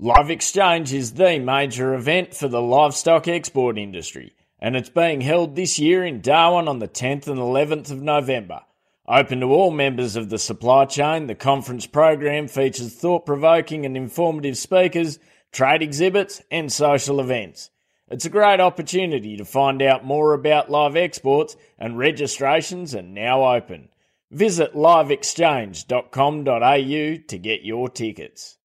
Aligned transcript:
Live 0.00 0.28
Exchange 0.28 0.92
is 0.92 1.12
the 1.12 1.38
major 1.38 1.94
event 1.94 2.34
for 2.34 2.48
the 2.48 2.60
livestock 2.60 3.28
export 3.28 3.78
industry, 3.78 4.34
and 4.58 4.74
it's 4.74 4.88
being 4.88 5.20
held 5.20 5.54
this 5.54 5.78
year 5.78 6.04
in 6.04 6.20
Darwin 6.20 6.66
on 6.66 6.80
the 6.80 6.88
10th 6.88 7.28
and 7.28 7.38
11th 7.38 7.92
of 7.92 8.02
November. 8.02 8.62
Open 9.06 9.38
to 9.38 9.46
all 9.46 9.70
members 9.70 10.16
of 10.16 10.30
the 10.30 10.38
supply 10.38 10.86
chain, 10.86 11.28
the 11.28 11.36
conference 11.36 11.86
program 11.86 12.48
features 12.48 12.92
thought 12.92 13.24
provoking 13.24 13.86
and 13.86 13.96
informative 13.96 14.56
speakers, 14.56 15.20
trade 15.52 15.80
exhibits, 15.80 16.42
and 16.50 16.72
social 16.72 17.20
events. 17.20 17.70
It's 18.08 18.24
a 18.24 18.30
great 18.30 18.58
opportunity 18.58 19.36
to 19.36 19.44
find 19.44 19.80
out 19.80 20.04
more 20.04 20.34
about 20.34 20.72
live 20.72 20.96
exports, 20.96 21.54
and 21.78 21.96
registrations 21.96 22.96
are 22.96 23.02
now 23.02 23.54
open. 23.54 23.90
Visit 24.32 24.74
liveexchange.com.au 24.74 27.16
to 27.28 27.38
get 27.38 27.62
your 27.62 27.88
tickets. 27.88 28.58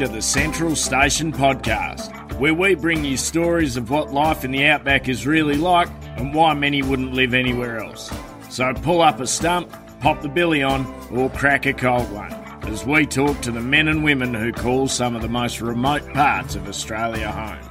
To 0.00 0.08
the 0.08 0.22
Central 0.22 0.74
Station 0.74 1.30
Podcast, 1.30 2.38
where 2.38 2.54
we 2.54 2.74
bring 2.74 3.04
you 3.04 3.18
stories 3.18 3.76
of 3.76 3.90
what 3.90 4.14
life 4.14 4.46
in 4.46 4.50
the 4.50 4.64
outback 4.64 5.10
is 5.10 5.26
really 5.26 5.56
like 5.56 5.90
and 6.16 6.34
why 6.34 6.54
many 6.54 6.80
wouldn't 6.80 7.12
live 7.12 7.34
anywhere 7.34 7.80
else. 7.80 8.10
So 8.48 8.72
pull 8.72 9.02
up 9.02 9.20
a 9.20 9.26
stump, 9.26 9.70
pop 10.00 10.22
the 10.22 10.30
billy 10.30 10.62
on, 10.62 10.86
or 11.12 11.28
crack 11.28 11.66
a 11.66 11.74
cold 11.74 12.10
one 12.12 12.32
as 12.62 12.86
we 12.86 13.04
talk 13.04 13.42
to 13.42 13.50
the 13.50 13.60
men 13.60 13.88
and 13.88 14.02
women 14.02 14.32
who 14.32 14.52
call 14.52 14.88
some 14.88 15.14
of 15.14 15.20
the 15.20 15.28
most 15.28 15.60
remote 15.60 16.10
parts 16.14 16.54
of 16.54 16.66
Australia 16.66 17.30
home. 17.30 17.69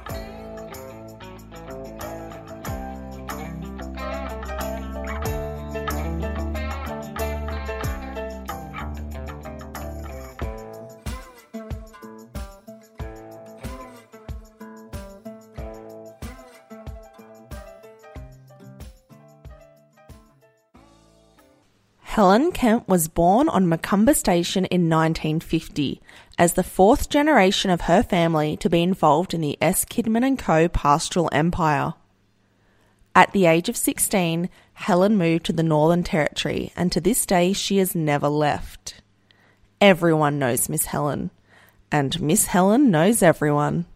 Helen 22.20 22.52
Kemp 22.52 22.86
was 22.86 23.08
born 23.08 23.48
on 23.48 23.64
Macumba 23.64 24.14
Station 24.14 24.66
in 24.66 24.90
1950 24.90 26.02
as 26.36 26.52
the 26.52 26.62
fourth 26.62 27.08
generation 27.08 27.70
of 27.70 27.80
her 27.80 28.02
family 28.02 28.58
to 28.58 28.68
be 28.68 28.82
involved 28.82 29.32
in 29.32 29.40
the 29.40 29.56
S. 29.62 29.86
Kidman 29.86 30.22
and 30.22 30.38
Co. 30.38 30.68
pastoral 30.68 31.30
empire. 31.32 31.94
At 33.14 33.32
the 33.32 33.46
age 33.46 33.70
of 33.70 33.76
16, 33.78 34.50
Helen 34.74 35.16
moved 35.16 35.46
to 35.46 35.54
the 35.54 35.62
Northern 35.62 36.02
Territory, 36.02 36.74
and 36.76 36.92
to 36.92 37.00
this 37.00 37.24
day 37.24 37.54
she 37.54 37.78
has 37.78 37.94
never 37.94 38.28
left. 38.28 39.00
Everyone 39.80 40.38
knows 40.38 40.68
Miss 40.68 40.84
Helen, 40.84 41.30
and 41.90 42.20
Miss 42.20 42.44
Helen 42.44 42.90
knows 42.90 43.22
everyone. 43.22 43.86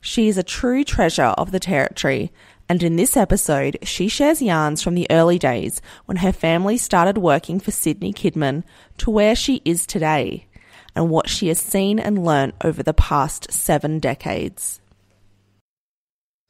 She 0.00 0.28
is 0.28 0.38
a 0.38 0.44
true 0.44 0.84
treasure 0.84 1.34
of 1.36 1.50
the 1.50 1.58
Territory, 1.58 2.30
and 2.68 2.82
in 2.82 2.96
this 2.96 3.16
episode, 3.16 3.78
she 3.82 4.08
shares 4.08 4.42
yarns 4.42 4.82
from 4.82 4.94
the 4.94 5.06
early 5.10 5.38
days 5.38 5.80
when 6.06 6.18
her 6.18 6.32
family 6.32 6.76
started 6.76 7.18
working 7.18 7.60
for 7.60 7.70
Sydney 7.70 8.12
Kidman 8.12 8.64
to 8.98 9.10
where 9.10 9.36
she 9.36 9.62
is 9.64 9.86
today, 9.86 10.46
and 10.94 11.10
what 11.10 11.28
she 11.28 11.48
has 11.48 11.60
seen 11.60 11.98
and 11.98 12.24
learnt 12.24 12.54
over 12.64 12.82
the 12.82 12.94
past 12.94 13.52
seven 13.52 14.00
decades. 14.00 14.80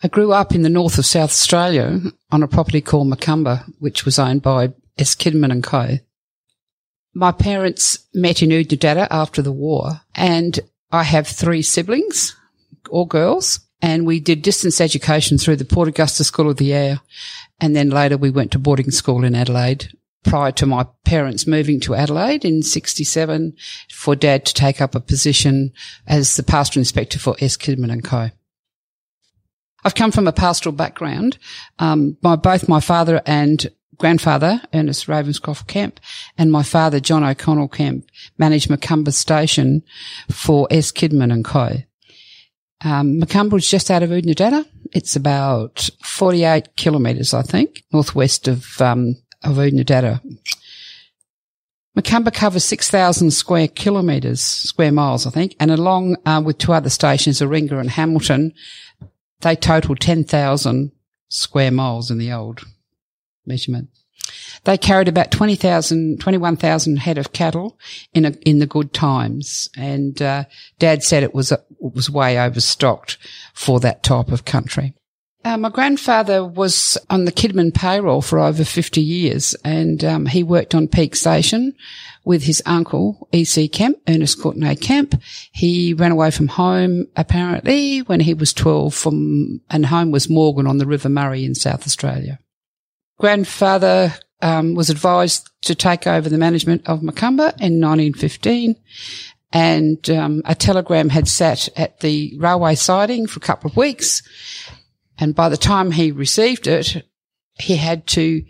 I 0.02 0.08
grew 0.08 0.32
up 0.32 0.54
in 0.54 0.62
the 0.62 0.68
north 0.68 0.98
of 0.98 1.06
South 1.06 1.30
Australia 1.30 2.00
on 2.30 2.42
a 2.42 2.48
property 2.48 2.80
called 2.80 3.08
Macumba, 3.08 3.64
which 3.78 4.04
was 4.04 4.18
owned 4.18 4.42
by 4.42 4.72
S. 4.98 5.14
Kidman 5.14 5.50
and 5.50 5.62
Co. 5.62 5.98
My 7.14 7.32
parents 7.32 7.98
met 8.14 8.42
in 8.42 8.50
Oodnadatta 8.50 9.08
after 9.10 9.40
the 9.40 9.52
war, 9.52 10.02
and 10.14 10.60
I 10.90 11.02
have 11.02 11.26
three 11.26 11.62
siblings, 11.62 12.36
all 12.90 13.06
girls, 13.06 13.65
and 13.82 14.06
we 14.06 14.20
did 14.20 14.42
distance 14.42 14.80
education 14.80 15.38
through 15.38 15.56
the 15.56 15.64
Port 15.64 15.88
Augusta 15.88 16.24
School 16.24 16.50
of 16.50 16.56
the 16.56 16.72
Air, 16.72 17.00
and 17.60 17.74
then 17.74 17.90
later 17.90 18.16
we 18.16 18.30
went 18.30 18.52
to 18.52 18.58
boarding 18.58 18.90
school 18.90 19.24
in 19.24 19.34
Adelaide. 19.34 19.88
Prior 20.24 20.50
to 20.52 20.66
my 20.66 20.86
parents 21.04 21.46
moving 21.46 21.78
to 21.80 21.94
Adelaide 21.94 22.44
in 22.44 22.62
67 22.62 23.54
for 23.92 24.16
dad 24.16 24.44
to 24.46 24.54
take 24.54 24.80
up 24.80 24.96
a 24.96 25.00
position 25.00 25.72
as 26.06 26.34
the 26.34 26.42
pastoral 26.42 26.80
inspector 26.80 27.18
for 27.18 27.36
S. 27.40 27.56
Kidman 27.56 27.92
and 27.92 28.02
Co. 28.02 28.30
I've 29.84 29.94
come 29.94 30.10
from 30.10 30.26
a 30.26 30.32
pastoral 30.32 30.74
background. 30.74 31.38
Um, 31.78 32.16
my, 32.22 32.34
both 32.34 32.68
my 32.68 32.80
father 32.80 33.22
and 33.24 33.70
grandfather, 33.98 34.60
Ernest 34.74 35.06
Ravenscroft 35.06 35.68
Kemp, 35.68 36.00
and 36.36 36.50
my 36.50 36.62
father, 36.62 36.98
John 37.00 37.22
O'Connell 37.22 37.68
Kemp, 37.68 38.04
managed 38.36 38.68
Macumba 38.68 39.12
Station 39.12 39.82
for 40.28 40.66
S. 40.72 40.92
Kidman 40.92 41.32
and 41.32 41.44
Co. 41.44 41.82
Um, 42.84 43.22
is 43.22 43.70
just 43.70 43.90
out 43.90 44.02
of 44.02 44.10
Oodnadatta. 44.10 44.66
It's 44.92 45.16
about 45.16 45.88
48 46.04 46.76
kilometres, 46.76 47.34
I 47.34 47.42
think, 47.42 47.84
northwest 47.92 48.48
of, 48.48 48.80
um, 48.80 49.16
of 49.42 49.56
Oodnadatta. 49.56 50.20
Macumba 51.96 52.32
covers 52.32 52.64
6,000 52.64 53.30
square 53.30 53.68
kilometres, 53.68 54.42
square 54.42 54.92
miles, 54.92 55.26
I 55.26 55.30
think, 55.30 55.56
and 55.58 55.70
along 55.70 56.16
uh, 56.26 56.42
with 56.44 56.58
two 56.58 56.74
other 56.74 56.90
stations, 56.90 57.40
Eringa 57.40 57.80
and 57.80 57.90
Hamilton, 57.90 58.52
they 59.40 59.56
total 59.56 59.96
10,000 59.96 60.92
square 61.28 61.70
miles 61.70 62.10
in 62.10 62.18
the 62.18 62.32
old 62.32 62.60
measurement. 63.46 63.88
They 64.64 64.76
carried 64.76 65.08
about 65.08 65.30
20,000, 65.30 66.20
21,000 66.20 66.96
head 66.96 67.18
of 67.18 67.32
cattle 67.32 67.78
in 68.14 68.24
a, 68.24 68.30
in 68.44 68.58
the 68.58 68.66
good 68.66 68.92
times. 68.92 69.68
And, 69.76 70.20
uh, 70.20 70.44
dad 70.78 71.02
said 71.02 71.22
it 71.22 71.34
was, 71.34 71.52
it 71.52 71.64
was 71.78 72.10
way 72.10 72.38
overstocked 72.38 73.18
for 73.54 73.80
that 73.80 74.02
type 74.02 74.32
of 74.32 74.44
country. 74.44 74.94
Uh, 75.44 75.56
my 75.56 75.68
grandfather 75.68 76.44
was 76.44 76.98
on 77.08 77.24
the 77.24 77.30
Kidman 77.30 77.72
payroll 77.72 78.20
for 78.20 78.40
over 78.40 78.64
50 78.64 79.00
years 79.00 79.54
and, 79.64 80.02
um, 80.02 80.26
he 80.26 80.42
worked 80.42 80.74
on 80.74 80.88
Peak 80.88 81.14
Station 81.14 81.72
with 82.24 82.42
his 82.42 82.60
uncle, 82.66 83.28
E.C. 83.30 83.68
Kemp, 83.68 83.98
Ernest 84.08 84.42
Courtenay 84.42 84.74
Kemp. 84.74 85.14
He 85.52 85.94
ran 85.94 86.10
away 86.10 86.32
from 86.32 86.48
home 86.48 87.06
apparently 87.14 88.00
when 88.00 88.18
he 88.18 88.34
was 88.34 88.52
12 88.52 88.92
from, 88.92 89.60
and 89.70 89.86
home 89.86 90.10
was 90.10 90.28
Morgan 90.28 90.66
on 90.66 90.78
the 90.78 90.86
River 90.86 91.08
Murray 91.08 91.44
in 91.44 91.54
South 91.54 91.86
Australia. 91.86 92.40
Grandfather 93.18 94.14
um, 94.42 94.74
was 94.74 94.90
advised 94.90 95.50
to 95.62 95.74
take 95.74 96.06
over 96.06 96.28
the 96.28 96.38
management 96.38 96.86
of 96.86 97.00
Macumba 97.00 97.52
in 97.60 97.80
1915. 97.80 98.76
And 99.52 100.10
um, 100.10 100.42
a 100.44 100.54
telegram 100.54 101.08
had 101.08 101.28
sat 101.28 101.68
at 101.76 102.00
the 102.00 102.36
railway 102.38 102.74
siding 102.74 103.26
for 103.26 103.38
a 103.38 103.40
couple 103.40 103.70
of 103.70 103.76
weeks. 103.76 104.22
And 105.18 105.34
by 105.34 105.48
the 105.48 105.56
time 105.56 105.92
he 105.92 106.12
received 106.12 106.66
it, 106.66 107.06
he 107.54 107.76
had 107.76 108.06
to 108.08 108.44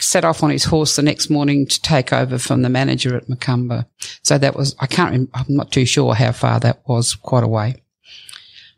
set 0.00 0.24
off 0.24 0.42
on 0.42 0.50
his 0.50 0.64
horse 0.64 0.96
the 0.96 1.02
next 1.02 1.30
morning 1.30 1.66
to 1.66 1.80
take 1.80 2.12
over 2.12 2.38
from 2.38 2.62
the 2.62 2.68
manager 2.68 3.16
at 3.16 3.28
Macumba. 3.28 3.86
So 4.22 4.38
that 4.38 4.54
was, 4.54 4.76
I 4.78 4.86
can't, 4.86 5.30
I'm 5.34 5.46
not 5.48 5.72
too 5.72 5.86
sure 5.86 6.14
how 6.14 6.32
far 6.32 6.60
that 6.60 6.82
was, 6.86 7.14
quite 7.14 7.42
a 7.42 7.48
way. 7.48 7.82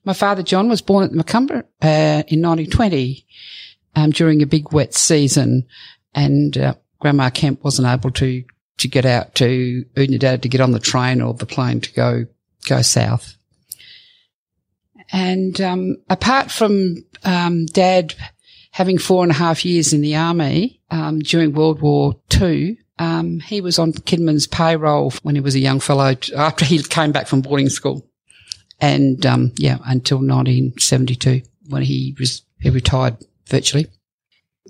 My 0.05 0.15
father, 0.15 0.43
John, 0.43 0.69
was 0.69 0.81
born 0.81 1.05
at 1.05 1.11
Macumba 1.11 1.65
uh, 1.83 2.23
in 2.29 2.41
1920 2.41 3.27
um, 3.97 4.11
during 4.11 4.43
a 4.43 4.47
big 4.47 4.73
wet 4.73 4.95
season 4.95 5.67
and 6.15 6.57
uh, 6.57 6.75
Grandma 7.01 7.31
Kemp 7.31 7.65
wasn't 7.65 7.89
able 7.89 8.11
to 8.13 8.45
to 8.79 8.89
get 8.89 9.05
out 9.05 9.35
to 9.35 9.85
Oodnadatta 9.95 10.41
to 10.43 10.49
get 10.49 10.61
on 10.61 10.73
the 10.73 10.79
train 10.79 11.21
or 11.21 11.35
the 11.35 11.47
plane 11.47 11.81
to 11.81 11.93
go 11.93 12.27
go 12.67 12.83
south. 12.83 13.37
And 15.13 15.61
um, 15.61 15.97
apart 16.09 16.51
from 16.51 16.97
um, 17.25 17.67
Dad 17.67 18.15
having 18.71 18.99
four 18.99 19.23
and 19.23 19.33
a 19.33 19.35
half 19.35 19.65
years 19.65 19.93
in 19.93 20.01
the 20.01 20.17
army 20.17 20.81
um, 20.91 21.19
during 21.19 21.53
World 21.53 21.81
War 21.81 22.15
Two, 22.29 22.77
um, 22.99 23.41
he 23.41 23.61
was 23.61 23.79
on 23.79 23.93
Kidman's 23.93 24.47
payroll 24.47 25.13
when 25.23 25.35
he 25.35 25.41
was 25.41 25.55
a 25.55 25.61
young 25.61 25.81
fellow 25.81 26.15
after 26.37 26.65
he 26.65 26.83
came 26.83 27.13
back 27.13 27.27
from 27.27 27.43
boarding 27.43 27.69
school, 27.69 28.07
and 28.81 29.25
um, 29.27 29.53
yeah, 29.57 29.79
until 29.85 30.19
1972 30.19 31.43
when 31.69 31.83
he 31.83 32.17
was 32.19 32.43
he 32.61 32.71
retired 32.71 33.17
virtually 33.51 33.87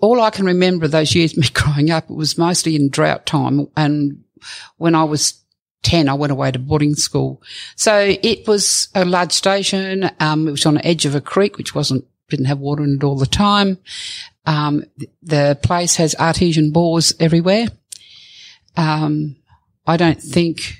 all 0.01 0.21
I 0.21 0.31
can 0.31 0.47
remember 0.47 0.87
of 0.87 0.93
those 0.93 1.15
years, 1.15 1.37
me 1.37 1.49
growing 1.53 1.91
up, 1.91 2.11
it 2.11 2.17
was 2.17 2.39
mostly 2.39 2.77
in 2.77 2.91
drought 2.91 3.27
time. 3.27 3.69
And 3.77 4.25
when 4.77 4.95
I 4.95 5.05
was 5.05 5.35
10, 5.83 6.09
I 6.09 6.15
went 6.15 6.33
away 6.33 6.51
to 6.51 6.59
boarding 6.59 6.95
school. 6.95 7.43
So 7.77 8.17
it 8.23 8.47
was 8.47 8.89
a 8.95 9.05
large 9.05 9.33
station. 9.33 10.11
Um, 10.21 10.49
it 10.49 10.53
was 10.53 10.67
on 10.67 10.75
the 10.75 10.87
edge 10.87 11.07
of 11.07 11.15
a 11.15 11.21
creek, 11.21 11.57
which 11.57 11.75
wasn't 11.75 12.05
didn't 12.29 12.47
have 12.47 12.61
water 12.61 12.85
in 12.85 12.95
it 12.95 13.03
all 13.03 13.17
the 13.17 13.27
time. 13.27 13.77
Um, 14.47 14.85
the 15.21 15.59
place 15.65 15.97
has 15.97 16.15
artesian 16.15 16.71
bores 16.71 17.13
everywhere. 17.19 17.67
Um, 18.77 19.35
I 19.85 19.97
don't 19.97 20.23
think, 20.23 20.79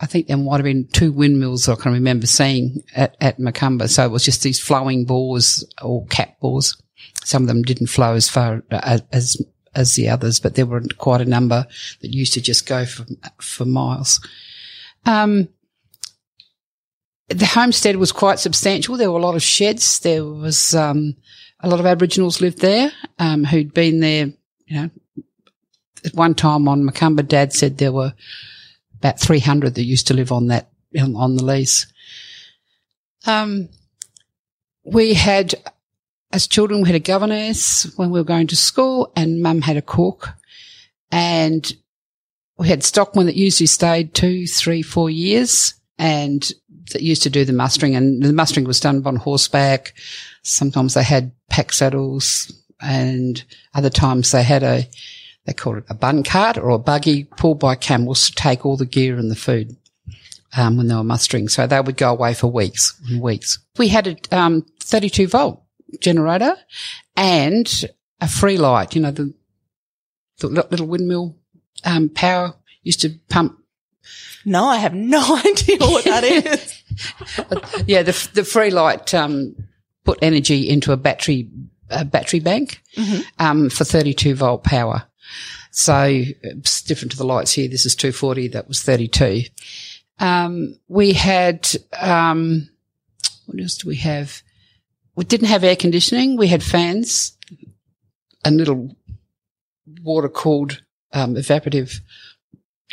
I 0.00 0.06
think 0.06 0.28
there 0.28 0.36
might 0.36 0.58
have 0.58 0.64
been 0.64 0.86
two 0.88 1.10
windmills 1.10 1.68
I 1.68 1.74
can 1.74 1.92
remember 1.92 2.26
seeing 2.26 2.84
at, 2.94 3.16
at 3.20 3.38
Macumba. 3.38 3.88
So 3.88 4.04
it 4.04 4.10
was 4.10 4.24
just 4.24 4.42
these 4.42 4.60
flowing 4.60 5.04
bores 5.04 5.64
or 5.82 6.06
cap 6.06 6.38
bores. 6.40 6.80
Some 7.24 7.42
of 7.42 7.48
them 7.48 7.62
didn't 7.62 7.88
flow 7.88 8.14
as 8.14 8.28
far 8.28 8.62
as, 8.70 9.36
as, 9.74 9.94
the 9.96 10.08
others, 10.08 10.40
but 10.40 10.54
there 10.54 10.66
were 10.66 10.82
quite 10.98 11.20
a 11.20 11.26
number 11.26 11.66
that 12.00 12.14
used 12.14 12.32
to 12.34 12.40
just 12.40 12.66
go 12.66 12.84
for, 12.84 13.06
for 13.40 13.64
miles. 13.64 14.20
Um, 15.04 15.48
the 17.28 17.46
homestead 17.46 17.96
was 17.96 18.12
quite 18.12 18.38
substantial. 18.38 18.96
There 18.96 19.10
were 19.10 19.18
a 19.18 19.22
lot 19.22 19.34
of 19.34 19.42
sheds. 19.42 19.98
There 20.00 20.24
was, 20.24 20.74
um, 20.74 21.16
a 21.60 21.68
lot 21.68 21.80
of 21.80 21.86
Aboriginals 21.86 22.40
lived 22.40 22.60
there, 22.60 22.92
um, 23.18 23.44
who'd 23.44 23.74
been 23.74 24.00
there, 24.00 24.26
you 24.66 24.76
know, 24.76 24.90
at 26.04 26.14
one 26.14 26.34
time 26.34 26.68
on 26.68 26.84
Macumba, 26.84 27.26
Dad 27.26 27.52
said 27.52 27.78
there 27.78 27.92
were 27.92 28.14
about 28.98 29.20
300 29.20 29.74
that 29.74 29.84
used 29.84 30.06
to 30.08 30.14
live 30.14 30.32
on 30.32 30.48
that, 30.48 30.70
on 30.96 31.36
the 31.36 31.44
lease. 31.44 31.86
Um, 33.26 33.68
we 34.84 35.14
had, 35.14 35.54
as 36.32 36.46
children, 36.46 36.82
we 36.82 36.88
had 36.88 36.96
a 36.96 37.00
governess 37.00 37.92
when 37.96 38.10
we 38.10 38.18
were 38.18 38.24
going 38.24 38.46
to 38.48 38.56
school 38.56 39.12
and 39.16 39.42
mum 39.42 39.62
had 39.62 39.76
a 39.76 39.82
cook 39.82 40.30
and 41.10 41.72
we 42.58 42.68
had 42.68 42.82
stockmen 42.82 43.26
that 43.26 43.36
usually 43.36 43.66
stayed 43.66 44.14
two, 44.14 44.46
three, 44.46 44.82
four 44.82 45.10
years 45.10 45.74
and 45.98 46.52
that 46.92 47.02
used 47.02 47.22
to 47.22 47.30
do 47.30 47.44
the 47.44 47.52
mustering 47.52 47.94
and 47.94 48.22
the 48.22 48.32
mustering 48.32 48.66
was 48.66 48.80
done 48.80 49.02
on 49.06 49.16
horseback. 49.16 49.94
Sometimes 50.42 50.94
they 50.94 51.02
had 51.02 51.32
pack 51.50 51.72
saddles 51.72 52.52
and 52.80 53.44
other 53.74 53.90
times 53.90 54.30
they 54.30 54.42
had 54.42 54.62
a, 54.62 54.88
they 55.48 55.54
called 55.54 55.78
it 55.78 55.84
a 55.88 55.94
bun 55.94 56.22
cart 56.22 56.58
or 56.58 56.68
a 56.68 56.78
buggy 56.78 57.24
pulled 57.24 57.58
by 57.58 57.74
camels 57.74 58.28
to 58.28 58.34
take 58.34 58.66
all 58.66 58.76
the 58.76 58.84
gear 58.84 59.16
and 59.16 59.30
the 59.30 59.34
food. 59.36 59.74
Um, 60.56 60.78
when 60.78 60.88
they 60.88 60.94
were 60.94 61.04
mustering. 61.04 61.48
So 61.48 61.66
they 61.66 61.78
would 61.78 61.98
go 61.98 62.10
away 62.10 62.32
for 62.32 62.46
weeks 62.46 62.98
and 63.10 63.20
weeks. 63.20 63.58
We 63.76 63.88
had 63.88 64.06
a, 64.06 64.16
um, 64.36 64.64
32 64.80 65.26
volt 65.28 65.62
generator 66.00 66.56
and 67.16 67.70
a 68.22 68.26
free 68.28 68.56
light, 68.56 68.94
you 68.94 69.02
know, 69.02 69.10
the, 69.10 69.34
the 70.38 70.48
little 70.48 70.86
windmill, 70.86 71.36
um, 71.84 72.08
power 72.08 72.54
used 72.82 73.02
to 73.02 73.10
pump. 73.28 73.58
No, 74.46 74.64
I 74.64 74.76
have 74.78 74.94
no 74.94 75.20
idea 75.46 75.76
what 75.80 76.04
that 76.04 76.24
is. 76.24 76.82
yeah, 77.86 78.02
the, 78.02 78.28
the 78.32 78.42
free 78.44 78.70
light, 78.70 79.12
um, 79.12 79.54
put 80.04 80.18
energy 80.22 80.66
into 80.68 80.92
a 80.92 80.96
battery, 80.96 81.50
a 81.90 82.06
battery 82.06 82.40
bank, 82.40 82.80
Mm-hmm. 82.96 83.20
um, 83.38 83.68
for 83.70 83.84
32 83.84 84.34
volt 84.34 84.64
power. 84.64 85.04
So 85.70 86.22
it's 86.42 86.82
different 86.82 87.12
to 87.12 87.18
the 87.18 87.24
lights 87.24 87.52
here. 87.52 87.68
This 87.68 87.86
is 87.86 87.94
240. 87.94 88.48
That 88.48 88.68
was 88.68 88.82
32. 88.82 89.42
Um, 90.18 90.76
we 90.88 91.12
had, 91.12 91.68
um, 92.00 92.68
what 93.46 93.60
else 93.60 93.76
do 93.76 93.88
we 93.88 93.96
have? 93.96 94.42
We 95.14 95.24
didn't 95.24 95.48
have 95.48 95.64
air 95.64 95.76
conditioning. 95.76 96.36
We 96.36 96.48
had 96.48 96.62
fans 96.62 97.36
and 98.44 98.56
little 98.56 98.96
water 100.02 100.28
cooled, 100.28 100.82
um, 101.12 101.34
evaporative 101.34 102.00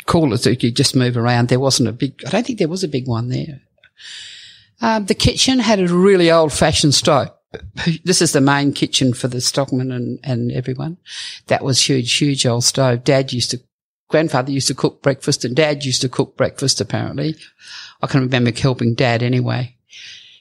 coolers 0.06 0.44
that 0.44 0.50
you 0.50 0.56
could 0.56 0.76
just 0.76 0.96
move 0.96 1.16
around. 1.16 1.48
There 1.48 1.60
wasn't 1.60 1.88
a 1.88 1.92
big, 1.92 2.22
I 2.26 2.30
don't 2.30 2.46
think 2.46 2.58
there 2.58 2.68
was 2.68 2.84
a 2.84 2.88
big 2.88 3.06
one 3.06 3.28
there. 3.28 3.60
Um, 4.80 5.06
the 5.06 5.14
kitchen 5.14 5.58
had 5.58 5.80
a 5.80 5.88
really 5.88 6.30
old 6.30 6.52
fashioned 6.52 6.94
stove. 6.94 7.30
This 8.04 8.22
is 8.22 8.32
the 8.32 8.40
main 8.40 8.72
kitchen 8.72 9.14
for 9.14 9.28
the 9.28 9.40
stockman 9.40 9.92
and, 9.92 10.18
and 10.24 10.52
everyone. 10.52 10.98
That 11.46 11.64
was 11.64 11.88
huge, 11.88 12.16
huge 12.16 12.46
old 12.46 12.64
stove. 12.64 13.04
Dad 13.04 13.32
used 13.32 13.50
to, 13.52 13.60
grandfather 14.08 14.50
used 14.50 14.68
to 14.68 14.74
cook 14.74 15.02
breakfast 15.02 15.44
and 15.44 15.54
dad 15.54 15.84
used 15.84 16.02
to 16.02 16.08
cook 16.08 16.36
breakfast 16.36 16.80
apparently. 16.80 17.36
I 18.02 18.06
can 18.06 18.20
remember 18.20 18.52
helping 18.52 18.94
dad 18.94 19.22
anyway. 19.22 19.76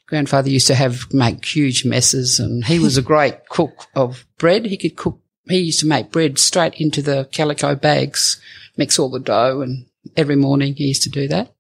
Grandfather 0.07 0.49
used 0.49 0.67
to 0.67 0.75
have, 0.75 1.11
make 1.11 1.43
huge 1.43 1.85
messes 1.85 2.39
and 2.39 2.63
he 2.65 2.79
was 2.79 2.97
a 2.97 3.01
great 3.13 3.49
cook 3.49 3.87
of 3.95 4.25
bread. 4.37 4.65
He 4.65 4.77
could 4.77 4.95
cook, 4.95 5.19
he 5.45 5.59
used 5.59 5.79
to 5.79 5.87
make 5.87 6.11
bread 6.11 6.37
straight 6.37 6.75
into 6.75 7.01
the 7.01 7.27
calico 7.31 7.75
bags, 7.75 8.39
mix 8.77 8.99
all 8.99 9.09
the 9.09 9.19
dough 9.19 9.61
and 9.61 9.87
every 10.15 10.35
morning 10.35 10.75
he 10.75 10.85
used 10.85 11.03
to 11.03 11.09
do 11.09 11.27
that. 11.29 11.53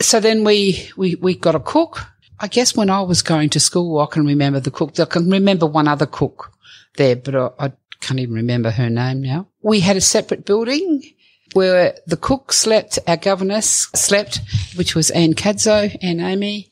So 0.00 0.20
then 0.20 0.44
we, 0.44 0.90
we, 0.96 1.16
we 1.16 1.34
got 1.34 1.54
a 1.54 1.60
cook. 1.60 2.06
I 2.40 2.48
guess 2.48 2.76
when 2.76 2.90
I 2.90 3.00
was 3.00 3.22
going 3.22 3.50
to 3.50 3.60
school, 3.60 3.98
I 4.00 4.06
can 4.06 4.26
remember 4.26 4.60
the 4.60 4.70
cook. 4.70 4.98
I 5.00 5.04
can 5.04 5.28
remember 5.30 5.66
one 5.66 5.88
other 5.88 6.06
cook 6.06 6.52
there, 6.96 7.16
but 7.16 7.34
I, 7.34 7.66
I 7.66 7.72
can't 8.00 8.20
even 8.20 8.34
remember 8.34 8.70
her 8.70 8.88
name 8.88 9.22
now. 9.22 9.48
We 9.62 9.80
had 9.80 9.96
a 9.96 10.00
separate 10.00 10.44
building 10.44 11.02
where 11.54 11.96
the 12.06 12.16
cook 12.16 12.52
slept, 12.52 12.98
our 13.06 13.16
governess 13.16 13.88
slept, 13.94 14.40
which 14.76 14.94
was 14.94 15.10
Anne 15.10 15.34
Cadzow, 15.34 15.96
and 16.02 16.20
Amy, 16.20 16.70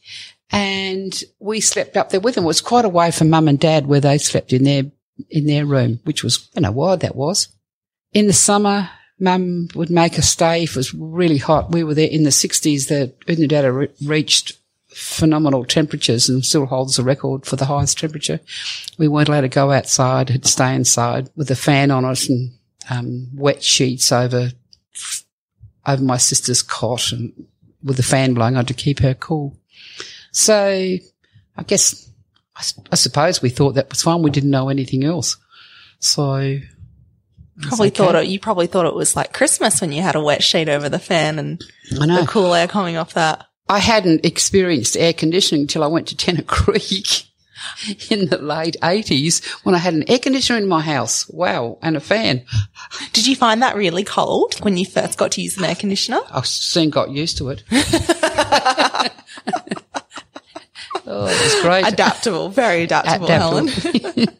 and 0.50 1.22
we 1.40 1.60
slept 1.60 1.96
up 1.96 2.10
there 2.10 2.20
with 2.20 2.34
them. 2.34 2.44
It 2.44 2.48
was 2.48 2.60
quite 2.60 2.84
a 2.84 2.90
way 2.90 3.10
from 3.10 3.30
mum 3.30 3.48
and 3.48 3.58
dad 3.58 3.86
where 3.86 4.00
they 4.00 4.18
slept 4.18 4.52
in 4.52 4.64
their, 4.64 4.84
in 5.30 5.46
their 5.46 5.66
room, 5.66 6.00
which 6.04 6.22
was, 6.22 6.48
I 6.54 6.60
don't 6.60 6.70
know 6.70 6.72
why 6.72 6.96
that 6.96 7.16
was. 7.16 7.48
In 8.12 8.26
the 8.26 8.32
summer, 8.32 8.90
mum 9.18 9.68
would 9.74 9.90
make 9.90 10.18
us 10.18 10.28
stay 10.28 10.62
if 10.62 10.70
it 10.70 10.76
was 10.76 10.94
really 10.94 11.38
hot. 11.38 11.72
We 11.72 11.82
were 11.82 11.94
there 11.94 12.08
in 12.08 12.22
the 12.22 12.30
60s. 12.30 12.88
The 12.88 13.72
re- 13.72 13.88
reached 14.04 14.58
phenomenal 14.96 15.62
temperatures 15.64 16.26
and 16.28 16.42
still 16.42 16.64
holds 16.64 16.96
the 16.96 17.02
record 17.02 17.44
for 17.44 17.56
the 17.56 17.66
highest 17.66 17.98
temperature. 17.98 18.40
We 18.96 19.08
weren't 19.08 19.28
allowed 19.28 19.42
to 19.42 19.48
go 19.48 19.70
outside, 19.70 20.30
had 20.30 20.42
to 20.44 20.48
stay 20.48 20.74
inside 20.74 21.28
with 21.36 21.50
a 21.50 21.54
fan 21.54 21.90
on 21.90 22.06
us 22.06 22.28
and 22.30 22.52
um, 22.88 23.28
wet 23.34 23.62
sheets 23.62 24.10
over 24.10 24.52
over 25.86 26.02
my 26.02 26.16
sister's 26.16 26.62
cot 26.62 27.12
and 27.12 27.32
with 27.84 27.98
the 27.98 28.02
fan 28.02 28.32
blowing 28.32 28.56
on 28.56 28.64
to 28.66 28.74
keep 28.74 29.00
her 29.00 29.14
cool. 29.14 29.56
So 30.32 30.56
I 30.56 31.62
guess 31.66 32.10
I 32.90 32.96
suppose 32.96 33.42
we 33.42 33.50
thought 33.50 33.74
that 33.74 33.90
was 33.90 34.02
fine. 34.02 34.22
We 34.22 34.30
didn't 34.30 34.50
know 34.50 34.70
anything 34.70 35.04
else. 35.04 35.36
So 35.98 36.58
Probably 37.62 37.88
okay. 37.88 37.96
thought 37.96 38.14
it, 38.16 38.26
you 38.26 38.40
probably 38.40 38.66
thought 38.66 38.86
it 38.86 38.94
was 38.94 39.16
like 39.16 39.32
Christmas 39.32 39.80
when 39.80 39.92
you 39.92 40.02
had 40.02 40.14
a 40.14 40.22
wet 40.22 40.42
sheet 40.42 40.68
over 40.68 40.88
the 40.88 40.98
fan 40.98 41.38
and 41.38 41.62
I 42.00 42.06
know. 42.06 42.20
the 42.22 42.26
cool 42.26 42.54
air 42.54 42.68
coming 42.68 42.96
off 42.96 43.14
that. 43.14 43.45
I 43.68 43.78
hadn't 43.78 44.24
experienced 44.24 44.96
air 44.96 45.12
conditioning 45.12 45.62
until 45.62 45.82
I 45.82 45.88
went 45.88 46.06
to 46.08 46.16
Tennant 46.16 46.46
Creek 46.46 47.24
in 48.10 48.28
the 48.28 48.38
late 48.38 48.76
80s 48.82 49.44
when 49.64 49.74
I 49.74 49.78
had 49.78 49.94
an 49.94 50.08
air 50.08 50.18
conditioner 50.18 50.58
in 50.58 50.68
my 50.68 50.80
house. 50.80 51.28
Wow. 51.28 51.78
And 51.82 51.96
a 51.96 52.00
fan. 52.00 52.44
Did 53.12 53.26
you 53.26 53.34
find 53.34 53.62
that 53.62 53.76
really 53.76 54.04
cold 54.04 54.54
when 54.60 54.76
you 54.76 54.86
first 54.86 55.18
got 55.18 55.32
to 55.32 55.42
use 55.42 55.58
an 55.58 55.64
air 55.64 55.74
conditioner? 55.74 56.20
I 56.30 56.42
soon 56.42 56.90
got 56.90 57.10
used 57.10 57.38
to 57.38 57.48
it. 57.50 57.64
oh, 61.06 61.26
it 61.26 61.42
was 61.42 61.62
great. 61.62 61.86
Adaptable, 61.88 62.48
very 62.50 62.82
adaptable, 62.82 63.26
Helen. 63.26 63.68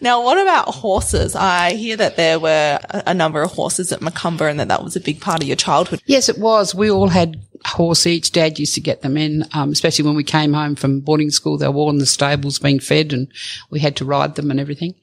Now, 0.00 0.24
what 0.24 0.36
about 0.36 0.66
horses? 0.74 1.36
I 1.36 1.74
hear 1.74 1.96
that 1.96 2.16
there 2.16 2.40
were 2.40 2.80
a 2.90 3.02
a 3.06 3.14
number 3.14 3.40
of 3.40 3.52
horses 3.52 3.92
at 3.92 4.00
Macumba 4.00 4.50
and 4.50 4.58
that 4.58 4.66
that 4.66 4.82
was 4.82 4.96
a 4.96 5.00
big 5.00 5.20
part 5.20 5.42
of 5.42 5.46
your 5.46 5.56
childhood. 5.56 6.02
Yes, 6.06 6.28
it 6.28 6.38
was. 6.38 6.74
We 6.74 6.90
all 6.90 7.08
had 7.08 7.40
horse 7.66 8.06
each. 8.06 8.32
Dad 8.32 8.58
used 8.58 8.74
to 8.74 8.80
get 8.80 9.02
them 9.02 9.16
in, 9.16 9.44
um, 9.52 9.70
especially 9.70 10.04
when 10.04 10.14
we 10.14 10.24
came 10.24 10.52
home 10.52 10.74
from 10.74 11.00
boarding 11.00 11.30
school. 11.30 11.58
They 11.58 11.68
were 11.68 11.74
all 11.74 11.90
in 11.90 11.98
the 11.98 12.06
stables 12.06 12.58
being 12.58 12.80
fed 12.80 13.12
and 13.12 13.28
we 13.70 13.80
had 13.80 13.96
to 13.96 14.04
ride 14.04 14.34
them 14.34 14.50
and 14.50 14.60
everything. 14.60 14.94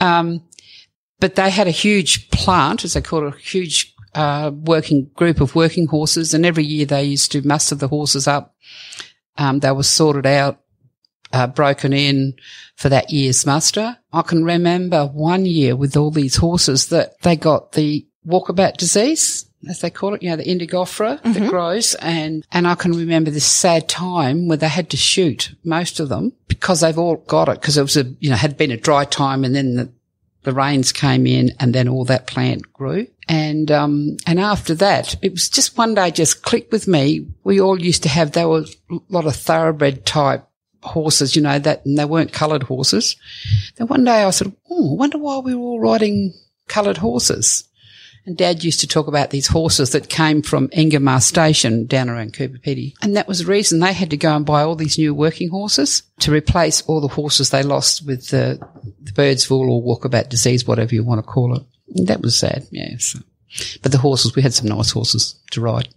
Um, 0.00 0.42
but 1.20 1.36
they 1.36 1.50
had 1.50 1.66
a 1.66 1.72
huge 1.72 2.30
plant, 2.30 2.84
as 2.84 2.94
they 2.94 3.00
call 3.00 3.26
it, 3.26 3.34
a 3.34 3.38
huge, 3.38 3.94
uh, 4.14 4.50
working 4.54 5.10
group 5.14 5.40
of 5.40 5.54
working 5.54 5.86
horses. 5.86 6.34
And 6.34 6.44
every 6.44 6.64
year 6.64 6.86
they 6.86 7.04
used 7.04 7.32
to 7.32 7.46
muster 7.46 7.74
the 7.74 7.88
horses 7.88 8.28
up. 8.28 8.54
Um, 9.36 9.60
they 9.60 9.72
were 9.72 9.82
sorted 9.82 10.26
out, 10.26 10.60
uh, 11.32 11.46
broken 11.48 11.92
in 11.92 12.34
for 12.76 12.88
that 12.88 13.10
year's 13.10 13.44
muster. 13.44 13.96
I 14.12 14.22
can 14.22 14.44
remember 14.44 15.06
one 15.06 15.46
year 15.46 15.74
with 15.74 15.96
all 15.96 16.10
these 16.10 16.36
horses 16.36 16.88
that 16.88 17.20
they 17.22 17.36
got 17.36 17.72
the 17.72 18.06
walkabout 18.26 18.76
disease, 18.76 19.46
as 19.68 19.80
they 19.80 19.90
call 19.90 20.14
it, 20.14 20.22
you 20.22 20.30
know, 20.30 20.36
the 20.36 20.44
indigofera 20.44 21.22
that 21.22 21.50
grows. 21.50 21.94
And, 21.96 22.46
and 22.52 22.66
I 22.66 22.74
can 22.74 22.92
remember 22.92 23.30
this 23.30 23.46
sad 23.46 23.88
time 23.88 24.48
where 24.48 24.56
they 24.56 24.68
had 24.68 24.90
to 24.90 24.96
shoot 24.96 25.54
most 25.64 26.00
of 26.00 26.08
them 26.08 26.32
because 26.48 26.80
they've 26.80 26.98
all 26.98 27.16
got 27.16 27.48
it 27.48 27.60
because 27.60 27.76
it 27.76 27.82
was 27.82 27.96
a, 27.96 28.04
you 28.20 28.30
know, 28.30 28.36
had 28.36 28.56
been 28.56 28.70
a 28.70 28.76
dry 28.76 29.04
time 29.04 29.44
and 29.44 29.54
then 29.54 29.74
the, 29.76 29.92
the 30.42 30.52
rains 30.52 30.92
came 30.92 31.26
in 31.26 31.52
and 31.58 31.74
then 31.74 31.88
all 31.88 32.04
that 32.04 32.26
plant 32.26 32.72
grew. 32.72 33.06
And, 33.28 33.70
um, 33.70 34.16
and 34.26 34.38
after 34.38 34.74
that, 34.74 35.16
it 35.22 35.32
was 35.32 35.48
just 35.48 35.78
one 35.78 35.94
day 35.94 36.10
just 36.10 36.42
clicked 36.42 36.72
with 36.72 36.86
me. 36.86 37.26
We 37.42 37.60
all 37.60 37.80
used 37.80 38.02
to 38.02 38.08
have, 38.08 38.32
there 38.32 38.48
were 38.48 38.66
a 38.90 38.98
lot 39.08 39.26
of 39.26 39.34
thoroughbred 39.34 40.04
type 40.04 40.46
horses, 40.82 41.34
you 41.34 41.42
know, 41.42 41.58
that, 41.58 41.84
and 41.86 41.98
they 41.98 42.04
weren't 42.04 42.32
coloured 42.32 42.64
horses. 42.64 43.16
Then 43.76 43.86
one 43.86 44.04
day 44.04 44.22
I 44.22 44.30
said, 44.30 44.52
oh, 44.70 44.92
I 44.92 44.96
wonder 44.96 45.18
why 45.18 45.38
we 45.38 45.54
were 45.54 45.62
all 45.62 45.80
riding 45.80 46.34
coloured 46.68 46.98
horses. 46.98 47.64
And 48.26 48.38
Dad 48.38 48.64
used 48.64 48.80
to 48.80 48.86
talk 48.86 49.06
about 49.06 49.30
these 49.30 49.48
horses 49.48 49.90
that 49.90 50.08
came 50.08 50.40
from 50.40 50.68
Ingomar 50.68 51.22
Station 51.22 51.84
down 51.84 52.08
around 52.08 52.32
Coober 52.32 52.58
Pedy. 52.58 52.94
And 53.02 53.16
that 53.16 53.28
was 53.28 53.40
the 53.40 53.44
reason 53.44 53.80
they 53.80 53.92
had 53.92 54.10
to 54.10 54.16
go 54.16 54.34
and 54.34 54.46
buy 54.46 54.62
all 54.62 54.76
these 54.76 54.96
new 54.96 55.14
working 55.14 55.50
horses 55.50 56.02
to 56.20 56.32
replace 56.32 56.80
all 56.82 57.02
the 57.02 57.08
horses 57.08 57.50
they 57.50 57.62
lost 57.62 58.06
with 58.06 58.28
the, 58.28 58.58
the 59.02 59.46
wool 59.50 59.70
or 59.70 59.82
walkabout 59.82 60.30
disease, 60.30 60.66
whatever 60.66 60.94
you 60.94 61.04
want 61.04 61.18
to 61.18 61.30
call 61.30 61.54
it. 61.54 61.62
And 61.94 62.06
that 62.08 62.22
was 62.22 62.34
sad, 62.34 62.66
yeah. 62.70 62.96
So. 62.98 63.18
But 63.82 63.92
the 63.92 63.98
horses, 63.98 64.34
we 64.34 64.42
had 64.42 64.54
some 64.54 64.68
nice 64.68 64.90
horses 64.90 65.38
to 65.50 65.60
ride. 65.60 65.88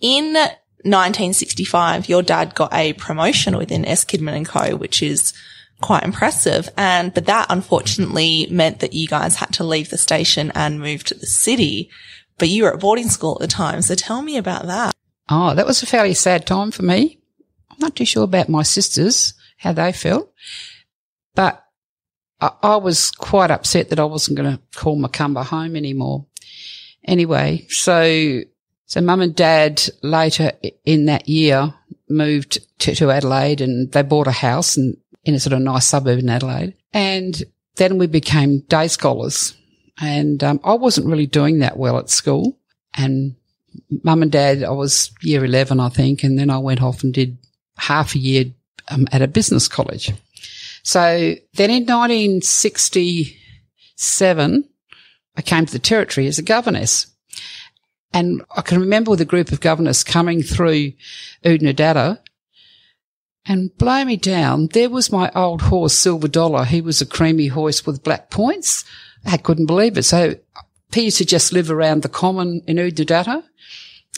In 0.00 0.34
1965, 0.34 2.08
your 2.08 2.22
dad 2.22 2.54
got 2.54 2.72
a 2.72 2.92
promotion 2.94 3.56
within 3.56 3.84
S. 3.84 4.04
Kidman 4.04 4.36
and 4.36 4.46
Co., 4.46 4.76
which 4.76 5.02
is 5.02 5.34
quite 5.80 6.04
impressive. 6.04 6.68
And, 6.76 7.12
but 7.12 7.26
that 7.26 7.46
unfortunately 7.50 8.46
meant 8.50 8.80
that 8.80 8.92
you 8.92 9.08
guys 9.08 9.36
had 9.36 9.52
to 9.54 9.64
leave 9.64 9.90
the 9.90 9.98
station 9.98 10.52
and 10.54 10.80
move 10.80 11.04
to 11.04 11.14
the 11.14 11.26
city. 11.26 11.90
But 12.38 12.48
you 12.48 12.64
were 12.64 12.74
at 12.74 12.80
boarding 12.80 13.08
school 13.08 13.34
at 13.34 13.40
the 13.40 13.46
time. 13.46 13.82
So 13.82 13.94
tell 13.94 14.22
me 14.22 14.36
about 14.36 14.66
that. 14.66 14.94
Oh, 15.28 15.54
that 15.54 15.66
was 15.66 15.82
a 15.82 15.86
fairly 15.86 16.14
sad 16.14 16.46
time 16.46 16.70
for 16.70 16.82
me. 16.82 17.18
I'm 17.70 17.78
not 17.78 17.96
too 17.96 18.04
sure 18.04 18.24
about 18.24 18.48
my 18.48 18.62
sisters, 18.62 19.34
how 19.58 19.72
they 19.72 19.92
felt, 19.92 20.32
but 21.34 21.64
I, 22.40 22.50
I 22.62 22.76
was 22.76 23.10
quite 23.10 23.50
upset 23.50 23.90
that 23.90 24.00
I 24.00 24.04
wasn't 24.04 24.38
going 24.38 24.56
to 24.56 24.60
call 24.78 24.98
Macumba 24.98 25.44
home 25.44 25.76
anymore. 25.76 26.26
Anyway, 27.04 27.66
so, 27.68 28.40
so 28.86 29.00
mum 29.00 29.20
and 29.20 29.34
dad 29.34 29.82
later 30.02 30.52
in 30.84 31.06
that 31.06 31.28
year 31.28 31.74
moved 32.08 32.58
to, 32.80 32.94
to 32.96 33.10
Adelaide 33.10 33.60
and 33.60 33.92
they 33.92 34.02
bought 34.02 34.26
a 34.26 34.32
house 34.32 34.76
and 34.76 34.96
in 35.24 35.34
a 35.34 35.40
sort 35.40 35.52
of 35.52 35.60
nice 35.60 35.86
suburb 35.86 36.18
in 36.18 36.28
Adelaide. 36.28 36.74
And 36.92 37.42
then 37.76 37.98
we 37.98 38.06
became 38.06 38.60
day 38.60 38.88
scholars. 38.88 39.54
And 40.00 40.42
um, 40.42 40.60
I 40.64 40.74
wasn't 40.74 41.06
really 41.06 41.26
doing 41.26 41.58
that 41.58 41.76
well 41.76 41.98
at 41.98 42.10
school. 42.10 42.58
And 42.96 43.36
mum 44.02 44.22
and 44.22 44.32
dad, 44.32 44.64
I 44.64 44.70
was 44.70 45.12
year 45.20 45.44
11, 45.44 45.78
I 45.78 45.90
think. 45.90 46.24
And 46.24 46.38
then 46.38 46.48
I 46.50 46.58
went 46.58 46.82
off 46.82 47.02
and 47.02 47.12
did 47.12 47.36
half 47.76 48.14
a 48.14 48.18
year 48.18 48.46
um, 48.88 49.06
at 49.12 49.20
a 49.22 49.28
business 49.28 49.68
college. 49.68 50.10
So 50.82 51.34
then 51.54 51.70
in 51.70 51.84
1967, 51.84 54.68
I 55.36 55.42
came 55.42 55.66
to 55.66 55.72
the 55.72 55.78
territory 55.78 56.26
as 56.26 56.38
a 56.38 56.42
governess. 56.42 57.06
And 58.12 58.42
I 58.56 58.62
can 58.62 58.80
remember 58.80 59.14
the 59.14 59.24
group 59.24 59.52
of 59.52 59.60
governors 59.60 60.02
coming 60.02 60.42
through 60.42 60.94
Oodnadatta 61.44 62.18
and 63.46 63.76
blow 63.78 64.04
me 64.04 64.16
down, 64.16 64.68
there 64.72 64.90
was 64.90 65.12
my 65.12 65.30
old 65.34 65.62
horse, 65.62 65.94
Silver 65.94 66.28
Dollar. 66.28 66.64
He 66.64 66.80
was 66.80 67.00
a 67.00 67.06
creamy 67.06 67.48
horse 67.48 67.86
with 67.86 68.04
black 68.04 68.30
points. 68.30 68.84
I 69.24 69.36
couldn't 69.36 69.66
believe 69.66 69.96
it. 69.96 70.04
So 70.04 70.36
he 70.92 71.04
used 71.04 71.18
to 71.18 71.24
just 71.24 71.52
live 71.52 71.70
around 71.70 72.02
the 72.02 72.08
common 72.08 72.62
in 72.66 72.76
Oodnadatta. 72.76 73.44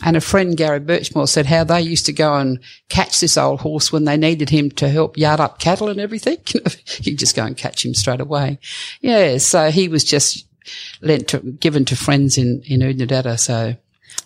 And 0.04 0.16
a 0.16 0.20
friend, 0.20 0.56
Gary 0.56 0.80
Birchmore, 0.80 1.28
said 1.28 1.46
how 1.46 1.64
they 1.64 1.80
used 1.80 2.06
to 2.06 2.12
go 2.12 2.34
and 2.34 2.58
catch 2.88 3.20
this 3.20 3.36
old 3.36 3.60
horse 3.60 3.92
when 3.92 4.04
they 4.04 4.16
needed 4.16 4.48
him 4.48 4.70
to 4.72 4.88
help 4.88 5.16
yard 5.16 5.38
up 5.38 5.58
cattle 5.60 5.88
and 5.88 6.00
everything. 6.00 6.38
you 7.00 7.16
just 7.16 7.36
go 7.36 7.44
and 7.44 7.56
catch 7.56 7.84
him 7.84 7.94
straight 7.94 8.20
away. 8.20 8.58
Yeah. 9.00 9.38
So 9.38 9.70
he 9.70 9.88
was 9.88 10.02
just 10.02 10.46
lent 11.02 11.28
to, 11.28 11.38
given 11.38 11.84
to 11.84 11.96
friends 11.96 12.38
in, 12.38 12.62
in 12.64 12.80
Oodnadatta. 12.80 13.38
So 13.38 13.76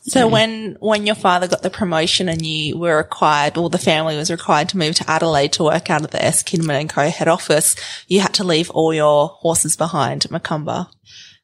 so 0.08 0.20
yeah. 0.20 0.32
when, 0.32 0.76
when 0.78 1.06
your 1.06 1.16
father 1.16 1.48
got 1.48 1.62
the 1.62 1.70
promotion 1.70 2.28
and 2.28 2.44
you 2.44 2.78
were 2.78 2.96
required, 2.96 3.56
or 3.56 3.68
the 3.68 3.78
family 3.78 4.16
was 4.16 4.30
required 4.30 4.68
to 4.70 4.78
move 4.78 4.94
to 4.96 5.10
Adelaide 5.10 5.52
to 5.54 5.64
work 5.64 5.90
out 5.90 6.04
of 6.04 6.10
the 6.12 6.24
S. 6.24 6.44
Kidman 6.44 6.80
and 6.80 6.88
Co. 6.88 7.08
head 7.08 7.26
office, 7.26 7.74
you 8.06 8.20
had 8.20 8.34
to 8.34 8.44
leave 8.44 8.70
all 8.70 8.94
your 8.94 9.28
horses 9.28 9.76
behind 9.76 10.24
at 10.24 10.30
Macumba. 10.30 10.88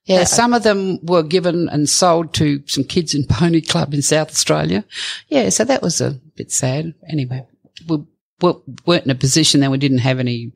Yeah, 0.05 0.21
uh, 0.21 0.25
some 0.25 0.55
of 0.55 0.63
them 0.63 0.99
were 1.05 1.23
given 1.23 1.69
and 1.69 1.89
sold 1.89 2.35
to 2.35 2.63
some 2.67 2.85
kids 2.85 3.15
in 3.15 3.25
Pony 3.25 3.61
Club 3.61 3.95
in 3.95 4.03
South 4.03 4.31
Australia. 4.31 4.85
Yeah, 5.29 5.49
so 5.49 5.65
that 5.65 5.83
was 5.83 6.01
a 6.01 6.21
bit 6.37 6.53
sad. 6.53 6.95
Anyway, 7.09 7.47
we, 7.89 7.99
we 8.41 8.53
weren't 8.87 9.05
in 9.05 9.11
a 9.11 9.17
position 9.17 9.61
then 9.61 9.71
we 9.71 9.79
didn't 9.79 9.99
have 9.99 10.19
any 10.19 10.53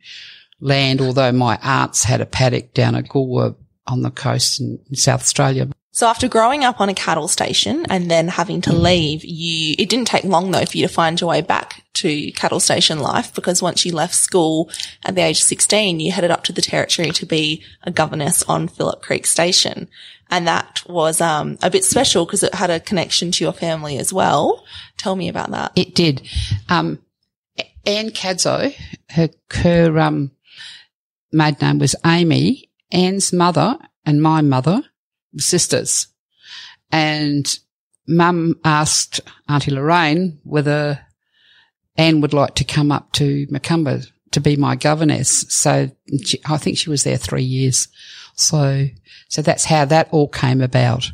land, 0.60 1.00
although 1.00 1.32
my 1.32 1.58
aunts 1.62 2.04
had 2.04 2.20
a 2.20 2.26
paddock 2.26 2.72
down 2.72 2.94
at 2.94 3.08
Goolwa 3.08 3.56
on 3.86 4.02
the 4.02 4.10
coast 4.10 4.60
in, 4.60 4.78
in 4.88 4.96
South 4.96 5.20
Australia. 5.20 5.68
So 5.96 6.06
after 6.06 6.28
growing 6.28 6.62
up 6.62 6.78
on 6.78 6.90
a 6.90 6.94
cattle 6.94 7.26
station 7.26 7.86
and 7.88 8.10
then 8.10 8.28
having 8.28 8.60
to 8.60 8.72
leave, 8.74 9.24
you, 9.24 9.74
it 9.78 9.88
didn't 9.88 10.08
take 10.08 10.24
long 10.24 10.50
though 10.50 10.66
for 10.66 10.76
you 10.76 10.86
to 10.86 10.92
find 10.92 11.18
your 11.18 11.30
way 11.30 11.40
back 11.40 11.84
to 11.94 12.30
cattle 12.32 12.60
station 12.60 12.98
life 12.98 13.34
because 13.34 13.62
once 13.62 13.86
you 13.86 13.94
left 13.94 14.14
school 14.14 14.70
at 15.06 15.14
the 15.14 15.22
age 15.22 15.38
of 15.38 15.44
16, 15.44 15.98
you 15.98 16.12
headed 16.12 16.30
up 16.30 16.44
to 16.44 16.52
the 16.52 16.60
territory 16.60 17.12
to 17.12 17.24
be 17.24 17.64
a 17.82 17.90
governess 17.90 18.42
on 18.42 18.68
Phillip 18.68 19.00
Creek 19.00 19.24
Station. 19.24 19.88
And 20.28 20.46
that 20.46 20.82
was, 20.86 21.22
um, 21.22 21.56
a 21.62 21.70
bit 21.70 21.82
special 21.82 22.26
because 22.26 22.42
it 22.42 22.54
had 22.54 22.68
a 22.68 22.78
connection 22.78 23.30
to 23.30 23.44
your 23.44 23.54
family 23.54 23.96
as 23.96 24.12
well. 24.12 24.66
Tell 24.98 25.16
me 25.16 25.30
about 25.30 25.50
that. 25.52 25.72
It 25.76 25.94
did. 25.94 26.28
Um, 26.68 26.98
Anne 27.86 28.10
Cadzow, 28.10 28.74
her, 29.12 29.30
her, 29.50 29.98
um, 29.98 30.30
maiden 31.32 31.68
name 31.68 31.78
was 31.78 31.96
Amy. 32.04 32.68
Anne's 32.92 33.32
mother 33.32 33.78
and 34.04 34.20
my 34.20 34.42
mother 34.42 34.82
sisters. 35.38 36.08
And 36.92 37.58
mum 38.06 38.58
asked 38.64 39.20
Auntie 39.48 39.72
Lorraine 39.72 40.38
whether 40.44 41.00
Anne 41.96 42.20
would 42.20 42.32
like 42.32 42.54
to 42.56 42.64
come 42.64 42.92
up 42.92 43.12
to 43.12 43.46
Macumba 43.48 44.06
to 44.32 44.40
be 44.40 44.56
my 44.56 44.76
governess. 44.76 45.46
So 45.48 45.90
she, 46.24 46.40
I 46.44 46.58
think 46.58 46.78
she 46.78 46.90
was 46.90 47.04
there 47.04 47.16
three 47.16 47.42
years. 47.42 47.88
So, 48.34 48.86
so 49.28 49.42
that's 49.42 49.64
how 49.64 49.84
that 49.86 50.08
all 50.10 50.28
came 50.28 50.60
about. 50.60 51.10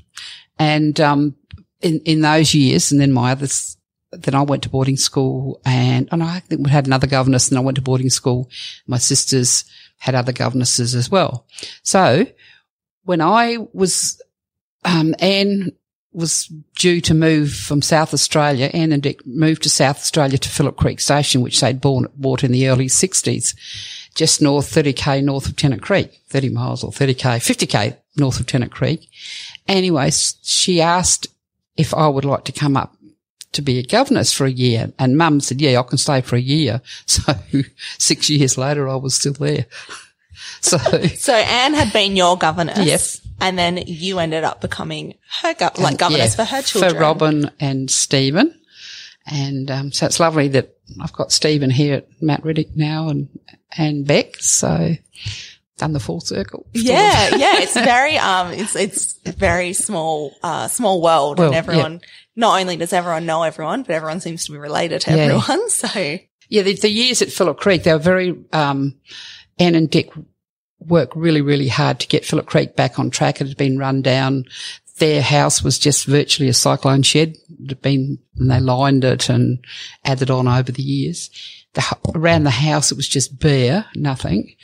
And, 0.58 1.00
um, 1.00 1.36
in, 1.80 2.00
in 2.00 2.20
those 2.20 2.54
years, 2.54 2.92
and 2.92 3.00
then 3.00 3.12
my 3.12 3.32
others, 3.32 3.76
then 4.12 4.34
I 4.34 4.42
went 4.42 4.62
to 4.64 4.68
boarding 4.68 4.96
school 4.96 5.60
and, 5.64 6.08
and 6.12 6.22
I 6.22 6.40
think 6.40 6.64
we 6.64 6.70
had 6.70 6.86
another 6.86 7.06
governess 7.06 7.48
and 7.48 7.58
I 7.58 7.62
went 7.62 7.76
to 7.76 7.82
boarding 7.82 8.10
school. 8.10 8.48
My 8.86 8.98
sisters 8.98 9.64
had 9.98 10.14
other 10.14 10.32
governesses 10.32 10.94
as 10.94 11.10
well. 11.10 11.46
So 11.82 12.26
when 13.04 13.20
I 13.20 13.58
was, 13.72 14.20
um, 14.84 15.14
Anne 15.18 15.72
was 16.12 16.52
due 16.76 17.00
to 17.00 17.14
move 17.14 17.52
from 17.52 17.80
South 17.80 18.12
Australia, 18.12 18.70
Anne 18.72 18.92
and 18.92 19.02
Dick 19.02 19.26
moved 19.26 19.62
to 19.62 19.70
South 19.70 19.96
Australia 19.96 20.38
to 20.38 20.48
Phillip 20.48 20.76
Creek 20.76 21.00
Station, 21.00 21.40
which 21.40 21.60
they'd 21.60 21.80
bought, 21.80 22.12
bought 22.20 22.44
in 22.44 22.52
the 22.52 22.68
early 22.68 22.86
60s, 22.86 23.54
just 24.14 24.42
north, 24.42 24.70
30k 24.70 25.22
north 25.22 25.46
of 25.46 25.56
Tennant 25.56 25.82
Creek, 25.82 26.20
30 26.28 26.50
miles 26.50 26.84
or 26.84 26.90
30k, 26.90 27.38
50k 27.38 27.96
north 28.16 28.38
of 28.38 28.46
Tennant 28.46 28.72
Creek. 28.72 29.08
Anyway, 29.66 30.10
she 30.10 30.80
asked 30.80 31.28
if 31.76 31.94
I 31.94 32.08
would 32.08 32.24
like 32.24 32.44
to 32.44 32.52
come 32.52 32.76
up 32.76 32.94
to 33.52 33.62
be 33.62 33.78
a 33.78 33.82
governess 33.82 34.32
for 34.32 34.46
a 34.46 34.50
year. 34.50 34.92
And 34.98 35.16
mum 35.16 35.40
said, 35.40 35.60
yeah, 35.60 35.78
I 35.78 35.82
can 35.82 35.98
stay 35.98 36.20
for 36.20 36.36
a 36.36 36.40
year. 36.40 36.80
So 37.06 37.34
six 37.98 38.30
years 38.30 38.58
later, 38.58 38.88
I 38.88 38.96
was 38.96 39.14
still 39.14 39.34
there. 39.34 39.66
So, 40.60 40.78
so 41.16 41.34
Anne 41.34 41.74
had 41.74 41.92
been 41.92 42.16
your 42.16 42.36
governess. 42.38 42.78
Yes. 42.78 43.20
And 43.40 43.58
then 43.58 43.76
you 43.86 44.18
ended 44.20 44.44
up 44.44 44.60
becoming 44.60 45.14
her 45.42 45.54
go- 45.54 45.70
like 45.76 45.98
governess 45.98 46.36
yeah, 46.38 46.44
for 46.44 46.50
her 46.50 46.62
children. 46.62 46.94
For 46.94 47.00
Robin 47.00 47.50
and 47.58 47.90
Stephen. 47.90 48.58
And, 49.26 49.70
um, 49.70 49.92
so 49.92 50.06
it's 50.06 50.20
lovely 50.20 50.48
that 50.48 50.76
I've 51.00 51.12
got 51.12 51.32
Stephen 51.32 51.70
here 51.70 51.96
at 51.96 52.08
Mount 52.20 52.44
Riddock 52.44 52.76
now 52.76 53.08
and, 53.08 53.28
and 53.76 54.06
Beck. 54.06 54.36
So 54.36 54.94
done 55.76 55.92
the 55.92 56.00
full 56.00 56.20
circle. 56.20 56.66
Yeah. 56.72 57.34
yeah. 57.36 57.60
It's 57.60 57.74
very, 57.74 58.16
um, 58.16 58.52
it's, 58.52 58.76
it's 58.76 59.14
very 59.24 59.72
small, 59.72 60.34
uh, 60.42 60.68
small 60.68 61.02
world 61.02 61.38
well, 61.38 61.48
and 61.48 61.56
everyone, 61.56 61.94
yeah. 61.94 62.08
not 62.36 62.60
only 62.60 62.76
does 62.76 62.92
everyone 62.92 63.26
know 63.26 63.42
everyone, 63.42 63.82
but 63.82 63.90
everyone 63.90 64.20
seems 64.20 64.44
to 64.46 64.52
be 64.52 64.58
related 64.58 65.02
to 65.02 65.10
yeah. 65.10 65.16
everyone. 65.16 65.68
So 65.70 66.18
yeah, 66.48 66.62
the, 66.62 66.74
the 66.74 66.90
years 66.90 67.22
at 67.22 67.30
Phillip 67.30 67.58
Creek, 67.58 67.82
they 67.82 67.92
were 67.92 67.98
very, 67.98 68.36
um, 68.52 68.94
Anne 69.58 69.74
and 69.74 69.90
Dick 69.90 70.10
worked 70.86 71.16
really, 71.16 71.40
really 71.40 71.68
hard 71.68 72.00
to 72.00 72.08
get 72.08 72.24
Phillip 72.24 72.46
Creek 72.46 72.76
back 72.76 72.98
on 72.98 73.10
track. 73.10 73.40
It 73.40 73.48
had 73.48 73.56
been 73.56 73.78
run 73.78 74.02
down. 74.02 74.44
Their 74.98 75.22
house 75.22 75.62
was 75.62 75.78
just 75.78 76.06
virtually 76.06 76.48
a 76.48 76.54
cyclone 76.54 77.02
shed. 77.02 77.36
It 77.60 77.70
had 77.70 77.82
been, 77.82 78.18
and 78.36 78.50
they 78.50 78.60
lined 78.60 79.04
it 79.04 79.28
and 79.28 79.64
added 80.04 80.30
on 80.30 80.46
over 80.46 80.70
the 80.70 80.82
years. 80.82 81.30
The, 81.74 81.96
around 82.14 82.44
the 82.44 82.50
house, 82.50 82.92
it 82.92 82.96
was 82.96 83.08
just 83.08 83.38
bare, 83.38 83.86
nothing. 83.94 84.54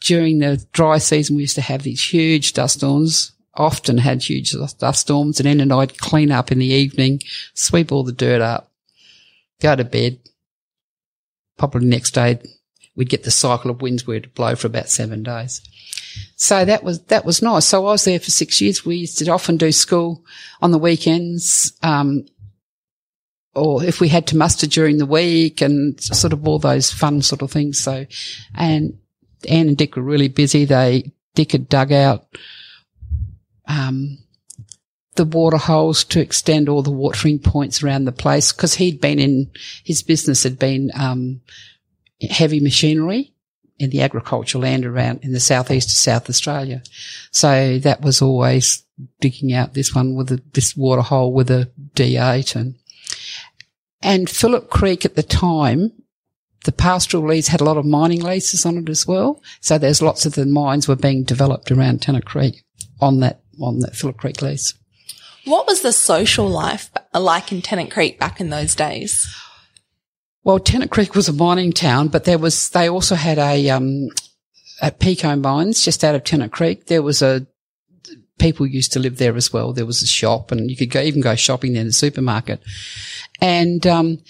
During 0.00 0.38
the 0.38 0.64
dry 0.72 0.98
season, 0.98 1.36
we 1.36 1.42
used 1.42 1.56
to 1.56 1.60
have 1.60 1.82
these 1.82 2.02
huge 2.02 2.52
dust 2.52 2.78
storms, 2.78 3.32
often 3.54 3.98
had 3.98 4.22
huge 4.22 4.52
dust 4.52 5.00
storms, 5.00 5.40
and 5.40 5.48
then 5.48 5.60
and 5.60 5.72
I'd 5.72 5.98
clean 5.98 6.30
up 6.30 6.52
in 6.52 6.60
the 6.60 6.66
evening, 6.66 7.20
sweep 7.54 7.90
all 7.90 8.04
the 8.04 8.12
dirt 8.12 8.40
up, 8.40 8.70
go 9.60 9.74
to 9.74 9.84
bed. 9.84 10.20
Probably 11.56 11.86
next 11.86 12.12
day, 12.12 12.38
we'd 12.98 13.08
get 13.08 13.22
the 13.22 13.30
cycle 13.30 13.70
of 13.70 13.80
winds 13.80 14.06
where 14.06 14.16
it'd 14.16 14.34
blow 14.34 14.56
for 14.56 14.66
about 14.66 14.90
seven 14.90 15.22
days. 15.22 15.62
So 16.34 16.64
that 16.64 16.82
was, 16.82 17.00
that 17.04 17.24
was 17.24 17.40
nice. 17.40 17.64
So 17.64 17.86
I 17.86 17.92
was 17.92 18.04
there 18.04 18.18
for 18.18 18.32
six 18.32 18.60
years. 18.60 18.84
We 18.84 18.96
used 18.96 19.18
to 19.18 19.30
often 19.30 19.56
do 19.56 19.70
school 19.70 20.24
on 20.60 20.72
the 20.72 20.78
weekends, 20.78 21.72
um, 21.84 22.26
or 23.54 23.84
if 23.84 24.00
we 24.00 24.08
had 24.08 24.26
to 24.26 24.36
muster 24.36 24.66
during 24.66 24.98
the 24.98 25.06
week 25.06 25.60
and 25.60 26.00
sort 26.00 26.32
of 26.32 26.46
all 26.46 26.58
those 26.58 26.92
fun 26.92 27.22
sort 27.22 27.40
of 27.40 27.52
things. 27.52 27.78
So, 27.78 28.04
and 28.56 28.98
Anne 29.48 29.68
and 29.68 29.76
Dick 29.76 29.94
were 29.94 30.02
really 30.02 30.28
busy. 30.28 30.64
They, 30.64 31.12
Dick 31.36 31.52
had 31.52 31.68
dug 31.68 31.92
out 31.92 32.26
um, 33.68 34.18
the 35.14 35.24
water 35.24 35.56
holes 35.56 36.02
to 36.04 36.20
extend 36.20 36.68
all 36.68 36.82
the 36.82 36.90
watering 36.90 37.38
points 37.38 37.80
around 37.80 38.06
the 38.06 38.12
place 38.12 38.50
because 38.52 38.74
he'd 38.74 39.00
been 39.00 39.20
in 39.20 39.50
his 39.84 40.02
business 40.02 40.42
had 40.42 40.58
been 40.58 40.90
um, 40.98 41.40
heavy 42.26 42.60
machinery 42.60 43.32
in 43.78 43.90
the 43.90 44.02
agricultural 44.02 44.62
land 44.62 44.84
around 44.84 45.20
in 45.22 45.32
the 45.32 45.40
southeast 45.40 45.88
of 45.88 45.94
South 45.94 46.28
Australia. 46.28 46.82
So 47.30 47.78
that 47.78 48.00
was 48.00 48.20
always 48.20 48.84
digging 49.20 49.52
out 49.52 49.74
this 49.74 49.94
one 49.94 50.16
with 50.16 50.32
a, 50.32 50.42
this 50.52 50.76
water 50.76 51.02
hole 51.02 51.32
with 51.32 51.50
a 51.50 51.70
D8 51.94 52.56
and 52.56 52.74
and 54.00 54.30
Phillip 54.30 54.70
Creek 54.70 55.04
at 55.04 55.16
the 55.16 55.24
time, 55.24 55.90
the 56.64 56.72
pastoral 56.72 57.26
lease 57.26 57.48
had 57.48 57.60
a 57.60 57.64
lot 57.64 57.76
of 57.76 57.84
mining 57.84 58.22
leases 58.22 58.64
on 58.64 58.76
it 58.76 58.88
as 58.88 59.06
well. 59.08 59.42
So 59.60 59.76
there's 59.76 60.02
lots 60.02 60.24
of 60.24 60.34
the 60.34 60.46
mines 60.46 60.86
were 60.86 60.96
being 60.96 61.24
developed 61.24 61.70
around 61.72 62.02
Tennant 62.02 62.24
Creek 62.24 62.62
on 63.00 63.20
that 63.20 63.40
on 63.60 63.80
that 63.80 63.96
Phillip 63.96 64.18
Creek 64.18 64.40
lease. 64.40 64.74
What 65.44 65.66
was 65.66 65.80
the 65.80 65.92
social 65.92 66.48
life 66.48 66.90
uh, 67.14 67.20
like 67.20 67.50
in 67.50 67.62
Tennant 67.62 67.90
Creek 67.90 68.20
back 68.20 68.40
in 68.40 68.50
those 68.50 68.74
days? 68.74 69.26
Well, 70.48 70.58
Tennant 70.58 70.90
Creek 70.90 71.14
was 71.14 71.28
a 71.28 71.34
mining 71.34 71.72
town, 71.72 72.08
but 72.08 72.24
there 72.24 72.38
was 72.38 72.70
they 72.70 72.88
also 72.88 73.16
had 73.16 73.36
a 73.36 73.68
um, 73.68 74.08
at 74.80 74.98
Peko 74.98 75.38
Mines 75.38 75.84
just 75.84 76.02
out 76.02 76.14
of 76.14 76.24
Tennant 76.24 76.52
Creek. 76.52 76.86
There 76.86 77.02
was 77.02 77.20
a 77.20 77.46
people 78.38 78.66
used 78.66 78.94
to 78.94 78.98
live 78.98 79.18
there 79.18 79.36
as 79.36 79.52
well. 79.52 79.74
There 79.74 79.84
was 79.84 80.00
a 80.00 80.06
shop, 80.06 80.50
and 80.50 80.70
you 80.70 80.76
could 80.78 80.88
go 80.88 81.02
even 81.02 81.20
go 81.20 81.34
shopping 81.34 81.74
there 81.74 81.82
in 81.82 81.86
the 81.88 81.92
supermarket. 81.92 82.62
And 83.42 83.86
um, 83.86 84.22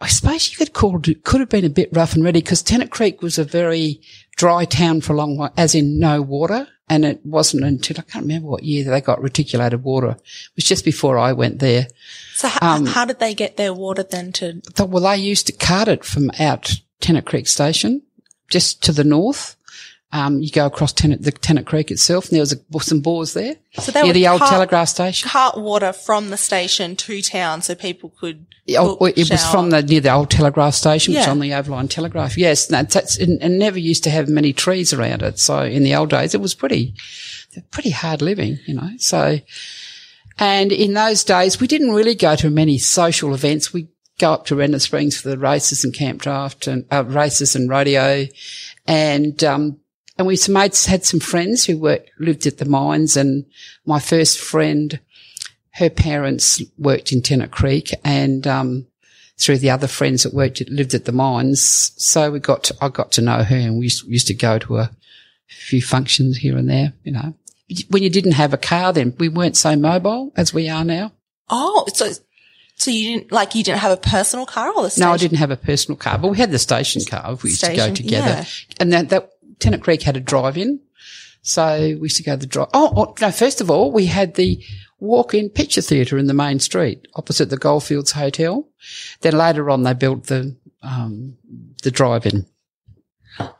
I 0.00 0.08
suppose 0.08 0.50
you 0.50 0.56
could 0.56 0.72
call 0.72 0.98
it 1.06 1.24
could 1.24 1.40
have 1.40 1.50
been 1.50 1.66
a 1.66 1.68
bit 1.68 1.90
rough 1.92 2.14
and 2.14 2.24
ready 2.24 2.40
because 2.40 2.62
Tennant 2.62 2.90
Creek 2.90 3.20
was 3.20 3.36
a 3.36 3.44
very 3.44 4.00
dry 4.42 4.64
town 4.64 5.00
for 5.00 5.12
a 5.12 5.16
long 5.16 5.36
while, 5.36 5.52
as 5.56 5.74
in 5.74 5.98
no 6.00 6.20
water. 6.20 6.66
And 6.88 7.04
it 7.04 7.24
wasn't 7.24 7.64
until 7.64 7.96
I 7.98 8.02
can't 8.02 8.24
remember 8.26 8.48
what 8.48 8.64
year 8.64 8.84
they 8.84 9.00
got 9.00 9.22
reticulated 9.22 9.82
water. 9.84 10.10
It 10.10 10.56
was 10.56 10.64
just 10.64 10.84
before 10.84 11.16
I 11.16 11.32
went 11.32 11.58
there. 11.60 11.86
So 12.34 12.48
h- 12.48 12.58
um, 12.60 12.86
how 12.86 13.04
did 13.06 13.18
they 13.20 13.34
get 13.34 13.56
their 13.56 13.72
water 13.72 14.02
then 14.02 14.32
to? 14.32 14.60
Well, 14.78 15.04
they 15.04 15.16
used 15.16 15.46
to 15.46 15.52
cart 15.52 15.88
it 15.88 16.04
from 16.04 16.30
out 16.38 16.74
Tennant 17.00 17.24
Creek 17.24 17.46
Station, 17.46 18.02
just 18.50 18.82
to 18.84 18.92
the 18.92 19.04
north, 19.04 19.56
um, 20.12 20.40
you 20.40 20.50
go 20.50 20.66
across 20.66 20.92
Tennant, 20.92 21.22
the 21.22 21.32
Tennant 21.32 21.66
Creek 21.66 21.90
itself, 21.90 22.26
and 22.26 22.32
there 22.32 22.42
was 22.42 22.52
a, 22.52 22.80
some 22.80 23.00
bores 23.00 23.32
there. 23.32 23.56
So 23.78 23.92
they 23.92 24.06
yeah, 24.06 24.12
the 24.12 24.28
old 24.28 24.40
cart, 24.40 24.50
telegraph 24.50 24.88
station. 24.88 25.28
Cart 25.28 25.56
water 25.56 25.94
from 25.94 26.28
the 26.28 26.36
station 26.36 26.96
to 26.96 27.22
town, 27.22 27.62
so 27.62 27.74
people 27.74 28.12
could. 28.20 28.44
It 28.66 28.74
shower. 28.74 28.98
was 29.10 29.50
from 29.50 29.70
the 29.70 29.82
near 29.82 30.02
the 30.02 30.12
old 30.12 30.30
telegraph 30.30 30.74
station, 30.74 31.14
yeah. 31.14 31.20
which 31.20 31.28
on 31.28 31.40
the 31.40 31.54
overland 31.54 31.90
telegraph. 31.90 32.36
Yes, 32.36 32.70
and, 32.70 32.88
that's, 32.88 33.18
and, 33.18 33.42
and 33.42 33.58
never 33.58 33.78
used 33.78 34.04
to 34.04 34.10
have 34.10 34.28
many 34.28 34.52
trees 34.52 34.92
around 34.92 35.22
it. 35.22 35.38
So 35.38 35.62
in 35.62 35.82
the 35.82 35.94
old 35.94 36.10
days, 36.10 36.34
it 36.34 36.42
was 36.42 36.54
pretty, 36.54 36.94
pretty 37.70 37.90
hard 37.90 38.20
living, 38.20 38.58
you 38.66 38.74
know. 38.74 38.90
So, 38.98 39.40
and 40.38 40.72
in 40.72 40.92
those 40.92 41.24
days, 41.24 41.58
we 41.58 41.66
didn't 41.66 41.92
really 41.92 42.14
go 42.14 42.36
to 42.36 42.50
many 42.50 42.76
social 42.76 43.34
events. 43.34 43.72
We 43.72 43.88
go 44.18 44.34
up 44.34 44.44
to 44.46 44.56
Renner 44.56 44.78
Springs 44.78 45.18
for 45.18 45.30
the 45.30 45.38
races 45.38 45.84
and 45.84 45.94
camp 45.94 46.20
draft 46.20 46.66
and 46.66 46.84
uh, 46.92 47.04
races 47.06 47.56
and 47.56 47.68
rodeo, 47.70 48.26
and 48.86 49.42
um, 49.42 49.78
and 50.18 50.26
we 50.26 50.36
made, 50.48 50.76
had 50.76 51.04
some 51.04 51.20
friends 51.20 51.64
who 51.64 51.78
worked, 51.78 52.10
lived 52.18 52.46
at 52.46 52.58
the 52.58 52.64
mines 52.64 53.16
and 53.16 53.46
my 53.86 53.98
first 53.98 54.38
friend, 54.38 55.00
her 55.74 55.90
parents 55.90 56.62
worked 56.78 57.12
in 57.12 57.22
Tennant 57.22 57.50
Creek 57.50 57.92
and, 58.04 58.46
um, 58.46 58.86
through 59.38 59.58
the 59.58 59.70
other 59.70 59.86
friends 59.86 60.22
that 60.22 60.34
worked, 60.34 60.62
lived 60.68 60.94
at 60.94 61.06
the 61.06 61.12
mines. 61.12 61.92
So 61.96 62.30
we 62.30 62.38
got, 62.38 62.64
to, 62.64 62.76
I 62.80 62.88
got 62.88 63.10
to 63.12 63.22
know 63.22 63.42
her 63.42 63.56
and 63.56 63.78
we 63.78 63.86
used, 63.86 64.06
used 64.06 64.26
to 64.28 64.34
go 64.34 64.58
to 64.58 64.78
a 64.78 64.90
few 65.48 65.82
functions 65.82 66.38
here 66.38 66.56
and 66.56 66.68
there, 66.68 66.92
you 67.04 67.12
know. 67.12 67.34
When 67.88 68.02
you 68.02 68.10
didn't 68.10 68.32
have 68.32 68.52
a 68.52 68.58
car 68.58 68.92
then, 68.92 69.14
we 69.18 69.28
weren't 69.28 69.56
so 69.56 69.74
mobile 69.76 70.32
as 70.36 70.52
we 70.52 70.68
are 70.68 70.84
now. 70.84 71.12
Oh, 71.48 71.86
so 71.94 72.12
so 72.76 72.90
you 72.90 73.18
didn't 73.18 73.32
like 73.32 73.54
you 73.54 73.62
didn't 73.62 73.80
have 73.80 73.92
a 73.92 73.96
personal 73.96 74.46
car 74.46 74.72
or 74.74 74.82
the 74.82 74.90
station? 74.90 75.06
No, 75.06 75.12
I 75.12 75.16
didn't 75.16 75.38
have 75.38 75.50
a 75.50 75.56
personal 75.56 75.96
car, 75.96 76.18
but 76.18 76.28
we 76.28 76.38
had 76.38 76.50
the 76.50 76.58
station 76.58 77.02
car. 77.04 77.38
We 77.42 77.50
used 77.50 77.60
station, 77.60 77.76
to 77.76 77.90
go 77.90 77.94
together, 77.94 78.28
yeah. 78.28 78.44
and 78.80 78.92
that 78.92 79.08
that 79.10 79.31
Tennant 79.62 79.82
Creek 79.82 80.02
had 80.02 80.16
a 80.16 80.20
drive-in. 80.20 80.80
So 81.42 81.76
we 81.78 82.02
used 82.02 82.16
to 82.18 82.22
go 82.22 82.32
to 82.32 82.38
the 82.38 82.46
drive. 82.46 82.68
Oh, 82.72 82.92
oh, 82.96 83.14
no, 83.20 83.30
first 83.30 83.60
of 83.60 83.70
all, 83.70 83.90
we 83.90 84.06
had 84.06 84.34
the 84.34 84.62
walk-in 85.00 85.50
picture 85.50 85.80
theatre 85.80 86.16
in 86.16 86.26
the 86.26 86.34
main 86.34 86.60
street 86.60 87.08
opposite 87.14 87.50
the 87.50 87.56
Goldfields 87.56 88.12
Hotel. 88.12 88.68
Then 89.22 89.36
later 89.36 89.68
on, 89.68 89.82
they 89.82 89.94
built 89.94 90.26
the, 90.26 90.56
um, 90.82 91.36
the 91.82 91.90
drive-in. 91.90 92.46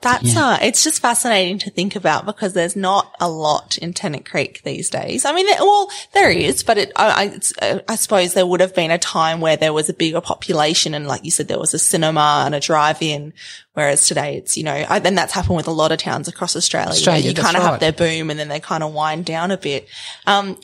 That's 0.02 0.34
yeah. 0.34 0.48
uh, 0.48 0.58
it's 0.60 0.84
just 0.84 1.00
fascinating 1.00 1.58
to 1.60 1.70
think 1.70 1.96
about 1.96 2.26
because 2.26 2.52
there's 2.52 2.76
not 2.76 3.14
a 3.20 3.28
lot 3.28 3.78
in 3.78 3.94
Tennant 3.94 4.28
Creek 4.28 4.62
these 4.64 4.90
days. 4.90 5.24
I 5.24 5.32
mean, 5.32 5.46
there, 5.46 5.56
well, 5.60 5.90
there 6.12 6.30
is, 6.30 6.62
but 6.62 6.76
it, 6.76 6.92
I, 6.96 7.40
I, 7.60 7.64
uh, 7.66 7.78
I, 7.88 7.96
suppose 7.96 8.34
there 8.34 8.46
would 8.46 8.60
have 8.60 8.74
been 8.74 8.90
a 8.90 8.98
time 8.98 9.40
where 9.40 9.56
there 9.56 9.72
was 9.72 9.88
a 9.88 9.94
bigger 9.94 10.20
population 10.20 10.92
and 10.92 11.06
like 11.06 11.24
you 11.24 11.30
said, 11.30 11.48
there 11.48 11.58
was 11.58 11.72
a 11.72 11.78
cinema 11.78 12.42
and 12.44 12.54
a 12.54 12.60
drive-in. 12.60 13.32
Whereas 13.72 14.06
today 14.06 14.36
it's, 14.36 14.56
you 14.56 14.64
know, 14.64 14.74
I, 14.74 14.98
and 14.98 15.16
that's 15.16 15.32
happened 15.32 15.56
with 15.56 15.68
a 15.68 15.72
lot 15.72 15.92
of 15.92 15.98
towns 15.98 16.28
across 16.28 16.54
Australia. 16.54 16.90
Australia 16.90 17.30
you 17.30 17.34
kind 17.34 17.56
of 17.56 17.62
right. 17.62 17.70
have 17.70 17.80
their 17.80 17.92
boom 17.92 18.30
and 18.30 18.38
then 18.38 18.48
they 18.48 18.60
kind 18.60 18.82
of 18.82 18.92
wind 18.92 19.24
down 19.24 19.50
a 19.50 19.56
bit. 19.56 19.88
Um, 20.26 20.60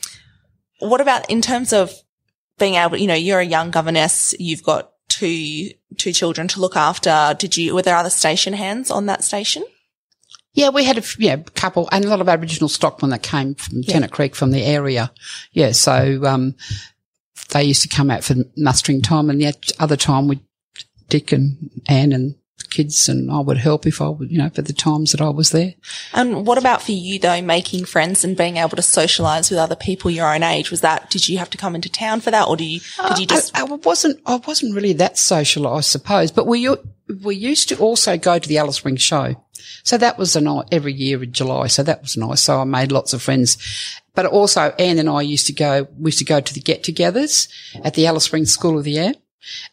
what 0.80 1.00
about 1.00 1.30
in 1.30 1.40
terms 1.40 1.72
of 1.72 1.92
being 2.58 2.74
able, 2.74 2.98
you 2.98 3.06
know, 3.06 3.14
you're 3.14 3.40
a 3.40 3.44
young 3.44 3.70
governess, 3.70 4.34
you've 4.38 4.62
got 4.62 4.92
two 5.18 5.70
two 5.96 6.12
children 6.12 6.48
to 6.48 6.60
look 6.60 6.76
after. 6.76 7.34
Did 7.38 7.56
you 7.56 7.74
were 7.74 7.82
there 7.82 7.96
other 7.96 8.10
station 8.10 8.52
hands 8.52 8.90
on 8.90 9.06
that 9.06 9.24
station? 9.24 9.64
Yeah, 10.54 10.70
we 10.70 10.84
had 10.84 10.98
a 10.98 11.02
yeah, 11.18 11.36
couple 11.54 11.88
and 11.92 12.04
a 12.04 12.08
lot 12.08 12.20
of 12.20 12.28
Aboriginal 12.28 12.68
stockmen 12.68 13.10
that 13.10 13.22
came 13.22 13.54
from 13.54 13.80
yeah. 13.82 13.92
Tennant 13.92 14.12
Creek 14.12 14.34
from 14.34 14.50
the 14.50 14.64
area. 14.64 15.12
Yeah, 15.52 15.72
so 15.72 16.24
um, 16.24 16.54
they 17.50 17.64
used 17.64 17.82
to 17.82 17.88
come 17.88 18.10
out 18.10 18.24
for 18.24 18.34
mustering 18.56 19.02
time, 19.02 19.30
and 19.30 19.40
the 19.40 19.54
other 19.78 19.96
time 19.96 20.28
we 20.28 20.40
Dick 21.08 21.32
and 21.32 21.70
Anne 21.88 22.12
and 22.12 22.34
kids 22.70 23.08
and 23.08 23.30
I 23.30 23.40
would 23.40 23.58
help 23.58 23.86
if 23.86 24.00
I 24.00 24.08
would, 24.08 24.30
you 24.30 24.38
know, 24.38 24.50
for 24.50 24.62
the 24.62 24.72
times 24.72 25.12
that 25.12 25.20
I 25.20 25.28
was 25.28 25.50
there. 25.50 25.74
And 26.12 26.46
what 26.46 26.58
about 26.58 26.82
for 26.82 26.92
you 26.92 27.18
though, 27.18 27.40
making 27.42 27.84
friends 27.84 28.24
and 28.24 28.36
being 28.36 28.56
able 28.56 28.76
to 28.76 28.82
socialize 28.82 29.50
with 29.50 29.58
other 29.58 29.76
people 29.76 30.10
your 30.10 30.32
own 30.32 30.42
age? 30.42 30.70
Was 30.70 30.80
that, 30.82 31.10
did 31.10 31.28
you 31.28 31.38
have 31.38 31.50
to 31.50 31.58
come 31.58 31.74
into 31.74 31.88
town 31.88 32.20
for 32.20 32.30
that 32.30 32.48
or 32.48 32.56
did 32.56 32.64
you, 32.64 32.80
did 33.08 33.18
you 33.18 33.24
uh, 33.24 33.28
just? 33.28 33.56
I, 33.56 33.62
I 33.62 33.64
wasn't, 33.64 34.20
I 34.26 34.36
wasn't 34.36 34.74
really 34.74 34.92
that 34.94 35.18
social, 35.18 35.66
I 35.66 35.80
suppose, 35.80 36.30
but 36.30 36.46
we, 36.46 36.68
we 37.24 37.36
used 37.36 37.68
to 37.70 37.78
also 37.78 38.16
go 38.16 38.38
to 38.38 38.48
the 38.48 38.58
Alice 38.58 38.76
Springs 38.76 39.02
show. 39.02 39.36
So 39.84 39.98
that 39.98 40.18
was 40.18 40.36
a 40.36 40.40
night 40.40 40.66
every 40.70 40.92
year 40.92 41.22
in 41.22 41.32
July. 41.32 41.66
So 41.68 41.82
that 41.82 42.02
was 42.02 42.16
nice. 42.16 42.42
So 42.42 42.60
I 42.60 42.64
made 42.64 42.92
lots 42.92 43.12
of 43.12 43.22
friends. 43.22 43.56
But 44.14 44.26
also 44.26 44.74
Anne 44.78 44.98
and 44.98 45.08
I 45.08 45.22
used 45.22 45.46
to 45.46 45.52
go, 45.52 45.88
we 45.98 46.08
used 46.08 46.18
to 46.18 46.24
go 46.24 46.40
to 46.40 46.54
the 46.54 46.60
get 46.60 46.82
togethers 46.82 47.48
at 47.84 47.94
the 47.94 48.06
Alice 48.06 48.24
Springs 48.24 48.52
School 48.52 48.78
of 48.78 48.84
the 48.84 48.98
Air. 48.98 49.12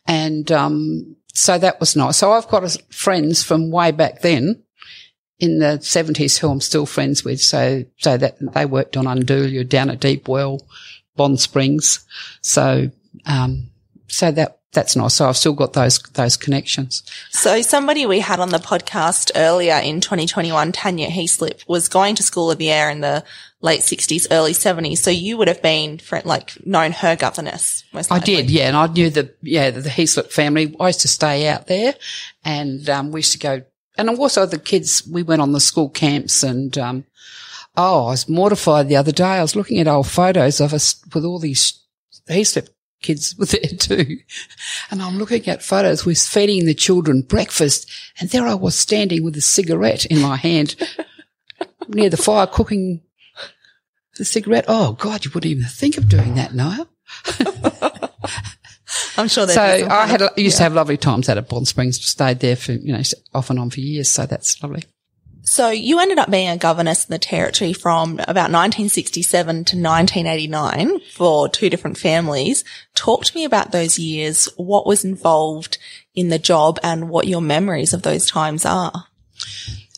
And, 0.07 0.51
um, 0.51 1.15
so 1.35 1.57
that 1.57 1.79
was 1.79 1.95
nice. 1.95 2.17
So 2.17 2.31
I've 2.31 2.47
got 2.47 2.77
friends 2.89 3.43
from 3.43 3.69
way 3.69 3.91
back 3.91 4.21
then 4.21 4.63
in 5.39 5.59
the 5.59 5.79
seventies 5.81 6.37
who 6.37 6.49
I'm 6.49 6.61
still 6.61 6.85
friends 6.85 7.23
with. 7.23 7.41
So, 7.41 7.83
so 7.97 8.17
that 8.17 8.37
they 8.39 8.65
worked 8.65 8.95
on 8.97 9.05
Undoolya 9.05 9.67
down 9.67 9.89
at 9.89 9.99
Deep 9.99 10.27
Well, 10.27 10.61
Bond 11.15 11.39
Springs. 11.39 12.05
So, 12.41 12.89
um, 13.25 13.69
so 14.07 14.31
that, 14.31 14.54
that's 14.75 14.95
nice. 14.95 15.15
So 15.15 15.27
I've 15.27 15.37
still 15.37 15.53
got 15.53 15.73
those, 15.73 15.97
those 16.13 16.37
connections. 16.37 17.01
So 17.31 17.61
somebody 17.63 18.05
we 18.05 18.19
had 18.19 18.39
on 18.39 18.49
the 18.49 18.59
podcast 18.59 19.31
earlier 19.35 19.77
in 19.77 20.01
2021, 20.01 20.71
Tanya 20.71 21.07
Heaslip, 21.07 21.67
was 21.67 21.87
going 21.87 22.15
to 22.15 22.23
School 22.23 22.51
of 22.51 22.59
the 22.59 22.69
Air 22.69 22.91
in 22.91 23.01
the 23.01 23.23
late 23.61 23.81
60s, 23.81 24.27
early 24.29 24.51
70s. 24.51 24.99
So 24.99 25.09
you 25.09 25.37
would 25.37 25.47
have 25.47 25.61
been 25.61 25.99
like 26.23 26.63
known 26.65 26.91
her 26.91 27.15
governess. 27.15 27.83
Most 27.91 28.11
I 28.11 28.19
did, 28.19 28.51
yeah. 28.51 28.67
And 28.67 28.77
I 28.77 28.87
knew 28.87 29.09
the, 29.09 29.33
yeah, 29.41 29.71
the, 29.71 29.81
the 29.81 29.89
Heaslip 29.89 30.31
family. 30.31 30.75
I 30.79 30.87
used 30.87 31.01
to 31.01 31.07
stay 31.07 31.47
out 31.47 31.65
there 31.65 31.95
and, 32.43 32.87
um, 32.89 33.11
we 33.11 33.19
used 33.19 33.31
to 33.31 33.39
go, 33.39 33.63
and 33.97 34.09
also 34.09 34.45
the 34.45 34.59
kids, 34.59 35.07
we 35.11 35.23
went 35.23 35.41
on 35.41 35.53
the 35.53 35.59
school 35.59 35.89
camps 35.89 36.43
and, 36.43 36.77
um, 36.77 37.05
oh, 37.77 38.07
I 38.07 38.11
was 38.11 38.29
mortified 38.29 38.89
the 38.89 38.97
other 38.97 39.11
day. 39.11 39.23
I 39.23 39.41
was 39.41 39.55
looking 39.55 39.79
at 39.79 39.87
old 39.87 40.07
photos 40.07 40.61
of 40.61 40.73
us 40.73 41.01
with 41.13 41.25
all 41.25 41.39
these 41.39 41.81
Heaslip 42.29 42.69
kids 43.05 43.35
were 43.37 43.45
there 43.45 43.77
too. 43.77 44.17
And 44.91 45.01
I'm 45.01 45.17
looking 45.17 45.47
at 45.47 45.63
photos 45.63 46.05
We're 46.05 46.15
feeding 46.15 46.65
the 46.65 46.73
children 46.73 47.21
breakfast 47.21 47.89
and 48.19 48.29
there 48.29 48.47
I 48.47 48.55
was 48.55 48.77
standing 48.77 49.23
with 49.23 49.35
a 49.37 49.41
cigarette 49.41 50.05
in 50.05 50.21
my 50.21 50.35
hand 50.35 50.75
near 51.87 52.09
the 52.09 52.17
fire 52.17 52.47
cooking 52.47 53.01
the 54.17 54.25
cigarette. 54.25 54.65
Oh 54.67 54.93
God, 54.93 55.25
you 55.25 55.31
wouldn't 55.33 55.51
even 55.51 55.65
think 55.65 55.97
of 55.97 56.07
doing 56.09 56.35
that, 56.35 56.53
Niall. 56.53 56.87
I'm 59.17 59.27
sure. 59.27 59.45
They 59.45 59.53
So 59.53 59.87
I 59.89 60.07
had 60.07 60.21
of, 60.21 60.37
used 60.37 60.55
yeah. 60.55 60.57
to 60.57 60.63
have 60.63 60.73
lovely 60.73 60.97
times 60.97 61.29
out 61.29 61.37
at 61.37 61.49
Bond 61.49 61.67
Springs. 61.67 62.03
Stayed 62.03 62.39
there 62.39 62.55
for 62.55 62.71
you 62.73 62.93
know 62.93 63.01
off 63.33 63.49
and 63.49 63.59
on 63.59 63.69
for 63.69 63.81
years. 63.81 64.09
So 64.09 64.25
that's 64.25 64.61
lovely. 64.63 64.83
So 65.45 65.69
you 65.69 65.99
ended 65.99 66.17
up 66.17 66.31
being 66.31 66.49
a 66.49 66.57
governess 66.57 67.05
in 67.05 67.11
the 67.11 67.19
territory 67.19 67.71
from 67.71 68.13
about 68.13 68.51
1967 68.51 69.45
to 69.45 69.75
1989 69.77 70.99
for 71.13 71.47
two 71.47 71.69
different 71.69 71.97
families. 71.97 72.63
Talk 72.95 73.25
to 73.25 73.35
me 73.35 73.45
about 73.45 73.71
those 73.71 73.99
years. 73.99 74.49
What 74.57 74.87
was 74.87 75.05
involved 75.05 75.77
in 76.15 76.29
the 76.29 76.39
job 76.39 76.79
and 76.83 77.09
what 77.09 77.27
your 77.27 77.41
memories 77.41 77.93
of 77.93 78.01
those 78.01 78.29
times 78.29 78.65
are? 78.65 79.05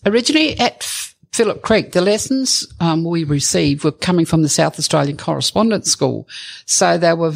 Originally 0.06 0.60
at 0.60 0.84
Phillip 1.32 1.62
Creek, 1.62 1.94
the 1.94 2.02
lessons 2.02 2.68
um, 2.80 3.06
we 3.06 3.24
received 3.24 3.84
were 3.84 3.92
coming 3.92 4.26
from 4.26 4.44
the 4.44 4.50
South 4.50 4.78
Australian 4.78 5.18
Correspondence 5.18 5.90
School. 5.90 6.28
So 6.66 6.98
they 6.98 7.14
were 7.14 7.34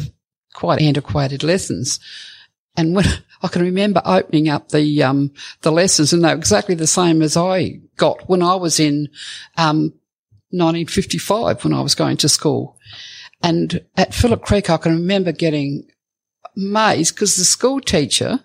quite 0.52 0.82
antiquated 0.82 1.42
lessons. 1.42 1.98
And 2.76 2.94
when 2.94 3.06
I 3.42 3.48
can 3.48 3.62
remember 3.62 4.02
opening 4.04 4.48
up 4.48 4.68
the, 4.68 5.02
um, 5.02 5.32
the 5.62 5.72
lessons 5.72 6.12
and 6.12 6.22
they 6.22 6.28
were 6.28 6.34
exactly 6.34 6.74
the 6.74 6.86
same 6.86 7.22
as 7.22 7.36
I 7.36 7.80
got 7.96 8.28
when 8.28 8.42
I 8.42 8.54
was 8.54 8.80
in, 8.80 9.08
um, 9.56 9.94
1955 10.50 11.64
when 11.64 11.72
I 11.72 11.80
was 11.80 11.94
going 11.94 12.18
to 12.18 12.28
school. 12.28 12.76
And 13.42 13.84
at 13.96 14.14
Phillip 14.14 14.42
Creek, 14.42 14.70
I 14.70 14.76
can 14.76 14.92
remember 14.92 15.32
getting 15.32 15.88
amazed 16.56 17.14
because 17.14 17.36
the 17.36 17.44
school 17.44 17.80
teacher 17.80 18.40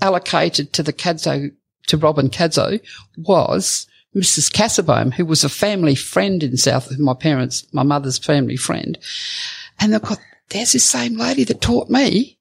allocated 0.00 0.72
to 0.72 0.82
the 0.82 0.92
Cadzow, 0.92 1.52
to 1.88 1.96
Robin 1.96 2.28
Cadzow 2.28 2.80
was 3.18 3.86
Mrs. 4.14 4.50
Cassabome, 4.50 5.12
who 5.12 5.26
was 5.26 5.44
a 5.44 5.48
family 5.48 5.94
friend 5.94 6.42
in 6.42 6.56
South, 6.56 6.90
of 6.90 6.98
my 6.98 7.14
parents, 7.14 7.66
my 7.72 7.82
mother's 7.82 8.18
family 8.18 8.56
friend. 8.56 8.98
And 9.78 9.92
they've 9.92 10.02
got, 10.02 10.18
there's 10.48 10.72
this 10.72 10.84
same 10.84 11.16
lady 11.16 11.44
that 11.44 11.60
taught 11.60 11.90
me 11.90 12.38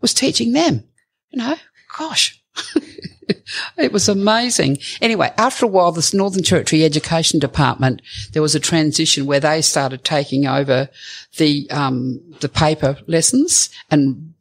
was 0.00 0.14
teaching 0.14 0.52
them, 0.52 0.84
you 1.30 1.38
know, 1.38 1.56
gosh. 1.96 2.39
it 3.76 3.92
was 3.92 4.08
amazing. 4.08 4.78
Anyway, 5.00 5.32
after 5.36 5.64
a 5.64 5.68
while, 5.68 5.92
this 5.92 6.14
Northern 6.14 6.42
Territory 6.42 6.84
Education 6.84 7.38
Department, 7.38 8.02
there 8.32 8.42
was 8.42 8.54
a 8.54 8.60
transition 8.60 9.26
where 9.26 9.40
they 9.40 9.62
started 9.62 10.04
taking 10.04 10.46
over 10.46 10.88
the 11.36 11.70
um, 11.70 12.20
the 12.40 12.48
paper 12.48 12.96
lessons 13.06 13.70
and 13.90 14.34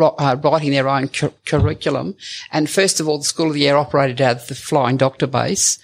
uh, 0.00 0.36
writing 0.42 0.70
their 0.70 0.88
own 0.88 1.08
cu- 1.08 1.32
curriculum. 1.44 2.16
And 2.52 2.70
first 2.70 3.00
of 3.00 3.08
all, 3.08 3.18
the 3.18 3.24
School 3.24 3.48
of 3.48 3.54
the 3.54 3.68
Air 3.68 3.76
operated 3.76 4.20
out 4.20 4.36
of 4.36 4.46
the 4.48 4.54
Flying 4.54 4.96
Doctor 4.96 5.26
base. 5.26 5.78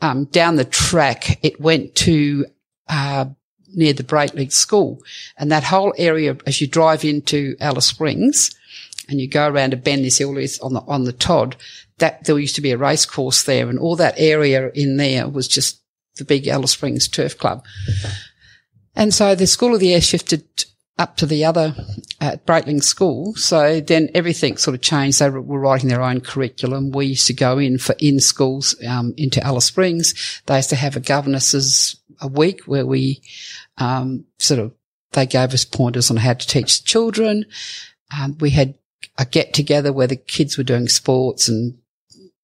Um, 0.00 0.24
down 0.26 0.56
the 0.56 0.64
track, 0.64 1.38
it 1.44 1.60
went 1.60 1.94
to 1.96 2.46
uh, 2.88 3.26
near 3.74 3.92
the 3.92 4.02
Brakeley 4.02 4.52
School, 4.52 5.00
and 5.38 5.50
that 5.52 5.64
whole 5.64 5.94
area, 5.96 6.36
as 6.44 6.60
you 6.60 6.66
drive 6.66 7.04
into 7.04 7.56
Alice 7.60 7.86
Springs, 7.86 8.50
and 9.12 9.20
you 9.20 9.28
go 9.28 9.48
around 9.48 9.70
to 9.70 9.76
bend 9.76 10.04
this 10.04 10.18
hill 10.18 10.30
on 10.62 10.72
the 10.74 10.80
on 10.88 11.04
the 11.04 11.12
Todd, 11.12 11.56
that 11.98 12.24
there 12.24 12.38
used 12.38 12.56
to 12.56 12.60
be 12.60 12.72
a 12.72 12.78
race 12.78 13.06
course 13.06 13.44
there, 13.44 13.68
and 13.68 13.78
all 13.78 13.96
that 13.96 14.14
area 14.16 14.70
in 14.74 14.96
there 14.96 15.28
was 15.28 15.46
just 15.46 15.80
the 16.16 16.24
big 16.24 16.48
Alice 16.48 16.72
Springs 16.72 17.06
Turf 17.08 17.38
Club. 17.38 17.64
And 18.94 19.14
so 19.14 19.34
the 19.34 19.46
School 19.46 19.74
of 19.74 19.80
the 19.80 19.94
Air 19.94 20.00
shifted 20.00 20.44
up 20.98 21.16
to 21.16 21.26
the 21.26 21.44
other 21.44 21.74
at 22.20 22.34
uh, 22.34 22.36
Braitling 22.44 22.82
School. 22.82 23.34
So 23.34 23.80
then 23.80 24.10
everything 24.14 24.56
sort 24.56 24.74
of 24.74 24.82
changed. 24.82 25.18
They 25.18 25.30
were 25.30 25.58
writing 25.58 25.88
their 25.88 26.02
own 26.02 26.20
curriculum. 26.20 26.90
We 26.90 27.06
used 27.06 27.26
to 27.28 27.32
go 27.32 27.58
in 27.58 27.78
for 27.78 27.94
in 27.98 28.20
schools 28.20 28.74
um, 28.86 29.14
into 29.16 29.42
Alice 29.42 29.64
Springs. 29.64 30.42
They 30.46 30.56
used 30.56 30.70
to 30.70 30.76
have 30.76 30.96
a 30.96 31.00
governesses 31.00 31.96
a 32.20 32.28
week 32.28 32.62
where 32.66 32.86
we 32.86 33.22
um, 33.78 34.26
sort 34.38 34.60
of 34.60 34.72
they 35.12 35.26
gave 35.26 35.52
us 35.52 35.64
pointers 35.64 36.10
on 36.10 36.16
how 36.16 36.34
to 36.34 36.46
teach 36.46 36.84
children. 36.84 37.46
Um, 38.16 38.36
we 38.38 38.50
had 38.50 38.74
a 39.18 39.24
get 39.24 39.52
together 39.52 39.92
where 39.92 40.06
the 40.06 40.16
kids 40.16 40.56
were 40.56 40.64
doing 40.64 40.88
sports 40.88 41.48
and 41.48 41.78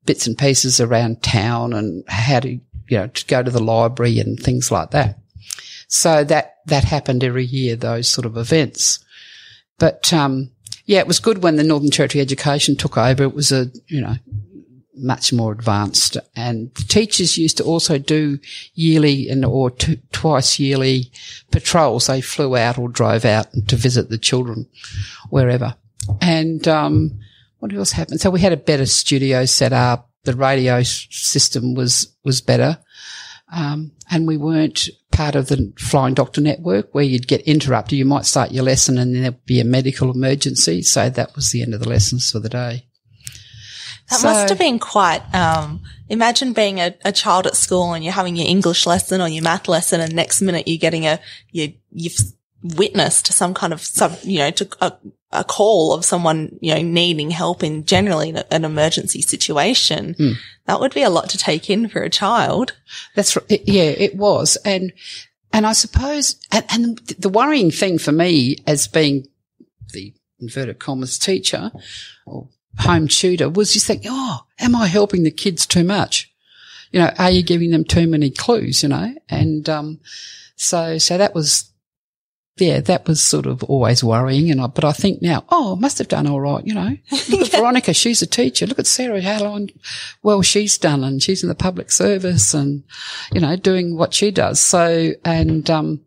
bits 0.04 0.26
and 0.26 0.38
pieces 0.38 0.81
around 0.81 1.22
town 1.22 1.72
and 1.72 2.04
how 2.09 2.40
to, 2.40 2.50
you 2.50 2.61
know, 2.90 3.07
to 3.09 3.26
go 3.26 3.42
to 3.42 3.50
the 3.50 3.62
library 3.62 4.18
and 4.18 4.38
things 4.38 4.70
like 4.70 4.90
that. 4.90 5.18
So 5.88 6.24
that, 6.24 6.57
that 6.66 6.85
happened 6.85 7.24
every 7.24 7.44
year, 7.44 7.76
those 7.76 8.09
sort 8.09 8.26
of 8.26 8.37
events. 8.37 9.04
But, 9.78 10.12
um, 10.12 10.50
yeah, 10.85 10.98
it 11.00 11.07
was 11.07 11.20
good 11.20 11.42
when 11.42 11.57
the 11.57 11.64
Northern 11.64 11.90
Territory 11.90 12.22
Education 12.22 12.76
took 12.76 12.96
over. 12.96 13.22
It 13.22 13.35
was 13.35 13.52
a, 13.52 13.70
you 13.87 14.00
know, 14.00 14.16
much 14.94 15.33
more 15.33 15.52
advanced. 15.52 16.16
And 16.35 16.74
the 16.74 16.85
teachers 16.85 17.38
used 17.38 17.57
to 17.59 17.64
also 17.64 17.98
do 17.98 18.38
yearly 18.74 19.28
and 19.28 19.44
or 19.44 19.70
t- 19.70 20.00
twice 20.12 20.59
yearly 20.59 21.11
patrols. 21.50 22.07
They 22.07 22.20
flew 22.20 22.57
out 22.57 22.78
or 22.78 22.88
drove 22.88 23.24
out 23.24 23.48
to 23.68 23.76
visit 23.76 24.09
the 24.09 24.18
children 24.18 24.66
wherever. 25.31 25.76
And 26.21 26.66
um, 26.68 27.18
what 27.59 27.73
else 27.73 27.92
happened? 27.92 28.21
So 28.21 28.31
we 28.31 28.40
had 28.40 28.53
a 28.53 28.57
better 28.57 28.87
studio 28.87 29.44
set 29.44 29.73
up. 29.73 30.11
The 30.25 30.35
radio 30.35 30.83
system 30.83 31.75
was 31.75 32.14
was 32.25 32.40
better, 32.40 32.79
um, 33.53 33.92
and 34.11 34.27
we 34.27 34.37
weren't 34.37 34.88
part 35.18 35.35
of 35.35 35.49
the 35.49 35.73
Flying 35.79 36.14
Doctor 36.14 36.40
Network 36.40 36.94
where 36.94 37.05
you'd 37.05 37.27
get 37.27 37.40
interrupted. 37.42 37.99
You 37.99 38.05
might 38.05 38.27
start 38.27 38.53
your 38.53 38.64
lesson 38.64 38.99
and 38.99 39.14
then 39.14 39.23
there'd 39.23 39.47
be 39.47 39.61
a 39.61 39.64
medical 39.64 40.11
emergency. 40.12 40.83
So 40.83 41.11
that 41.11 41.35
was 41.35 41.51
the 41.51 41.62
end 41.62 41.75
of 41.75 41.81
the 41.81 41.88
lessons 41.88 42.31
for 42.31 42.38
the 42.38 42.49
day. 42.49 42.87
That 44.11 44.21
so, 44.21 44.29
must 44.29 44.49
have 44.49 44.59
been 44.59 44.79
quite. 44.79 45.23
Um, 45.35 45.83
imagine 46.09 46.53
being 46.53 46.79
a, 46.79 46.94
a, 47.05 47.12
child 47.12 47.47
at 47.47 47.57
school 47.57 47.92
and 47.92 48.05
you're 48.05 48.12
having 48.12 48.37
your 48.37 48.47
English 48.47 48.87
lesson 48.87 49.21
or 49.21 49.29
your 49.29 49.42
math 49.42 49.68
lesson, 49.68 50.01
and 50.01 50.14
next 50.14 50.40
minute 50.40 50.66
you're 50.66 50.79
getting 50.79 51.05
a 51.05 51.21
you 51.51 51.75
you've 51.90 52.18
witnessed 52.62 53.27
some 53.33 53.53
kind 53.53 53.73
of 53.73 53.83
sub, 53.83 54.16
you 54.23 54.38
know, 54.38 54.51
to 54.51 54.68
a, 54.81 54.92
a 55.31 55.45
call 55.45 55.93
of 55.93 56.05
someone, 56.05 56.59
you 56.61 56.75
know, 56.75 56.81
needing 56.81 57.31
help 57.31 57.62
in 57.62 57.85
generally 57.85 58.35
an 58.51 58.64
emergency 58.64 59.21
situation. 59.21 60.14
Mm. 60.14 60.35
That 60.67 60.81
would 60.81 60.95
be 60.95 61.03
a 61.03 61.11
lot 61.11 61.29
to 61.31 61.38
take 61.38 61.69
in 61.69 61.88
for 61.88 62.03
a 62.03 62.11
child. 62.11 62.73
That's 63.14 63.37
right. 63.37 63.62
Yeah, 63.67 63.91
it 63.91 64.17
was. 64.17 64.57
And, 64.64 64.93
and 65.53 65.67
I 65.67 65.73
suppose, 65.75 66.37
and, 66.51 66.64
and 66.71 66.99
the 67.19 67.29
worrying 67.29 67.71
thing 67.71 67.99
for 67.99 68.12
me 68.12 68.57
as 68.67 68.88
being 68.88 69.27
the 69.93 70.14
inverted 70.41 70.79
commas 70.79 71.19
teacher 71.19 71.73
or 72.25 72.49
home 72.79 73.09
tutor 73.09 73.51
was 73.51 73.75
you 73.75 73.81
think, 73.81 74.05
oh, 74.07 74.47
am 74.59 74.75
I 74.75 74.87
helping 74.87 75.25
the 75.25 75.31
kids 75.31 75.67
too 75.67 75.85
much? 75.85 76.33
You 76.91 77.01
know, 77.01 77.12
are 77.19 77.31
you 77.31 77.43
giving 77.43 77.71
them 77.71 77.85
too 77.85 78.07
many 78.07 78.31
clues, 78.31 78.83
you 78.83 78.88
know? 78.88 79.14
And, 79.29 79.69
um, 79.69 80.01
so, 80.57 80.97
so 80.97 81.19
that 81.19 81.35
was, 81.35 81.71
yeah, 82.61 82.81
that 82.81 83.07
was 83.07 83.23
sort 83.23 83.47
of 83.47 83.62
always 83.64 84.03
worrying. 84.05 84.51
And 84.51 84.61
I, 84.61 84.66
but 84.66 84.85
I 84.85 84.92
think 84.92 85.23
now, 85.23 85.44
oh, 85.49 85.77
I 85.77 85.81
must 85.81 85.99
have 85.99 86.09
done 86.09 86.27
all 86.27 86.40
right. 86.40 86.66
You 86.66 86.75
know, 86.75 86.97
look 87.29 87.40
at 87.40 87.51
Veronica. 87.51 87.94
She's 87.94 88.23
a 88.23 88.27
teacher. 88.27 88.66
Look 88.66 88.79
at 88.79 88.87
Sarah, 88.87 89.23
how 89.23 89.42
long, 89.42 89.71
well, 90.23 90.42
she's 90.42 90.79
done 90.79 91.05
and 91.05 91.23
she's 91.23 91.42
in 91.42 91.49
the 91.49 91.55
public 91.55 91.90
service 91.90 92.55
and, 92.55 92.85
you 93.33 93.40
know, 93.40 93.57
doing 93.57 93.97
what 93.97 94.14
she 94.14 94.31
does. 94.31 94.61
So, 94.61 95.12
and, 95.25 95.68
um, 95.71 96.01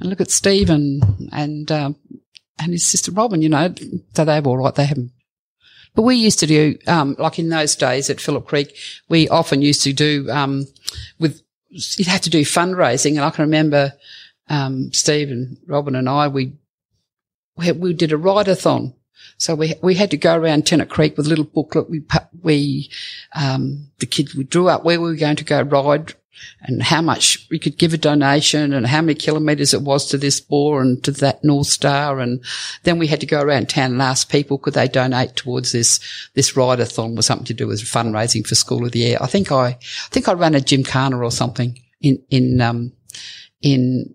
and 0.00 0.10
look 0.10 0.20
at 0.20 0.30
Stephen 0.30 1.28
and, 1.32 1.70
um, 1.70 1.96
and 2.58 2.72
his 2.72 2.86
sister 2.86 3.12
Robin, 3.12 3.42
you 3.42 3.48
know, 3.48 3.74
so 4.14 4.24
they're 4.24 4.42
all 4.42 4.56
right. 4.56 4.74
They 4.74 4.86
haven't 4.86 5.12
but 5.96 6.02
we 6.02 6.14
used 6.16 6.38
to 6.40 6.46
do, 6.46 6.78
um, 6.86 7.16
like 7.18 7.38
in 7.38 7.48
those 7.48 7.74
days 7.74 8.10
at 8.10 8.20
Phillip 8.20 8.46
Creek, 8.46 8.76
we 9.08 9.28
often 9.30 9.62
used 9.62 9.82
to 9.84 9.94
do, 9.94 10.30
um, 10.30 10.66
with, 11.18 11.42
you'd 11.70 12.06
have 12.06 12.20
to 12.20 12.30
do 12.30 12.42
fundraising. 12.42 13.12
And 13.12 13.20
I 13.20 13.30
can 13.30 13.44
remember, 13.46 13.94
um, 14.48 14.92
Steve 14.92 15.30
and 15.30 15.56
Robin 15.66 15.94
and 15.94 16.08
I, 16.08 16.28
we, 16.28 16.52
we, 17.56 17.72
we 17.72 17.92
did 17.92 18.12
a 18.12 18.16
ride-a-thon. 18.16 18.94
So 19.38 19.54
we, 19.54 19.74
we 19.82 19.94
had 19.94 20.10
to 20.12 20.16
go 20.16 20.36
around 20.36 20.66
Tennant 20.66 20.90
Creek 20.90 21.16
with 21.16 21.26
a 21.26 21.28
little 21.28 21.44
booklet. 21.44 21.90
We, 21.90 22.02
we, 22.42 22.90
um, 23.34 23.90
the 23.98 24.06
kids, 24.06 24.34
we 24.34 24.44
drew 24.44 24.68
up 24.68 24.84
where 24.84 25.00
we 25.00 25.10
were 25.10 25.16
going 25.16 25.36
to 25.36 25.44
go 25.44 25.62
ride 25.62 26.14
and 26.60 26.82
how 26.82 27.00
much 27.00 27.46
we 27.50 27.58
could 27.58 27.78
give 27.78 27.94
a 27.94 27.98
donation 27.98 28.74
and 28.74 28.86
how 28.86 29.00
many 29.00 29.14
kilometres 29.14 29.72
it 29.72 29.80
was 29.82 30.06
to 30.06 30.18
this 30.18 30.38
bore 30.38 30.82
and 30.82 31.02
to 31.02 31.10
that 31.10 31.42
North 31.42 31.66
Star. 31.66 32.20
And 32.20 32.44
then 32.82 32.98
we 32.98 33.06
had 33.06 33.20
to 33.20 33.26
go 33.26 33.40
around 33.40 33.68
town 33.70 33.92
and 33.92 34.02
ask 34.02 34.30
people, 34.30 34.58
could 34.58 34.74
they 34.74 34.86
donate 34.86 35.36
towards 35.36 35.72
this, 35.72 35.98
this 36.34 36.56
ride-a-thon 36.56 37.14
was 37.14 37.26
something 37.26 37.46
to 37.46 37.54
do 37.54 37.66
with 37.66 37.80
fundraising 37.80 38.46
for 38.46 38.54
School 38.54 38.84
of 38.84 38.92
the 38.92 39.06
Air. 39.06 39.22
I 39.22 39.26
think 39.26 39.50
I, 39.50 39.66
I 39.66 39.78
think 40.10 40.28
I 40.28 40.34
ran 40.34 40.54
a 40.54 40.60
gymkhana 40.60 41.18
or 41.18 41.30
something 41.30 41.80
in, 42.02 42.22
in, 42.28 42.60
um, 42.60 42.92
in 43.62 44.14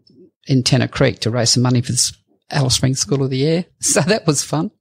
in 0.52 0.64
Tennant 0.64 0.92
Creek 0.92 1.20
to 1.20 1.30
raise 1.30 1.52
some 1.52 1.64
money 1.64 1.82
for 1.82 1.94
the 1.94 2.12
Alice 2.50 2.76
Springs 2.76 3.00
School 3.00 3.24
of 3.24 3.30
the 3.30 3.46
Air. 3.48 3.66
So 3.80 4.02
that 4.02 4.28
was 4.28 4.44
fun. 4.44 4.72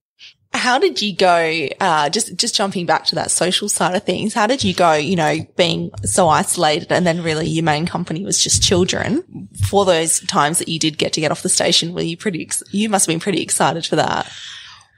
How 0.52 0.80
did 0.80 1.00
you 1.00 1.14
go, 1.14 1.68
uh, 1.78 2.10
just, 2.10 2.36
just 2.36 2.56
jumping 2.56 2.84
back 2.84 3.04
to 3.06 3.14
that 3.14 3.30
social 3.30 3.68
side 3.68 3.94
of 3.94 4.02
things, 4.02 4.34
how 4.34 4.48
did 4.48 4.64
you 4.64 4.74
go, 4.74 4.94
you 4.94 5.14
know, 5.14 5.36
being 5.56 5.92
so 6.04 6.28
isolated 6.28 6.90
and 6.90 7.06
then 7.06 7.22
really 7.22 7.46
your 7.46 7.62
main 7.62 7.86
company 7.86 8.24
was 8.24 8.42
just 8.42 8.60
children 8.60 9.48
for 9.68 9.84
those 9.84 10.18
times 10.26 10.58
that 10.58 10.66
you 10.66 10.80
did 10.80 10.98
get 10.98 11.12
to 11.12 11.20
get 11.20 11.30
off 11.30 11.44
the 11.44 11.48
station? 11.48 11.94
Were 11.94 12.02
you 12.02 12.16
pretty, 12.16 12.42
ex- 12.42 12.64
you 12.72 12.88
must 12.88 13.06
have 13.06 13.12
been 13.12 13.20
pretty 13.20 13.42
excited 13.42 13.86
for 13.86 13.94
that. 13.94 14.28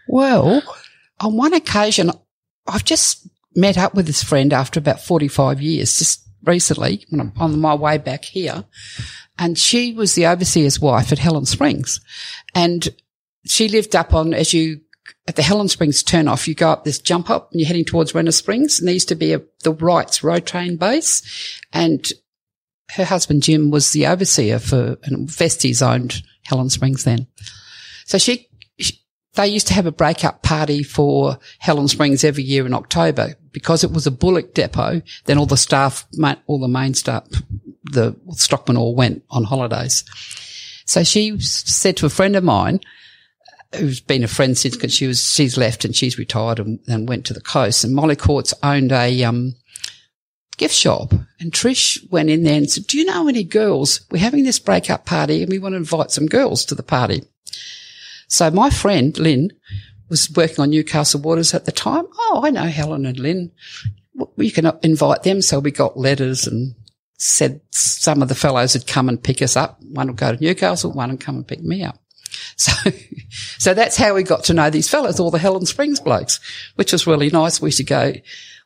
Well, 0.08 0.62
on 1.20 1.36
one 1.36 1.52
occasion, 1.52 2.10
I've 2.66 2.84
just 2.84 3.28
met 3.54 3.76
up 3.76 3.94
with 3.94 4.06
this 4.06 4.22
friend 4.22 4.54
after 4.54 4.80
about 4.80 5.02
45 5.02 5.60
years, 5.60 5.98
just 5.98 6.26
recently 6.44 7.04
when 7.10 7.20
I'm 7.20 7.32
on 7.38 7.60
my 7.60 7.74
way 7.74 7.98
back 7.98 8.24
here. 8.24 8.64
And 9.42 9.58
she 9.58 9.92
was 9.92 10.14
the 10.14 10.28
overseer's 10.28 10.78
wife 10.78 11.10
at 11.10 11.18
Helen 11.18 11.46
Springs. 11.46 12.00
And 12.54 12.88
she 13.44 13.66
lived 13.66 13.96
up 13.96 14.14
on, 14.14 14.32
as 14.32 14.54
you, 14.54 14.82
at 15.26 15.34
the 15.34 15.42
Helen 15.42 15.66
Springs 15.66 16.04
turn 16.04 16.28
off, 16.28 16.46
you 16.46 16.54
go 16.54 16.70
up 16.70 16.84
this 16.84 17.00
jump 17.00 17.28
up 17.28 17.50
and 17.50 17.60
you're 17.60 17.66
heading 17.66 17.84
towards 17.84 18.14
Renner 18.14 18.30
Springs. 18.30 18.78
And 18.78 18.86
there 18.86 18.94
used 18.94 19.08
to 19.08 19.16
be 19.16 19.32
a, 19.32 19.42
the 19.64 19.72
Wrights 19.72 20.22
road 20.22 20.46
train 20.46 20.76
base. 20.76 21.60
And 21.72 22.08
her 22.92 23.04
husband 23.04 23.42
Jim 23.42 23.72
was 23.72 23.90
the 23.90 24.06
overseer 24.06 24.60
for, 24.60 24.96
and 25.02 25.28
Vesteys 25.28 25.82
owned 25.82 26.22
Helen 26.44 26.70
Springs 26.70 27.02
then. 27.02 27.26
So 28.04 28.18
she, 28.18 28.46
she 28.78 29.00
they 29.34 29.48
used 29.48 29.66
to 29.66 29.74
have 29.74 29.86
a 29.86 29.92
breakup 29.92 30.44
party 30.44 30.84
for 30.84 31.40
Helen 31.58 31.88
Springs 31.88 32.22
every 32.22 32.44
year 32.44 32.64
in 32.64 32.74
October 32.74 33.34
because 33.50 33.82
it 33.82 33.90
was 33.90 34.06
a 34.06 34.12
bullock 34.12 34.54
depot, 34.54 35.02
then 35.24 35.36
all 35.36 35.46
the 35.46 35.56
staff, 35.56 36.06
all 36.46 36.60
the 36.60 36.68
main 36.68 36.94
staff, 36.94 37.26
the 37.84 38.16
stockmen 38.30 38.76
all 38.76 38.94
went 38.94 39.24
on 39.30 39.44
holidays. 39.44 40.04
So 40.86 41.04
she 41.04 41.38
said 41.40 41.96
to 41.98 42.06
a 42.06 42.10
friend 42.10 42.36
of 42.36 42.44
mine, 42.44 42.80
who's 43.74 44.00
been 44.00 44.24
a 44.24 44.28
friend 44.28 44.56
since 44.56 44.76
because 44.76 44.94
she 44.94 45.06
was 45.06 45.24
she's 45.24 45.56
left 45.56 45.84
and 45.84 45.96
she's 45.96 46.18
retired 46.18 46.58
and, 46.58 46.78
and 46.86 47.08
went 47.08 47.24
to 47.26 47.34
the 47.34 47.40
coast. 47.40 47.84
And 47.84 47.94
Molly 47.94 48.16
Courts 48.16 48.54
owned 48.62 48.92
a 48.92 49.24
um, 49.24 49.54
gift 50.56 50.74
shop, 50.74 51.12
and 51.40 51.52
Trish 51.52 51.98
went 52.10 52.30
in 52.30 52.42
there 52.42 52.56
and 52.56 52.70
said, 52.70 52.86
"Do 52.86 52.98
you 52.98 53.04
know 53.04 53.28
any 53.28 53.44
girls? 53.44 54.00
We're 54.10 54.18
having 54.18 54.44
this 54.44 54.58
breakup 54.58 55.06
party, 55.06 55.42
and 55.42 55.50
we 55.50 55.58
want 55.58 55.72
to 55.72 55.78
invite 55.78 56.10
some 56.10 56.26
girls 56.26 56.64
to 56.66 56.74
the 56.74 56.82
party." 56.82 57.24
So 58.28 58.50
my 58.50 58.70
friend 58.70 59.16
Lynn 59.18 59.52
was 60.08 60.30
working 60.30 60.60
on 60.60 60.70
Newcastle 60.70 61.20
Waters 61.20 61.54
at 61.54 61.64
the 61.64 61.72
time. 61.72 62.06
Oh, 62.14 62.42
I 62.44 62.50
know 62.50 62.64
Helen 62.64 63.06
and 63.06 63.18
Lynn. 63.18 63.52
We 64.36 64.50
can 64.50 64.70
invite 64.82 65.22
them. 65.22 65.40
So 65.40 65.58
we 65.58 65.70
got 65.70 65.98
letters 65.98 66.46
and 66.46 66.74
said 67.18 67.60
some 67.70 68.22
of 68.22 68.28
the 68.28 68.34
fellows 68.34 68.74
would 68.74 68.86
come 68.86 69.08
and 69.08 69.22
pick 69.22 69.42
us 69.42 69.56
up. 69.56 69.80
One 69.82 70.08
would 70.08 70.16
go 70.16 70.34
to 70.34 70.42
Newcastle, 70.42 70.92
one 70.92 71.10
would 71.10 71.20
come 71.20 71.36
and 71.36 71.46
pick 71.46 71.62
me 71.62 71.84
up. 71.84 71.98
So, 72.56 72.72
so 73.58 73.74
that's 73.74 73.96
how 73.96 74.14
we 74.14 74.22
got 74.22 74.44
to 74.44 74.54
know 74.54 74.70
these 74.70 74.88
fellows, 74.88 75.20
all 75.20 75.30
the 75.30 75.38
Helen 75.38 75.66
Springs 75.66 76.00
blokes, 76.00 76.40
which 76.76 76.92
was 76.92 77.06
really 77.06 77.30
nice. 77.30 77.60
We 77.60 77.68
used 77.68 77.78
to 77.78 77.84
go, 77.84 78.12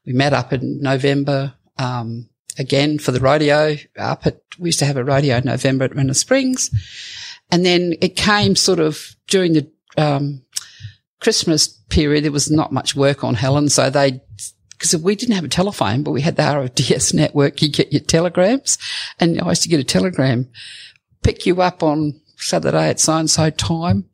we 0.07 0.13
met 0.13 0.33
up 0.33 0.53
in 0.53 0.81
November, 0.81 1.55
um, 1.79 2.29
again 2.59 2.99
for 2.99 3.13
the 3.13 3.21
rodeo 3.21 3.77
up 3.99 4.27
at, 4.27 4.41
we 4.59 4.69
used 4.69 4.79
to 4.79 4.87
have 4.87 4.97
a 4.97 5.05
rodeo 5.05 5.37
in 5.37 5.45
November 5.45 5.85
at 5.85 5.95
Renner 5.95 6.15
Springs. 6.15 6.71
And 7.51 7.65
then 7.65 7.95
it 8.01 8.17
came 8.17 8.57
sort 8.57 8.81
of 8.81 9.15
during 9.29 9.53
the, 9.53 9.71
um, 9.99 10.43
Christmas 11.21 11.69
period, 11.69 12.25
there 12.25 12.33
was 12.33 12.51
not 12.51 12.73
much 12.73 12.95
work 12.95 13.25
on 13.25 13.35
Helen. 13.35 13.69
So 13.69 13.91
they, 13.91 14.21
because 14.77 14.95
if 14.95 15.01
we 15.01 15.17
didn't 15.17 15.35
have 15.35 15.45
a 15.45 15.49
telephone, 15.49 16.03
but 16.03 16.13
we 16.13 16.21
had 16.21 16.37
the 16.37 16.43
RFDS 16.43 17.15
network. 17.15 17.63
You 17.63 17.69
get 17.69 17.93
your 17.93 18.03
telegrams 18.03 18.79
and 19.19 19.41
I 19.41 19.49
used 19.49 19.63
to 19.63 19.69
get 19.69 19.81
a 19.81 19.85
telegram, 19.85 20.49
pick 21.23 21.47
you 21.47 21.63
up 21.63 21.83
on 21.83 22.21
Saturday 22.37 22.91
at 22.91 23.01
so 23.01 23.17
and 23.17 23.31
so 23.31 23.51
time 23.51 24.05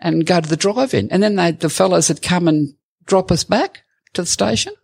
and 0.00 0.26
go 0.26 0.40
to 0.40 0.48
the 0.48 0.56
drive-in. 0.56 1.10
And 1.10 1.22
then 1.22 1.36
they, 1.36 1.52
the 1.52 1.70
fellows 1.70 2.08
would 2.08 2.22
come 2.22 2.48
and 2.48 2.74
drop 3.06 3.30
us 3.30 3.44
back 3.44 3.82
to 4.12 4.22
the 4.22 4.26
station. 4.26 4.74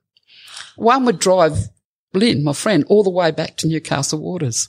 One 0.77 1.05
would 1.05 1.19
drive 1.19 1.69
Lynn, 2.15 2.43
my 2.43 2.55
friend, 2.55 2.85
all 2.89 3.05
the 3.05 3.11
way 3.11 3.31
back 3.31 3.57
to 3.59 3.69
Newcastle 3.69 4.21
Waters. 4.21 4.69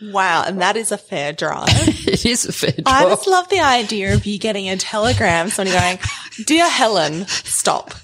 Wow, 0.00 0.44
and 0.46 0.60
that 0.60 0.76
is 0.76 0.92
a 0.92 0.98
fair 0.98 1.32
drive. 1.32 1.66
it 1.68 2.24
is 2.24 2.46
a 2.46 2.52
fair 2.52 2.70
drive. 2.70 2.86
I 2.86 3.08
just 3.08 3.26
love 3.26 3.48
the 3.48 3.60
idea 3.60 4.14
of 4.14 4.24
you 4.26 4.38
getting 4.38 4.68
a 4.68 4.76
telegram, 4.76 5.48
somebody 5.48 5.76
going, 5.76 5.98
Dear 6.46 6.68
Helen, 6.68 7.26
stop. 7.26 7.94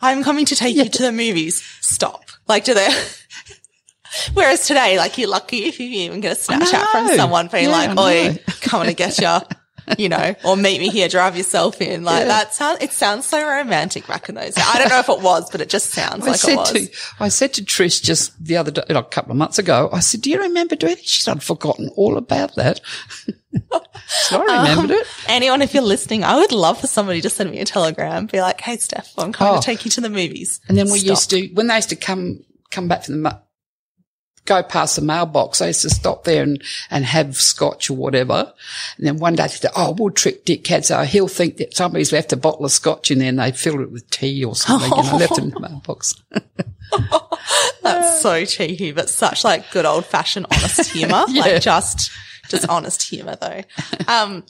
I'm 0.00 0.22
coming 0.22 0.44
to 0.46 0.56
take 0.56 0.76
yeah. 0.76 0.84
you 0.84 0.88
to 0.90 1.02
the 1.02 1.12
movies. 1.12 1.62
Stop. 1.80 2.24
Like, 2.46 2.64
do 2.64 2.74
they? 2.74 2.88
Whereas 4.34 4.66
today, 4.66 4.96
like, 4.96 5.18
you're 5.18 5.28
lucky 5.28 5.64
if 5.64 5.78
you 5.80 5.86
even 5.86 6.20
get 6.20 6.36
a 6.36 6.40
Snapchat 6.40 6.86
from 6.86 7.08
someone 7.08 7.48
being 7.48 7.68
yeah, 7.68 7.92
like, 7.92 7.98
oi, 7.98 8.38
coming 8.60 8.88
to 8.88 8.94
get 8.94 9.18
you 9.18 9.26
you 9.98 10.08
know, 10.08 10.34
or 10.44 10.56
meet 10.56 10.80
me 10.80 10.88
here, 10.88 11.08
drive 11.08 11.36
yourself 11.36 11.80
in. 11.80 12.04
Like 12.04 12.22
yeah. 12.22 12.28
that 12.28 12.54
sounds, 12.54 12.82
it 12.82 12.92
sounds 12.92 13.26
so 13.26 13.46
romantic 13.46 14.06
back 14.06 14.28
in 14.28 14.34
those 14.34 14.54
days. 14.54 14.64
I 14.66 14.78
don't 14.78 14.88
know 14.88 14.98
if 14.98 15.08
it 15.08 15.22
was, 15.22 15.50
but 15.50 15.60
it 15.60 15.68
just 15.68 15.90
sounds 15.90 16.26
I 16.26 16.32
like 16.32 16.44
it 16.44 16.56
was. 16.56 16.72
To, 16.72 16.88
I 17.20 17.28
said 17.28 17.54
to 17.54 17.62
Trish 17.62 18.02
just 18.02 18.42
the 18.42 18.56
other 18.56 18.70
day, 18.70 18.82
a 18.88 19.02
couple 19.02 19.32
of 19.32 19.36
months 19.36 19.58
ago, 19.58 19.88
I 19.92 20.00
said, 20.00 20.22
do 20.22 20.30
you 20.30 20.40
remember 20.40 20.76
doing 20.76 20.94
it? 20.94 21.06
She 21.06 21.22
said, 21.22 21.36
I'd 21.36 21.42
forgotten 21.42 21.90
all 21.96 22.16
about 22.16 22.54
that. 22.56 22.80
so 24.06 24.42
I 24.42 24.58
remembered 24.58 24.90
um, 24.90 25.00
it. 25.00 25.06
Anyone, 25.28 25.62
if 25.62 25.74
you're 25.74 25.82
listening, 25.82 26.24
I 26.24 26.36
would 26.36 26.52
love 26.52 26.80
for 26.80 26.86
somebody 26.86 27.20
to 27.22 27.30
send 27.30 27.50
me 27.50 27.60
a 27.60 27.64
telegram, 27.64 28.26
be 28.26 28.40
like, 28.40 28.60
Hey, 28.60 28.76
Steph, 28.76 29.12
I'm 29.18 29.32
coming 29.32 29.54
oh. 29.54 29.60
to 29.60 29.64
take 29.64 29.84
you 29.84 29.90
to 29.92 30.00
the 30.00 30.10
movies. 30.10 30.60
And 30.68 30.76
then 30.76 30.90
we 30.90 30.98
Stop. 30.98 31.10
used 31.10 31.30
to, 31.30 31.46
when 31.54 31.68
they 31.68 31.76
used 31.76 31.90
to 31.90 31.96
come, 31.96 32.44
come 32.70 32.88
back 32.88 33.04
from 33.04 33.22
the 33.22 33.42
go 34.48 34.62
past 34.62 34.96
the 34.96 35.02
mailbox. 35.02 35.60
I 35.60 35.68
used 35.68 35.82
to 35.82 35.90
stop 35.90 36.24
there 36.24 36.42
and, 36.42 36.62
and 36.90 37.04
have 37.04 37.36
scotch 37.36 37.90
or 37.90 37.94
whatever. 37.94 38.52
And 38.96 39.06
then 39.06 39.18
one 39.18 39.34
day 39.34 39.44
they 39.44 39.48
said, 39.48 39.70
oh, 39.76 39.94
we'll 39.96 40.10
trick 40.10 40.44
Dick 40.44 40.66
So 40.82 41.02
He'll 41.02 41.28
think 41.28 41.58
that 41.58 41.76
somebody's 41.76 42.12
left 42.12 42.32
a 42.32 42.36
bottle 42.36 42.64
of 42.64 42.72
scotch 42.72 43.10
in 43.10 43.18
there 43.18 43.28
and 43.28 43.38
they 43.38 43.52
filled 43.52 43.80
it 43.80 43.92
with 43.92 44.08
tea 44.10 44.44
or 44.44 44.56
something 44.56 44.90
and 44.90 45.06
I 45.06 45.16
left 45.16 45.38
it 45.38 45.44
in 45.44 45.50
the 45.50 45.60
mailbox. 45.60 46.14
That's 47.82 48.22
so 48.22 48.44
cheeky, 48.44 48.92
but 48.92 49.10
such 49.10 49.44
like 49.44 49.70
good 49.70 49.84
old 49.84 50.06
fashioned 50.06 50.46
honest 50.50 50.90
humor. 50.92 51.24
yeah. 51.28 51.42
Like 51.42 51.62
just, 51.62 52.10
just 52.48 52.68
honest 52.68 53.02
humor 53.02 53.36
though. 53.36 53.62
Um, 54.08 54.44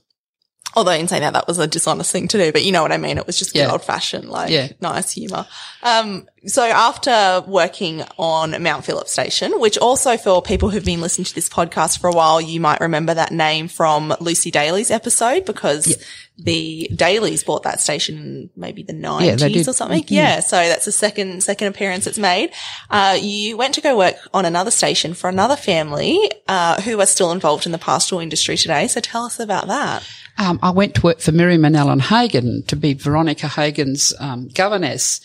Although 0.74 0.92
in 0.92 1.08
saying 1.08 1.22
that, 1.22 1.32
that 1.32 1.48
was 1.48 1.58
a 1.58 1.66
dishonest 1.66 2.12
thing 2.12 2.28
to 2.28 2.38
do, 2.38 2.52
but 2.52 2.62
you 2.62 2.72
know 2.72 2.82
what 2.82 2.92
I 2.92 2.98
mean? 2.98 3.16
It 3.16 3.26
was 3.26 3.38
just 3.38 3.54
good 3.54 3.68
old 3.68 3.82
fashioned, 3.82 4.28
like 4.28 4.50
yeah. 4.50 4.68
nice 4.80 5.12
humor. 5.12 5.46
Um, 5.82 6.28
so 6.46 6.62
after 6.62 7.42
working 7.48 8.02
on 8.18 8.62
Mount 8.62 8.84
Phillip 8.84 9.08
Station, 9.08 9.58
which 9.60 9.78
also 9.78 10.16
for 10.16 10.42
people 10.42 10.68
who've 10.68 10.84
been 10.84 11.00
listening 11.00 11.24
to 11.24 11.34
this 11.34 11.48
podcast 11.48 12.00
for 12.00 12.08
a 12.08 12.12
while, 12.12 12.40
you 12.40 12.60
might 12.60 12.80
remember 12.80 13.14
that 13.14 13.32
name 13.32 13.66
from 13.68 14.14
Lucy 14.20 14.50
Daly's 14.50 14.90
episode 14.90 15.46
because 15.46 15.88
yeah. 15.88 15.96
the 16.38 16.90
Dalys 16.94 17.44
bought 17.44 17.62
that 17.64 17.80
station 17.80 18.50
maybe 18.54 18.82
the 18.82 18.92
nineties 18.92 19.68
or 19.68 19.72
something. 19.72 20.02
Mm-hmm. 20.02 20.14
Yeah. 20.14 20.40
So 20.40 20.56
that's 20.56 20.84
the 20.84 20.92
second, 20.92 21.42
second 21.42 21.68
appearance 21.68 22.06
it's 22.06 22.18
made. 22.18 22.52
Uh, 22.90 23.18
you 23.20 23.56
went 23.56 23.74
to 23.74 23.80
go 23.80 23.96
work 23.96 24.16
on 24.32 24.44
another 24.44 24.70
station 24.70 25.14
for 25.14 25.28
another 25.28 25.56
family, 25.56 26.30
uh, 26.46 26.80
who 26.82 27.00
are 27.00 27.06
still 27.06 27.32
involved 27.32 27.66
in 27.66 27.72
the 27.72 27.78
pastoral 27.78 28.20
industry 28.20 28.56
today. 28.56 28.86
So 28.86 29.00
tell 29.00 29.24
us 29.24 29.40
about 29.40 29.66
that 29.66 30.06
um, 30.38 30.60
I 30.62 30.70
went 30.70 30.94
to 30.94 31.02
work 31.02 31.20
for 31.20 31.32
Miriam 31.32 31.64
and 31.64 31.76
Alan 31.76 31.98
Hagen 31.98 32.62
to 32.68 32.76
be 32.76 32.94
Veronica 32.94 33.48
Hagen's 33.48 34.14
um, 34.20 34.48
governess. 34.48 35.20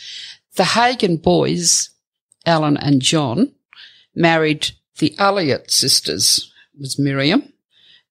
The 0.56 0.64
Hagen 0.64 1.18
boys, 1.18 1.92
Alan 2.46 2.78
and 2.78 3.02
John, 3.02 3.54
married 4.16 4.72
the 4.98 5.16
Elliott 5.20 5.72
sisters. 5.72 6.52
It 6.74 6.82
was 6.82 7.00
Miriam 7.00 7.54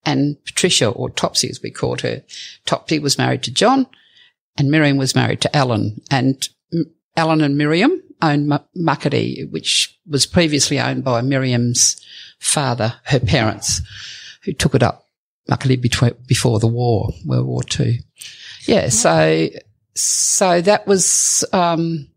and 0.05 0.43
Patricia, 0.45 0.89
or 0.89 1.11
Topsy 1.11 1.49
as 1.51 1.61
we 1.63 1.71
called 1.71 2.01
her. 2.03 2.23
Topsy 2.67 2.99
was 2.99 3.19
married 3.19 3.43
to 3.45 3.53
John, 3.53 3.87
and 4.57 4.71
Miriam 4.71 4.97
was 4.97 5.15
married 5.15 5.41
to 5.43 5.57
Alan. 5.57 6.01
And 6.11 6.49
Alan 7.17 7.41
and 7.41 7.59
Miriam 7.59 8.01
owned 8.21 8.53
M- 8.53 8.61
Muckaty, 8.77 9.51
which 9.51 9.99
was 10.07 10.27
previously 10.27 10.79
owned 10.79 11.05
by 11.05 11.21
Miriam's 11.21 12.01
father, 12.39 12.95
her 13.05 13.21
parents, 13.21 13.81
who 14.45 14.53
took 14.53 14.75
it 14.75 14.83
up 14.83 15.02
luckily 15.49 15.77
between, 15.77 16.13
before 16.27 16.59
the 16.59 16.67
war, 16.67 17.11
World 17.25 17.47
War 17.47 17.63
Two. 17.63 17.95
Yeah, 18.67 18.89
so, 18.89 19.49
so 19.95 20.61
that 20.61 20.87
was, 20.87 21.45
um, 21.53 22.09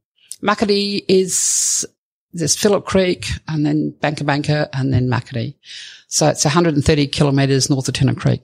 Muckaty 0.42 1.04
is, 1.08 1.86
there's 2.34 2.56
Phillip 2.56 2.86
Creek 2.86 3.28
and 3.48 3.66
then 3.66 3.92
Banka 4.02 4.24
Banka 4.24 4.70
and 4.74 4.94
then 4.94 5.08
Muckaty. 5.08 5.56
So 6.08 6.28
it's 6.28 6.46
130 6.46 7.08
kilometres 7.08 7.70
north 7.70 7.88
of 7.88 7.94
Tennant 7.96 8.20
Creek 8.20 8.44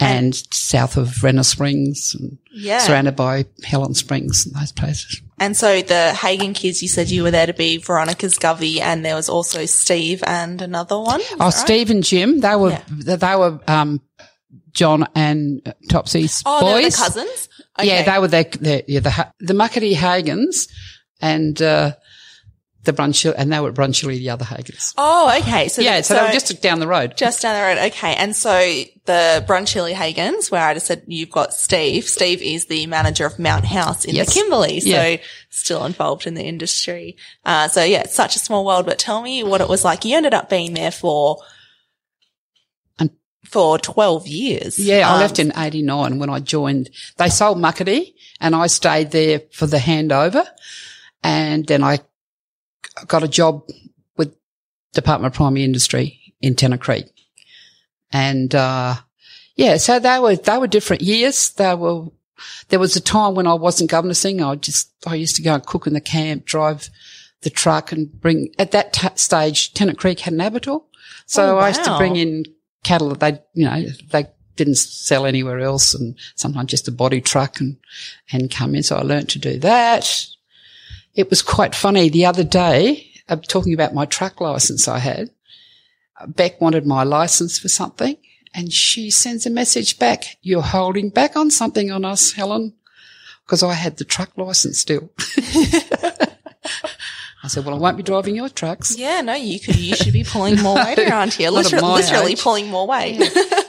and, 0.00 0.26
and 0.26 0.34
south 0.52 0.96
of 0.96 1.22
Renner 1.22 1.42
Springs 1.42 2.14
and 2.18 2.38
yeah. 2.52 2.78
surrounded 2.78 3.16
by 3.16 3.46
Helen 3.64 3.94
Springs 3.94 4.46
and 4.46 4.54
those 4.54 4.72
places. 4.72 5.22
And 5.40 5.56
so 5.56 5.82
the 5.82 6.12
Hagen 6.14 6.52
kids, 6.52 6.82
you 6.82 6.88
said 6.88 7.10
you 7.10 7.22
were 7.22 7.30
there 7.30 7.46
to 7.46 7.54
be 7.54 7.78
Veronica's 7.78 8.38
Govey, 8.38 8.80
and 8.80 9.04
there 9.04 9.14
was 9.14 9.28
also 9.28 9.66
Steve 9.66 10.22
and 10.26 10.60
another 10.60 10.98
one. 10.98 11.20
Oh, 11.34 11.36
right? 11.46 11.50
Steve 11.50 11.90
and 11.90 12.02
Jim. 12.02 12.40
They 12.40 12.56
were 12.56 12.70
yeah. 12.70 13.16
they 13.16 13.36
were 13.36 13.60
um, 13.68 14.00
John 14.72 15.06
and 15.14 15.74
Topsy's 15.88 16.42
boys. 16.42 16.42
oh, 16.46 16.60
boys. 16.60 16.96
The 16.96 17.02
cousins. 17.02 17.48
Okay. 17.78 17.88
Yeah, 17.88 18.12
they 18.12 18.18
were 18.18 18.28
the 18.28 18.84
yeah 18.88 19.00
the 19.00 19.32
the 19.38 19.54
Muckaty 19.54 19.94
Hagens, 19.94 20.68
and 21.20 21.60
uh, 21.62 21.92
the 22.84 22.92
Brunchill, 22.92 23.34
and 23.36 23.52
they 23.52 23.60
were 23.60 23.68
at 23.68 23.74
Brunchilly, 23.74 24.18
the 24.18 24.30
other 24.30 24.44
Hagens. 24.44 24.94
Oh, 24.96 25.36
okay. 25.40 25.68
So 25.68 25.82
yeah, 25.82 26.00
so, 26.00 26.14
so, 26.14 26.20
they 26.20 26.26
were 26.26 26.32
just 26.32 26.62
down 26.62 26.78
the 26.78 26.86
road. 26.86 27.16
Just 27.16 27.42
down 27.42 27.54
the 27.54 27.62
road. 27.62 27.86
Okay. 27.88 28.14
And 28.14 28.34
so 28.34 28.50
the 29.04 29.44
Brunchilly 29.46 29.94
Hagens, 29.94 30.50
where 30.50 30.64
I 30.64 30.74
just 30.74 30.86
said 30.86 31.02
you've 31.06 31.30
got 31.30 31.52
Steve. 31.52 32.04
Steve 32.04 32.40
is 32.40 32.66
the 32.66 32.86
manager 32.86 33.26
of 33.26 33.38
Mount 33.38 33.64
House 33.64 34.04
in 34.04 34.14
yes. 34.14 34.28
the 34.28 34.40
Kimberley. 34.40 34.80
So 34.80 34.88
yeah. 34.88 35.16
still 35.50 35.84
involved 35.84 36.26
in 36.26 36.34
the 36.34 36.44
industry. 36.44 37.16
Uh, 37.44 37.68
so 37.68 37.82
yeah, 37.82 38.02
it's 38.02 38.14
such 38.14 38.36
a 38.36 38.38
small 38.38 38.64
world, 38.64 38.86
but 38.86 38.98
tell 38.98 39.22
me 39.22 39.42
what 39.42 39.60
it 39.60 39.68
was 39.68 39.84
like. 39.84 40.04
You 40.04 40.16
ended 40.16 40.34
up 40.34 40.48
being 40.48 40.74
there 40.74 40.92
for, 40.92 41.38
for 43.44 43.78
12 43.78 44.28
years. 44.28 44.78
Yeah, 44.78 45.08
um, 45.08 45.16
I 45.16 45.18
left 45.18 45.38
in 45.38 45.52
89 45.56 46.18
when 46.18 46.30
I 46.30 46.38
joined. 46.38 46.90
They 47.16 47.28
sold 47.28 47.58
Muckaty 47.58 48.14
and 48.40 48.54
I 48.54 48.68
stayed 48.68 49.10
there 49.10 49.42
for 49.52 49.66
the 49.66 49.78
handover. 49.78 50.46
And 51.24 51.66
then 51.66 51.82
I 51.82 51.98
got 53.06 53.22
a 53.22 53.28
job 53.28 53.64
with 54.16 54.34
Department 54.92 55.32
of 55.32 55.36
Primary 55.36 55.64
Industry 55.64 56.34
in 56.40 56.54
Tennant 56.54 56.82
Creek. 56.82 57.06
And, 58.12 58.54
uh, 58.54 58.96
yeah, 59.56 59.76
so 59.76 59.98
they 59.98 60.18
were, 60.18 60.36
they 60.36 60.58
were 60.58 60.66
different 60.66 61.02
years. 61.02 61.50
They 61.50 61.74
were, 61.74 62.06
there 62.68 62.78
was 62.78 62.96
a 62.96 63.00
time 63.00 63.34
when 63.34 63.46
I 63.46 63.54
wasn't 63.54 63.90
governoring. 63.90 64.44
I 64.44 64.54
just, 64.56 64.90
I 65.06 65.14
used 65.14 65.36
to 65.36 65.42
go 65.42 65.54
and 65.54 65.66
cook 65.66 65.86
in 65.86 65.94
the 65.94 66.00
camp, 66.00 66.44
drive 66.44 66.88
the 67.42 67.50
truck 67.50 67.92
and 67.92 68.10
bring, 68.20 68.54
at 68.58 68.70
that 68.70 68.92
t- 68.92 69.08
stage, 69.16 69.74
Tennant 69.74 69.98
Creek 69.98 70.20
had 70.20 70.32
an 70.32 70.40
abattoir. 70.40 70.82
So 71.26 71.52
oh, 71.52 71.56
wow. 71.56 71.62
I 71.62 71.68
used 71.68 71.84
to 71.84 71.98
bring 71.98 72.16
in 72.16 72.44
cattle 72.84 73.10
that 73.10 73.20
they, 73.20 73.40
you 73.54 73.66
know, 73.66 73.84
they 74.10 74.26
didn't 74.56 74.76
sell 74.76 75.26
anywhere 75.26 75.60
else 75.60 75.94
and 75.94 76.16
sometimes 76.34 76.70
just 76.70 76.88
a 76.88 76.92
body 76.92 77.20
truck 77.20 77.60
and, 77.60 77.76
and 78.32 78.50
come 78.50 78.74
in. 78.74 78.82
So 78.82 78.96
I 78.96 79.02
learned 79.02 79.28
to 79.30 79.38
do 79.38 79.58
that 79.58 80.26
it 81.18 81.28
was 81.30 81.42
quite 81.42 81.74
funny 81.74 82.08
the 82.08 82.24
other 82.26 82.44
day, 82.44 83.10
uh, 83.28 83.34
talking 83.36 83.74
about 83.74 83.92
my 83.92 84.04
truck 84.04 84.40
license 84.40 84.86
I 84.86 85.00
had. 85.00 85.30
Beck 86.28 86.60
wanted 86.60 86.86
my 86.86 87.02
license 87.02 87.58
for 87.58 87.66
something 87.66 88.16
and 88.54 88.72
she 88.72 89.10
sends 89.10 89.44
a 89.44 89.50
message 89.50 89.98
back. 89.98 90.36
You're 90.42 90.62
holding 90.62 91.10
back 91.10 91.34
on 91.34 91.50
something 91.50 91.90
on 91.90 92.04
us, 92.04 92.34
Helen, 92.34 92.72
because 93.44 93.64
I 93.64 93.74
had 93.74 93.96
the 93.96 94.04
truck 94.04 94.30
license 94.36 94.78
still. 94.78 95.10
I 97.42 97.48
said, 97.48 97.64
well, 97.64 97.74
I 97.74 97.78
won't 97.78 97.96
be 97.96 98.04
driving 98.04 98.36
your 98.36 98.48
trucks. 98.48 98.96
Yeah, 98.96 99.20
no, 99.20 99.34
you 99.34 99.58
could, 99.58 99.74
you 99.74 99.96
should 99.96 100.12
be 100.12 100.22
pulling 100.22 100.56
more 100.62 100.76
weight 100.76 101.00
around 101.00 101.32
here. 101.34 101.50
Literally, 101.50 101.84
literally 101.84 102.36
pulling 102.36 102.68
more 102.68 102.86
weight. 102.86 103.18
Yeah, 103.18 103.62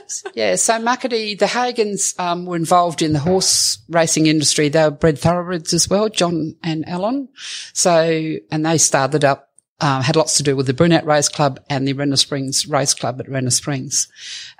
so 0.55 0.79
Muckaty, 0.79 1.37
the 1.37 1.45
Hagans 1.45 2.19
um, 2.19 2.45
were 2.45 2.55
involved 2.55 3.01
in 3.01 3.13
the 3.13 3.19
horse 3.19 3.77
racing 3.89 4.27
industry. 4.27 4.69
They 4.69 4.83
were 4.83 4.91
bred 4.91 5.19
thoroughbreds 5.19 5.73
as 5.73 5.89
well, 5.89 6.09
John 6.09 6.55
and 6.63 6.87
Alan. 6.87 7.29
So, 7.73 8.35
and 8.51 8.65
they 8.65 8.77
started 8.77 9.23
up, 9.23 9.51
um, 9.81 10.01
had 10.01 10.15
lots 10.15 10.37
to 10.37 10.43
do 10.43 10.55
with 10.55 10.67
the 10.67 10.73
Brunette 10.73 11.05
Race 11.05 11.29
Club 11.29 11.59
and 11.69 11.87
the 11.87 11.93
Renner 11.93 12.17
Springs 12.17 12.67
Race 12.67 12.93
Club 12.93 13.19
at 13.19 13.29
Renner 13.29 13.49
Springs. 13.49 14.07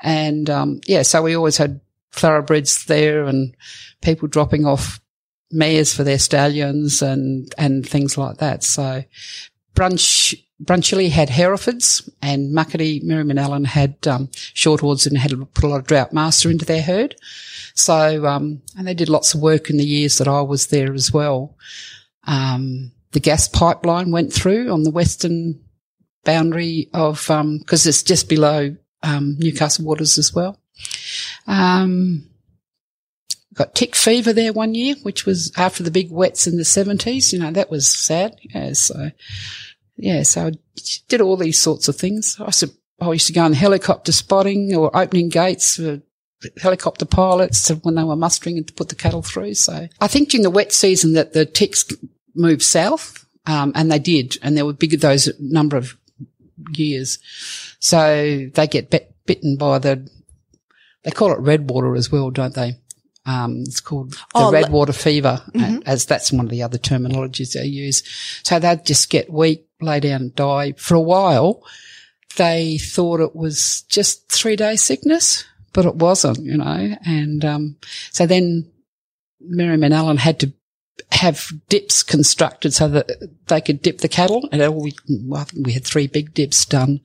And, 0.02 0.50
um, 0.50 0.82
yeah, 0.88 1.02
so 1.02 1.22
we 1.22 1.36
always 1.36 1.58
had 1.58 1.82
thoroughbreds 2.12 2.86
there 2.86 3.26
and 3.26 3.56
people 4.02 4.28
dropping 4.28 4.66
off 4.66 5.00
mares 5.52 5.94
for 5.94 6.04
their 6.04 6.20
stallions 6.20 7.02
and, 7.02 7.54
and 7.58 7.88
things 7.88 8.18
like 8.18 8.38
that. 8.38 8.64
So 8.64 9.04
Brunch, 9.76 10.36
Brunchilly 10.64 11.10
had 11.10 11.30
Herefords 11.30 12.10
and 12.22 12.54
Muckaty, 12.54 13.02
Miriam 13.02 13.30
and 13.30 13.40
Allen 13.40 13.66
had, 13.66 13.96
um, 14.08 14.30
and 14.66 15.18
had 15.18 15.54
put 15.54 15.64
a 15.64 15.68
lot 15.68 15.80
of 15.80 15.88
Droughtmaster 15.88 16.52
into 16.52 16.66
their 16.66 16.82
herd. 16.82 17.16
So, 17.76 18.26
um, 18.26 18.62
and 18.78 18.86
they 18.86 18.94
did 18.94 19.10
lots 19.10 19.34
of 19.34 19.42
work 19.42 19.70
in 19.70 19.78
the 19.78 19.86
years 19.86 20.18
that 20.18 20.28
I 20.28 20.42
was 20.42 20.68
there 20.68 20.94
as 20.94 21.14
well. 21.14 21.56
Um, 22.26 22.92
the 23.12 23.22
gas 23.22 23.48
pipeline 23.48 24.12
went 24.12 24.34
through 24.34 24.70
on 24.70 24.84
the 24.84 24.92
western 24.92 25.62
boundary 26.26 26.90
of, 26.94 27.30
um, 27.32 27.60
cause 27.66 27.88
it's 27.88 28.04
just 28.04 28.28
below, 28.28 28.76
um, 29.02 29.38
Newcastle 29.40 29.86
waters 29.86 30.18
as 30.18 30.34
well. 30.34 30.60
Um, 31.48 32.30
got 33.54 33.76
tick 33.76 33.96
fever 33.96 34.34
there 34.34 34.54
one 34.54 34.76
year, 34.76 34.96
which 35.04 35.26
was 35.26 35.52
after 35.58 35.84
the 35.84 35.92
big 35.92 36.12
wets 36.12 36.48
in 36.48 36.58
the 36.58 36.66
seventies. 36.66 37.34
You 37.34 37.40
know, 37.40 37.52
that 37.52 37.72
was 37.72 37.92
sad. 37.92 38.38
Yeah. 38.42 38.74
So, 38.74 39.12
yeah, 40.00 40.24
so 40.24 40.48
I 40.48 40.52
did 41.08 41.22
all 41.22 41.38
these 41.38 41.60
sorts 41.60 41.88
of 41.88 41.96
things. 41.96 42.38
I 42.40 42.46
used 42.46 42.60
to, 42.62 42.72
I 43.02 43.12
used 43.12 43.28
to 43.28 43.34
go 43.34 43.44
on 43.44 43.54
helicopter 43.54 44.12
spotting 44.12 44.74
or 44.76 44.96
opening 44.96 45.30
gates 45.30 45.76
for 45.76 46.02
helicopter 46.62 47.06
pilots 47.06 47.70
when 47.84 47.96
they 47.96 48.04
were 48.04 48.16
mustering 48.16 48.58
and 48.58 48.68
to 48.68 48.74
put 48.74 48.88
the 48.90 48.96
cattle 48.96 49.22
through. 49.22 49.56
So 49.56 49.90
I 50.00 50.08
think 50.08 50.30
during 50.30 50.44
the 50.44 50.50
wet 50.50 50.72
season 50.72 51.14
that 51.14 51.34
the 51.34 51.46
ticks 51.46 51.86
moved 52.34 52.62
south, 52.62 53.26
um, 53.46 53.74
and 53.76 53.92
they 53.92 54.00
did, 54.00 54.38
and 54.42 54.56
there 54.56 54.66
were 54.66 54.74
bigger 54.74 54.98
those 54.98 55.30
number 55.40 55.76
of 55.76 55.98
years. 56.72 57.20
So 57.80 58.48
they 58.54 58.68
get 58.68 58.90
bit, 58.90 59.14
bitten 59.26 59.58
by 59.58 59.80
the, 59.80 60.10
they 61.04 61.12
call 61.12 61.34
it 61.34 61.40
red 61.40 61.70
water 61.70 61.96
as 61.96 62.12
well, 62.12 62.30
don't 62.30 62.56
they? 62.56 62.76
Um, 63.26 63.62
it's 63.62 63.80
called 63.82 64.14
the 64.14 64.20
Oh, 64.34 64.52
red 64.52 64.72
water 64.72 64.94
fever, 64.94 65.42
and 65.54 65.88
as 65.88 66.06
that's 66.06 66.32
one 66.32 66.46
of 66.46 66.52
the 66.52 66.64
other 66.64 66.78
terminologies 66.78 67.54
they 67.54 67.66
use. 67.66 68.02
So 68.44 68.60
they'd 68.60 68.86
just 68.86 69.10
get 69.10 69.32
weak, 69.32 69.68
lay 69.82 70.00
down 70.00 70.22
and 70.22 70.36
die. 70.36 70.74
For 70.74 70.96
a 70.96 71.02
while, 71.02 71.64
they 72.38 72.78
thought 72.78 73.20
it 73.20 73.36
was 73.36 73.84
just 73.90 74.30
three 74.30 74.56
day 74.56 74.76
sickness, 74.76 75.46
but 75.74 75.86
it 75.86 75.96
wasn't, 75.96 76.40
you 76.40 76.58
know. 76.58 76.96
And 77.06 77.44
um, 77.46 77.78
so 78.12 78.26
then 78.26 78.70
Miriam 79.40 79.84
and 79.84 79.94
Alan 79.94 80.18
had 80.18 80.40
to 80.42 80.54
have 81.12 81.52
dips 81.70 82.04
constructed 82.04 82.74
so 82.74 82.88
that 82.88 83.10
they 83.48 83.62
could 83.62 83.82
dip 83.82 84.00
the 84.00 84.08
cattle. 84.08 84.48
And 84.52 84.62
all 84.62 84.82
we, 84.82 84.94
well, 85.26 85.42
I 85.42 85.44
think 85.46 85.66
we 85.66 85.74
had 85.74 85.86
three 85.86 86.08
big 86.08 86.34
dips 86.34 86.66
done. 86.66 87.02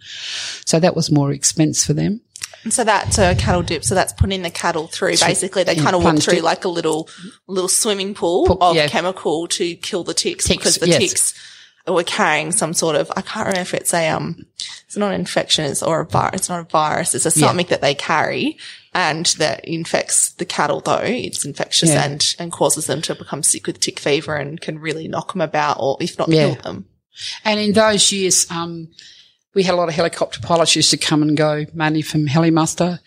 So 0.64 0.78
that 0.80 0.96
was 0.96 1.10
more 1.10 1.32
expense 1.32 1.84
for 1.84 1.92
them. 1.94 2.20
And 2.64 2.72
so 2.72 2.82
that's 2.82 3.18
a 3.18 3.34
cattle 3.34 3.62
dip. 3.62 3.84
So 3.84 3.94
that's 3.94 4.12
putting 4.12 4.42
the 4.42 4.50
cattle 4.50 4.86
through. 4.86 5.16
Basically, 5.18 5.64
they 5.64 5.74
yeah, 5.74 5.82
kind 5.82 5.96
of 5.96 6.02
walk 6.02 6.18
through 6.18 6.38
it. 6.38 6.44
like 6.44 6.64
a 6.64 6.68
little, 6.68 7.08
little 7.46 7.68
swimming 7.68 8.14
pool 8.14 8.46
Pool, 8.46 8.58
of 8.60 8.74
yeah. 8.74 8.88
chemical 8.88 9.46
to 9.48 9.74
kill 9.76 10.02
the 10.02 10.14
ticks, 10.14 10.46
Ticks, 10.46 10.56
because 10.58 10.76
the 10.76 10.88
yes. 10.88 10.98
ticks 10.98 11.34
were 11.86 12.02
carrying 12.04 12.50
some 12.52 12.72
sort 12.72 12.96
of, 12.96 13.10
I 13.16 13.20
can't 13.20 13.46
remember 13.46 13.60
if 13.60 13.74
it's 13.74 13.92
a, 13.92 14.08
um, 14.08 14.46
it's 14.86 14.96
not 14.96 15.12
an 15.12 15.20
infection, 15.20 15.64
it's 15.66 15.82
or 15.82 16.00
a 16.00 16.06
virus, 16.06 16.40
it's 16.40 16.48
not 16.48 16.60
a 16.60 16.64
virus, 16.70 17.14
it's 17.14 17.26
a 17.26 17.38
Yeah. 17.38 17.48
something 17.48 17.66
that 17.66 17.82
they 17.82 17.94
carry 17.94 18.56
and 18.94 19.26
that 19.38 19.64
infects 19.66 20.30
the 20.30 20.44
cattle 20.46 20.80
though. 20.80 21.00
It's 21.02 21.44
infectious 21.44 21.90
Yeah. 21.90 22.04
and, 22.04 22.34
and 22.38 22.50
causes 22.52 22.86
them 22.86 23.02
to 23.02 23.14
become 23.14 23.42
sick 23.42 23.66
with 23.66 23.80
tick 23.80 24.00
fever 24.00 24.34
and 24.36 24.60
can 24.60 24.78
really 24.78 25.08
knock 25.08 25.32
them 25.32 25.42
about 25.42 25.76
or 25.80 25.98
if 26.00 26.18
not 26.18 26.28
Yeah. 26.28 26.54
kill 26.54 26.62
them. 26.62 26.86
And 27.44 27.60
in 27.60 27.72
those 27.72 28.10
years, 28.12 28.50
um, 28.50 28.88
we 29.54 29.62
had 29.62 29.74
a 29.74 29.76
lot 29.76 29.88
of 29.88 29.94
helicopter 29.94 30.40
pilots 30.40 30.74
used 30.74 30.90
to 30.90 30.96
come 30.96 31.22
and 31.22 31.36
go, 31.36 31.64
mainly 31.74 32.02
from 32.02 32.26
Helimuster. 32.26 32.98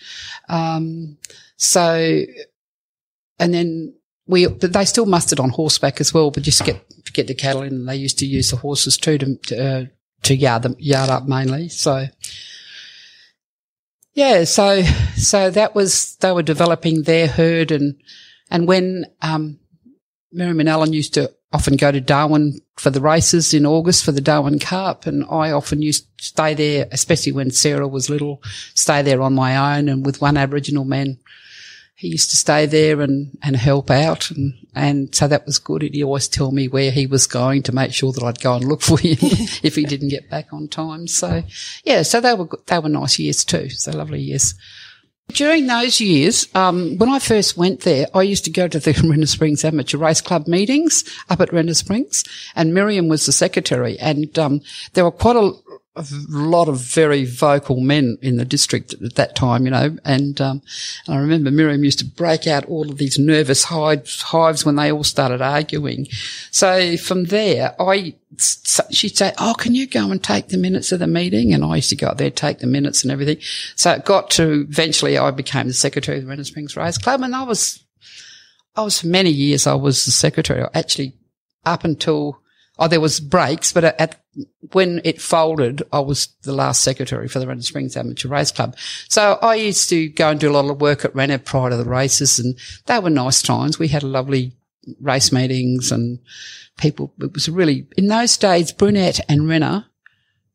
Um, 0.47 1.17
so, 1.57 2.21
and 3.39 3.53
then 3.53 3.93
we, 4.27 4.47
but 4.47 4.73
they 4.73 4.85
still 4.85 5.05
mustered 5.05 5.39
on 5.39 5.49
horseback 5.49 5.99
as 6.01 6.13
well, 6.13 6.31
but 6.31 6.43
just 6.43 6.63
get, 6.65 6.83
get 7.13 7.27
the 7.27 7.35
cattle 7.35 7.63
in, 7.63 7.85
they 7.85 7.95
used 7.95 8.19
to 8.19 8.25
use 8.25 8.51
the 8.51 8.57
horses 8.57 8.97
too 8.97 9.17
to, 9.17 9.35
to, 9.35 9.65
uh, 9.65 9.85
to 10.23 10.35
yard 10.35 10.63
them, 10.63 10.75
yard 10.79 11.09
up 11.09 11.27
mainly. 11.27 11.69
So, 11.69 12.07
yeah, 14.13 14.43
so, 14.43 14.81
so 15.15 15.49
that 15.49 15.75
was, 15.75 16.15
they 16.17 16.31
were 16.31 16.43
developing 16.43 17.03
their 17.03 17.27
herd 17.27 17.71
and, 17.71 17.95
and 18.51 18.67
when, 18.67 19.05
um, 19.21 19.59
Miriam 20.31 20.59
and 20.59 20.69
Alan 20.69 20.93
used 20.93 21.13
to 21.13 21.31
often 21.53 21.77
go 21.77 21.91
to 21.91 22.01
Darwin 22.01 22.59
for 22.75 22.89
the 22.89 23.01
races 23.01 23.53
in 23.53 23.65
August 23.65 24.03
for 24.03 24.11
the 24.11 24.21
Darwin 24.21 24.59
Cup. 24.59 25.05
And 25.05 25.23
I 25.29 25.51
often 25.51 25.81
used 25.81 26.05
to 26.17 26.25
stay 26.25 26.53
there, 26.53 26.87
especially 26.91 27.31
when 27.31 27.51
Sarah 27.51 27.87
was 27.87 28.09
little, 28.09 28.43
stay 28.73 29.01
there 29.01 29.21
on 29.21 29.33
my 29.33 29.77
own 29.77 29.89
and 29.89 30.05
with 30.05 30.21
one 30.21 30.37
Aboriginal 30.37 30.85
man. 30.85 31.17
He 31.97 32.09
used 32.09 32.29
to 32.29 32.37
stay 32.37 32.67
there 32.67 33.01
and, 33.01 33.35
and 33.41 33.55
help 33.55 33.89
out. 33.89 34.29
And, 34.29 34.53
and 34.75 35.15
so 35.15 35.27
that 35.27 35.47
was 35.47 35.57
good. 35.57 35.81
He'd 35.81 36.03
always 36.03 36.27
tell 36.27 36.51
me 36.51 36.67
where 36.67 36.91
he 36.91 37.07
was 37.07 37.25
going 37.25 37.63
to 37.63 37.71
make 37.71 37.91
sure 37.91 38.11
that 38.11 38.23
I'd 38.23 38.39
go 38.39 38.53
and 38.53 38.63
look 38.63 38.83
for 38.83 38.99
him 38.99 39.17
if 39.63 39.73
he 39.73 39.83
didn't 39.83 40.09
get 40.09 40.29
back 40.29 40.53
on 40.53 40.67
time. 40.67 41.07
So 41.07 41.41
yeah, 41.83 42.03
so 42.03 42.21
they 42.21 42.35
were, 42.35 42.49
they 42.67 42.77
were 42.77 42.87
nice 42.87 43.17
years 43.17 43.43
too. 43.43 43.71
So 43.71 43.93
lovely 43.93 44.21
years. 44.21 44.53
During 45.29 45.65
those 45.65 45.99
years, 45.99 46.47
um, 46.53 46.97
when 46.99 47.09
I 47.09 47.17
first 47.17 47.57
went 47.57 47.81
there, 47.81 48.05
I 48.13 48.21
used 48.21 48.45
to 48.45 48.51
go 48.51 48.67
to 48.67 48.79
the 48.79 48.91
Renner 49.09 49.25
Springs 49.25 49.65
Amateur 49.65 49.97
Race 49.97 50.21
Club 50.21 50.47
meetings 50.47 51.03
up 51.31 51.41
at 51.41 51.51
Renner 51.51 51.73
Springs, 51.73 52.23
and 52.55 52.75
Miriam 52.75 53.07
was 53.09 53.25
the 53.25 53.31
secretary. 53.31 53.97
And 53.99 54.37
um, 54.37 54.61
there 54.93 55.03
were 55.03 55.11
quite 55.11 55.35
a, 55.35 55.51
a 55.97 56.05
lot 56.29 56.67
of 56.69 56.79
very 56.79 57.25
vocal 57.25 57.79
men 57.79 58.17
in 58.21 58.37
the 58.37 58.45
district 58.45 58.93
at 58.93 59.15
that 59.15 59.35
time, 59.35 59.65
you 59.65 59.71
know. 59.71 59.97
And, 60.05 60.39
um, 60.39 60.61
and 61.05 61.15
I 61.15 61.19
remember 61.19 61.51
Miriam 61.51 61.83
used 61.83 61.99
to 61.99 62.05
break 62.05 62.47
out 62.47 62.65
all 62.65 62.89
of 62.89 62.97
these 62.97 63.17
nervous 63.17 63.65
hives, 63.65 64.65
when 64.65 64.75
they 64.75 64.91
all 64.91 65.03
started 65.03 65.41
arguing. 65.41 66.07
So 66.51 66.97
from 66.97 67.25
there, 67.25 67.75
I 67.79 68.15
she'd 68.91 69.17
say, 69.17 69.33
"Oh, 69.37 69.55
can 69.57 69.73
you 69.73 69.87
go 69.87 70.11
and 70.11 70.23
take 70.23 70.49
the 70.49 70.57
minutes 70.57 70.91
of 70.91 70.99
the 70.99 71.07
meeting?" 71.07 71.53
And 71.53 71.63
I 71.63 71.77
used 71.77 71.89
to 71.89 71.95
go 71.95 72.07
up 72.07 72.17
there, 72.17 72.29
take 72.29 72.59
the 72.59 72.67
minutes 72.67 73.03
and 73.03 73.11
everything. 73.11 73.37
So 73.75 73.91
it 73.91 74.05
got 74.05 74.29
to 74.31 74.65
eventually, 74.69 75.17
I 75.17 75.31
became 75.31 75.67
the 75.67 75.73
secretary 75.73 76.17
of 76.17 76.23
the 76.23 76.29
Renner 76.29 76.43
Springs 76.43 76.75
Race 76.75 76.97
Club, 76.97 77.21
and 77.21 77.35
I 77.35 77.43
was, 77.43 77.83
I 78.75 78.83
was 78.83 79.01
for 79.01 79.07
many 79.07 79.31
years, 79.31 79.65
I 79.65 79.73
was 79.73 80.05
the 80.05 80.11
secretary. 80.11 80.63
Actually, 80.73 81.13
up 81.65 81.83
until 81.83 82.39
oh, 82.79 82.87
there 82.87 83.01
was 83.01 83.19
breaks, 83.19 83.71
but 83.71 83.83
at 83.83 84.21
when 84.71 85.01
it 85.03 85.21
folded, 85.21 85.81
I 85.91 85.99
was 85.99 86.27
the 86.43 86.53
last 86.53 86.83
secretary 86.83 87.27
for 87.27 87.39
the 87.39 87.47
Renner 87.47 87.61
Springs 87.61 87.97
Amateur 87.97 88.27
Race 88.27 88.51
Club. 88.51 88.75
So 89.07 89.39
I 89.41 89.55
used 89.55 89.89
to 89.89 90.09
go 90.09 90.29
and 90.29 90.39
do 90.39 90.51
a 90.51 90.53
lot 90.53 90.69
of 90.69 90.81
work 90.81 91.03
at 91.03 91.15
Renner 91.15 91.39
prior 91.39 91.71
to 91.71 91.77
the 91.77 91.85
races, 91.85 92.39
and 92.39 92.57
they 92.85 92.99
were 92.99 93.09
nice 93.09 93.41
times. 93.41 93.79
We 93.79 93.87
had 93.87 94.03
lovely 94.03 94.53
race 95.01 95.31
meetings 95.31 95.91
and 95.91 96.19
people. 96.77 97.13
It 97.19 97.33
was 97.33 97.49
really 97.49 97.87
in 97.97 98.07
those 98.07 98.37
days, 98.37 98.71
Brunette 98.71 99.19
and 99.27 99.47
Renner 99.47 99.85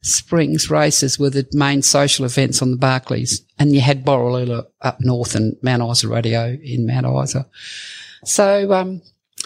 Springs 0.05 0.69
races 0.69 1.17
were 1.17 1.31
the 1.31 1.47
main 1.53 1.81
social 1.81 2.25
events 2.25 2.61
on 2.61 2.73
the 2.73 2.77
Barclays, 2.77 3.45
and 3.59 3.73
you 3.73 3.81
had 3.81 4.05
Borroloola 4.05 4.67
up 4.81 5.01
north 5.01 5.37
and 5.37 5.57
Mount 5.63 5.89
Isa 5.93 6.09
Rodeo 6.09 6.59
in 6.61 6.87
Mount 6.87 7.07
Isa. 7.25 7.47
So, 8.25 8.73
um, 8.73 9.03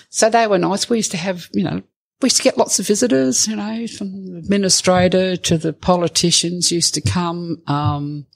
so 0.09 0.31
they 0.31 0.47
were 0.47 0.57
nice. 0.57 0.89
We 0.89 0.97
used 0.97 1.11
to 1.11 1.19
have, 1.19 1.51
you 1.53 1.63
know, 1.63 1.83
we 2.21 2.27
used 2.27 2.39
to 2.39 2.43
get 2.43 2.57
lots 2.57 2.79
of 2.79 2.87
visitors, 2.87 3.47
you 3.47 3.57
know, 3.57 3.87
from 3.87 4.27
the 4.27 4.39
administrator 4.39 5.37
to 5.37 5.59
the 5.59 5.73
politicians 5.73 6.73
used 6.73 6.95
to 6.95 7.01
come. 7.01 7.63
Um, 7.67 8.27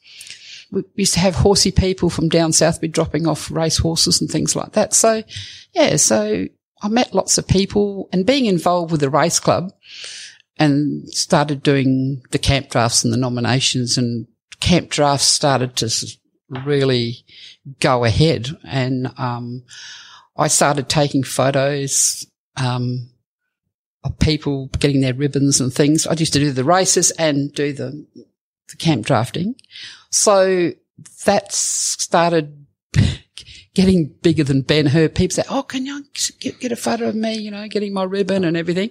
we 0.71 0.85
used 0.97 1.15
to 1.15 1.21
have 1.21 1.35
horsey 1.35 1.73
people 1.73 2.11
from 2.11 2.29
down 2.29 2.53
south 2.53 2.81
be 2.81 2.89
dropping 2.89 3.27
off 3.27 3.51
race 3.51 3.79
horses 3.79 4.21
and 4.21 4.31
things 4.31 4.55
like 4.55 4.73
that. 4.73 4.95
So, 4.95 5.23
yeah, 5.73 5.97
so 5.97 6.47
I 6.83 6.89
met 6.89 7.15
lots 7.15 7.39
of 7.39 7.49
people 7.49 8.09
and 8.13 8.27
being 8.27 8.47
involved 8.47 8.93
with 8.93 9.01
the 9.01 9.11
race 9.11 9.41
club 9.41 9.73
and 10.59 11.09
started 11.09 11.63
doing 11.63 12.23
the 12.31 12.39
camp 12.39 12.69
drafts 12.69 13.03
and 13.03 13.13
the 13.13 13.19
nominations 13.19 13.97
and 13.97 14.27
camp 14.61 14.91
drafts 14.91 15.27
started 15.27 15.75
to 15.77 15.91
really 16.67 17.25
go 17.81 18.05
ahead. 18.05 18.51
And, 18.65 19.11
um, 19.19 19.65
I 20.37 20.49
started 20.49 20.89
taking 20.89 21.23
photos, 21.23 22.27
um, 22.57 23.11
of 24.05 24.19
people 24.19 24.69
getting 24.79 25.01
their 25.01 25.15
ribbons 25.15 25.61
and 25.61 25.73
things. 25.73 26.07
I 26.07 26.15
used 26.15 26.33
to 26.33 26.39
do 26.39 26.53
the 26.53 26.65
races 26.65 27.11
and 27.13 27.53
do 27.53 27.73
the, 27.73 28.07
the 28.71 28.77
camp 28.77 29.07
drafting. 29.07 29.57
So 30.11 30.73
that 31.25 31.53
started 31.53 32.67
getting 33.75 34.15
bigger 34.23 34.45
than 34.45 34.63
Ben 34.63 34.87
Hur. 34.87 35.09
People 35.09 35.35
say, 35.35 35.43
Oh, 35.51 35.63
can 35.63 35.87
you 35.87 36.05
get, 36.41 36.61
get 36.61 36.73
a 36.73 36.77
photo 36.77 37.09
of 37.09 37.15
me, 37.15 37.35
you 37.35 37.51
know, 37.51 37.69
getting 37.69 37.93
my 37.93 38.05
ribbon 38.05 38.45
and 38.45 38.57
everything. 38.57 38.91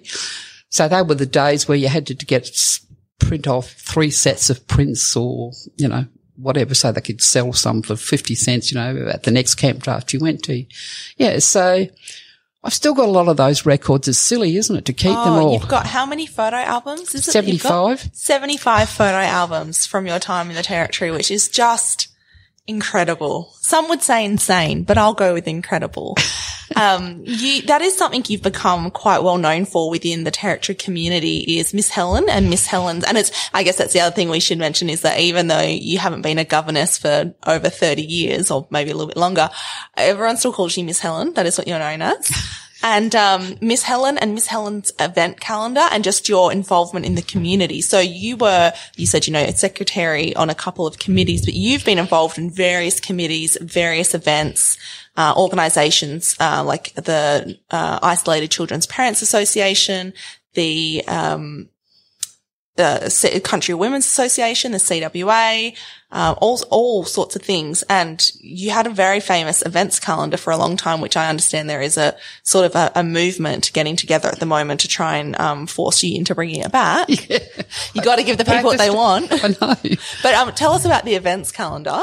So 0.68 0.86
they 0.86 1.02
were 1.02 1.16
the 1.16 1.26
days 1.26 1.66
where 1.66 1.78
you 1.78 1.88
had 1.88 2.06
to 2.06 2.14
get 2.14 2.78
print 3.18 3.48
off 3.48 3.72
three 3.72 4.10
sets 4.10 4.50
of 4.50 4.66
prints 4.68 5.16
or, 5.16 5.52
you 5.76 5.88
know, 5.88 6.06
whatever, 6.36 6.74
so 6.74 6.90
they 6.92 7.00
could 7.00 7.20
sell 7.20 7.52
some 7.52 7.82
for 7.82 7.96
50 7.96 8.34
cents, 8.34 8.72
you 8.72 8.78
know, 8.78 9.08
at 9.08 9.24
the 9.24 9.30
next 9.30 9.56
camp 9.56 9.82
draft 9.82 10.12
you 10.12 10.20
went 10.20 10.42
to. 10.44 10.64
Yeah. 11.16 11.38
So 11.40 11.86
I've 12.62 12.74
still 12.74 12.92
got 12.92 13.08
a 13.08 13.12
lot 13.12 13.28
of 13.28 13.38
those 13.38 13.64
records. 13.64 14.06
It's 14.06 14.18
silly, 14.18 14.56
isn't 14.56 14.76
it, 14.76 14.84
to 14.84 14.92
keep 14.92 15.16
oh, 15.16 15.24
them 15.24 15.42
all? 15.42 15.52
You've 15.54 15.68
got 15.68 15.86
how 15.86 16.04
many 16.04 16.26
photo 16.26 16.56
albums? 16.56 17.14
Is 17.14 17.26
it 17.26 17.32
75. 17.32 18.10
75 18.12 18.88
photo 18.90 19.16
albums 19.16 19.86
from 19.86 20.06
your 20.06 20.18
time 20.18 20.50
in 20.50 20.56
the 20.56 20.62
territory, 20.62 21.10
which 21.10 21.30
is 21.30 21.48
just 21.48 22.09
incredible. 22.70 23.52
Some 23.60 23.88
would 23.90 24.02
say 24.02 24.24
insane, 24.24 24.84
but 24.84 24.96
I'll 24.96 25.14
go 25.14 25.34
with 25.34 25.46
incredible. 25.46 26.16
um, 26.76 27.22
you, 27.26 27.62
that 27.62 27.82
is 27.82 27.96
something 27.96 28.24
you've 28.28 28.42
become 28.42 28.90
quite 28.90 29.22
well 29.22 29.36
known 29.36 29.66
for 29.66 29.90
within 29.90 30.24
the 30.24 30.30
territory 30.30 30.76
community 30.76 31.58
is 31.58 31.74
Miss 31.74 31.90
Helen 31.90 32.30
and 32.30 32.48
Miss 32.48 32.66
Helen's. 32.66 33.04
And 33.04 33.18
it's, 33.18 33.30
I 33.52 33.62
guess 33.62 33.76
that's 33.76 33.92
the 33.92 34.00
other 34.00 34.14
thing 34.14 34.30
we 34.30 34.40
should 34.40 34.58
mention 34.58 34.88
is 34.88 35.02
that 35.02 35.20
even 35.20 35.48
though 35.48 35.60
you 35.60 35.98
haven't 35.98 36.22
been 36.22 36.38
a 36.38 36.44
governess 36.44 36.96
for 36.96 37.34
over 37.46 37.68
30 37.68 38.02
years 38.02 38.50
or 38.50 38.66
maybe 38.70 38.90
a 38.90 38.94
little 38.94 39.08
bit 39.08 39.16
longer, 39.16 39.50
everyone 39.96 40.38
still 40.38 40.52
calls 40.52 40.76
you 40.76 40.84
Miss 40.84 41.00
Helen. 41.00 41.34
That 41.34 41.46
is 41.46 41.58
what 41.58 41.68
you're 41.68 41.78
known 41.78 42.00
as 42.00 42.30
and 42.82 43.14
um, 43.14 43.56
Miss 43.60 43.82
Helen 43.82 44.18
and 44.18 44.34
Miss 44.34 44.46
Helen's 44.46 44.92
event 44.98 45.40
calendar 45.40 45.86
and 45.90 46.02
just 46.02 46.28
your 46.28 46.52
involvement 46.52 47.06
in 47.06 47.14
the 47.14 47.22
community. 47.22 47.80
So 47.80 48.00
you 48.00 48.36
were, 48.36 48.72
you 48.96 49.06
said, 49.06 49.26
you 49.26 49.32
know, 49.32 49.42
a 49.42 49.52
secretary 49.52 50.34
on 50.36 50.50
a 50.50 50.54
couple 50.54 50.86
of 50.86 50.98
committees, 50.98 51.44
but 51.44 51.54
you've 51.54 51.84
been 51.84 51.98
involved 51.98 52.38
in 52.38 52.50
various 52.50 53.00
committees, 53.00 53.58
various 53.60 54.14
events, 54.14 54.78
uh, 55.16 55.34
organizations, 55.36 56.36
uh, 56.40 56.62
like 56.64 56.94
the 56.94 57.58
uh, 57.70 57.98
Isolated 58.02 58.50
Children's 58.50 58.86
Parents 58.86 59.22
Association, 59.22 60.12
the 60.54 61.04
um, 61.06 61.68
the 62.80 63.40
Country 63.40 63.74
Women's 63.74 64.06
Association, 64.06 64.72
the 64.72 64.78
CWA, 64.78 65.76
um, 66.12 66.36
all 66.40 66.60
all 66.70 67.04
sorts 67.04 67.36
of 67.36 67.42
things. 67.42 67.82
And 67.88 68.30
you 68.40 68.70
had 68.70 68.86
a 68.86 68.90
very 68.90 69.20
famous 69.20 69.64
events 69.64 70.00
calendar 70.00 70.36
for 70.36 70.50
a 70.50 70.56
long 70.56 70.76
time, 70.76 71.00
which 71.00 71.16
I 71.16 71.28
understand 71.28 71.68
there 71.68 71.82
is 71.82 71.96
a 71.96 72.16
sort 72.42 72.66
of 72.66 72.74
a, 72.74 72.90
a 72.96 73.04
movement 73.04 73.70
getting 73.72 73.96
together 73.96 74.28
at 74.28 74.40
the 74.40 74.46
moment 74.46 74.80
to 74.80 74.88
try 74.88 75.16
and 75.16 75.38
um, 75.38 75.66
force 75.66 76.02
you 76.02 76.16
into 76.16 76.34
bringing 76.34 76.60
it 76.60 76.72
back. 76.72 77.08
Yeah. 77.30 77.38
You 77.94 78.02
got 78.02 78.16
to 78.16 78.24
give 78.24 78.38
the 78.38 78.44
people 78.44 78.64
what 78.64 78.78
they 78.78 78.90
want. 78.90 79.28
I 79.30 79.48
know. 79.48 79.76
but 80.22 80.34
um, 80.34 80.52
tell 80.52 80.72
us 80.72 80.84
about 80.84 81.04
the 81.04 81.14
events 81.14 81.52
calendar. 81.52 82.02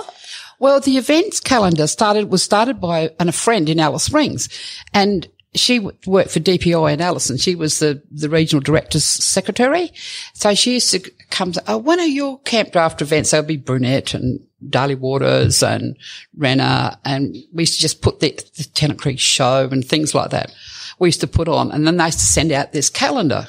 Well, 0.59 0.80
the 0.80 0.97
events 0.97 1.39
calendar 1.39 1.88
started 1.88 2.32
was 2.32 2.43
started 2.43 2.80
by 2.80 3.11
and 3.19 3.30
a 3.30 3.34
friend 3.34 3.67
in 3.67 3.80
Alice 3.80 4.03
Springs, 4.03 4.47
and 4.93 5.28
she 5.59 5.79
worked 5.79 6.31
for 6.31 6.39
DPI 6.39 6.93
in 6.93 7.01
Alice 7.01 7.29
and 7.29 7.39
she 7.39 7.55
was 7.55 7.79
the, 7.79 8.01
the 8.11 8.29
regional 8.29 8.61
director's 8.61 9.03
secretary. 9.03 9.91
So 10.33 10.53
she 10.53 10.73
used 10.73 10.91
to 10.91 11.11
come 11.29 11.51
to, 11.53 11.63
oh, 11.67 11.77
when 11.77 11.99
are 11.99 12.05
your 12.05 12.39
camp 12.41 12.71
draft 12.71 13.01
events? 13.01 13.31
There'll 13.31 13.45
be 13.45 13.57
Brunette 13.57 14.13
and 14.13 14.39
Daly 14.69 14.95
Waters 14.95 15.61
and 15.63 15.97
Renner. 16.35 16.97
And 17.05 17.35
we 17.53 17.63
used 17.63 17.75
to 17.75 17.81
just 17.81 18.01
put 18.01 18.19
the, 18.19 18.31
the 18.57 18.63
Tennant 18.73 18.99
Creek 18.99 19.19
show 19.19 19.67
and 19.71 19.85
things 19.85 20.15
like 20.15 20.31
that. 20.31 20.53
We 20.99 21.09
used 21.09 21.21
to 21.21 21.27
put 21.27 21.47
on 21.47 21.71
and 21.71 21.85
then 21.85 21.97
they 21.97 22.05
used 22.05 22.19
to 22.19 22.25
send 22.25 22.51
out 22.51 22.71
this 22.71 22.89
calendar 22.89 23.47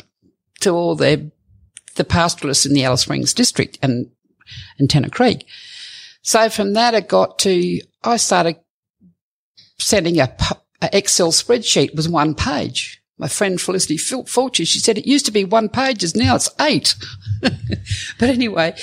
to 0.61 0.71
all 0.71 0.95
their, 0.95 1.31
the 1.97 2.05
pastoralists 2.05 2.67
in 2.67 2.75
the 2.75 2.85
Alice 2.85 3.03
Springs 3.03 3.33
district 3.35 3.79
and, 3.83 4.11
and 4.79 4.89
Tennant 4.89 5.13
Creek. 5.13 5.47
So 6.23 6.51
from 6.51 6.75
that, 6.75 6.95
it 6.95 7.09
got 7.09 7.39
to, 7.41 7.81
I 8.03 8.17
started 8.17 8.57
sending 9.79 10.21
a, 10.21 10.37
Excel 10.83 11.33
spreadsheet 11.33 11.95
was 11.95 12.09
one 12.09 12.35
page. 12.35 13.03
My 13.19 13.29
friend 13.29 13.61
Felicity 13.61 13.97
Fulcher, 13.97 14.65
she 14.65 14.79
said 14.79 14.97
it 14.97 15.07
used 15.07 15.27
to 15.27 15.33
be 15.33 15.45
one 15.45 15.69
pages, 15.69 16.15
now 16.15 16.37
it's 16.37 16.51
eight. 16.61 16.95
but 17.43 18.29
anyway, 18.29 18.77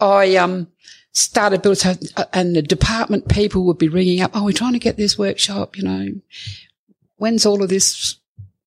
I 0.00 0.34
um, 0.36 0.68
started 1.12 1.62
building, 1.62 1.96
and 2.32 2.56
the 2.56 2.62
department 2.62 3.28
people 3.28 3.64
would 3.64 3.78
be 3.78 3.88
ringing 3.88 4.22
up. 4.22 4.32
Oh, 4.34 4.44
we're 4.44 4.52
trying 4.52 4.72
to 4.72 4.80
get 4.80 4.96
this 4.96 5.16
workshop. 5.16 5.76
You 5.76 5.84
know, 5.84 6.08
when's 7.16 7.46
all 7.46 7.62
of 7.62 7.68
this? 7.68 8.16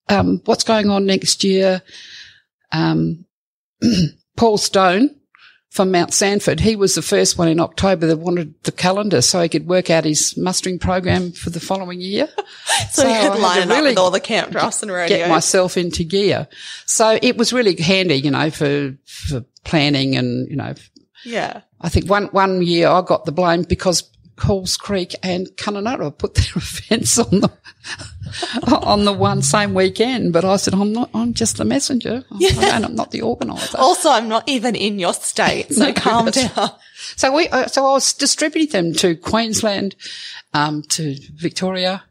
Um, 0.08 0.42
what's 0.46 0.64
going 0.64 0.90
on 0.90 1.06
next 1.06 1.44
year? 1.44 1.82
Um, 2.72 3.26
Paul 4.38 4.58
Stone 4.58 5.19
from 5.70 5.92
Mount 5.92 6.14
Sanford. 6.14 6.60
He 6.60 6.76
was 6.76 6.96
the 6.96 7.02
first 7.02 7.38
one 7.38 7.48
in 7.48 7.60
October 7.60 8.08
that 8.08 8.18
wanted 8.18 8.56
the 8.64 8.72
calendar 8.72 9.22
so 9.22 9.42
he 9.42 9.50
could 9.50 9.68
work 9.68 9.90
out 9.90 10.04
his 10.04 10.36
mustering 10.36 10.80
program 10.80 11.32
for 11.32 11.52
the 11.52 11.60
following 11.60 12.02
year. 12.02 12.28
so, 12.90 13.04
so 13.04 13.08
he 13.08 13.14
could 13.14 13.40
line 13.40 13.70
really 13.70 13.80
up 13.80 13.84
with 13.84 13.98
all 13.98 14.12
the 14.12 14.20
camp 14.20 14.52
drafts 14.52 14.82
and 14.82 14.92
radio. 14.92 15.18
Get 15.18 15.30
myself 15.30 15.78
into 15.78 16.04
gear. 16.04 16.48
So 16.86 17.20
it 17.22 17.38
was 17.38 17.54
really 17.54 17.80
handy, 17.80 18.16
you 18.16 18.32
know, 18.32 18.50
for, 18.50 18.96
for 19.06 19.46
planning 19.64 20.16
and, 20.16 20.50
you 20.50 20.56
know. 20.56 20.74
Yeah. 21.24 21.62
I 21.82 21.90
think 21.90 22.10
one, 22.10 22.26
one 22.28 22.64
year 22.64 22.88
I 22.88 23.02
got 23.02 23.26
the 23.26 23.32
blame 23.32 23.64
because 23.64 24.10
Halls 24.42 24.78
Creek 24.78 25.16
and 25.24 25.48
Kununurra 25.58 26.18
put 26.18 26.36
their 26.36 26.46
events 26.56 27.18
on 27.18 27.42
the 27.42 27.52
on 28.72 29.06
the 29.06 29.14
one 29.14 29.42
same 29.42 29.74
weekend. 29.74 30.34
But 30.34 30.46
I 30.46 30.58
said, 30.58 30.74
I'm 30.74 30.94
not. 30.94 31.10
I'm 31.14 31.34
just 31.34 31.58
the 31.58 31.66
messenger. 31.66 32.24
Yeah. 32.32 32.80
I'm 32.84 32.96
not 32.96 33.12
the 33.12 33.22
organizer. 33.22 33.78
Also, 33.78 34.10
I'm 34.10 34.28
not 34.28 34.48
even 34.48 34.76
in 34.76 35.00
your 35.00 35.14
state, 35.14 35.74
so 35.74 35.86
no, 35.86 35.94
calm 35.94 36.26
down. 36.32 36.72
So 37.16 37.34
we. 37.34 37.48
Uh, 37.50 37.68
so 37.68 37.86
I 37.86 37.92
was 37.92 38.14
distributing 38.14 38.72
them 38.72 38.94
to 38.96 39.16
Queensland, 39.16 39.96
um, 40.54 40.84
to 40.90 41.16
Victoria. 41.36 42.04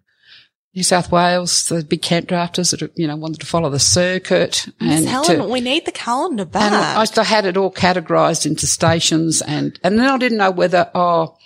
New 0.75 0.85
South 0.85 1.11
Wales, 1.11 1.69
the 1.69 1.83
big 1.83 2.03
camp 2.03 2.29
drafters 2.29 2.71
that, 2.71 2.93
you 2.95 3.09
know, 3.09 3.17
wanted 3.17 3.41
to 3.41 3.47
follow 3.47 3.69
the 3.69 3.81
circuit. 3.81 4.69
And 4.79 5.09
Helen, 5.09 5.39
to, 5.39 5.45
we 5.49 5.61
need 5.61 5.87
the 5.87 5.91
calendar 5.91 6.45
back. 6.45 6.71
And 6.71 6.75
I, 6.77 7.21
I 7.21 7.25
had 7.25 7.47
it 7.47 7.57
all 7.57 7.73
categorized 7.73 8.47
into 8.47 8.69
stations 8.69 9.43
and, 9.43 9.77
and 9.83 9.99
then 9.99 10.07
I 10.07 10.17
didn't 10.19 10.39
know 10.39 10.53
whether, 10.53 10.89
oh, 10.95 11.37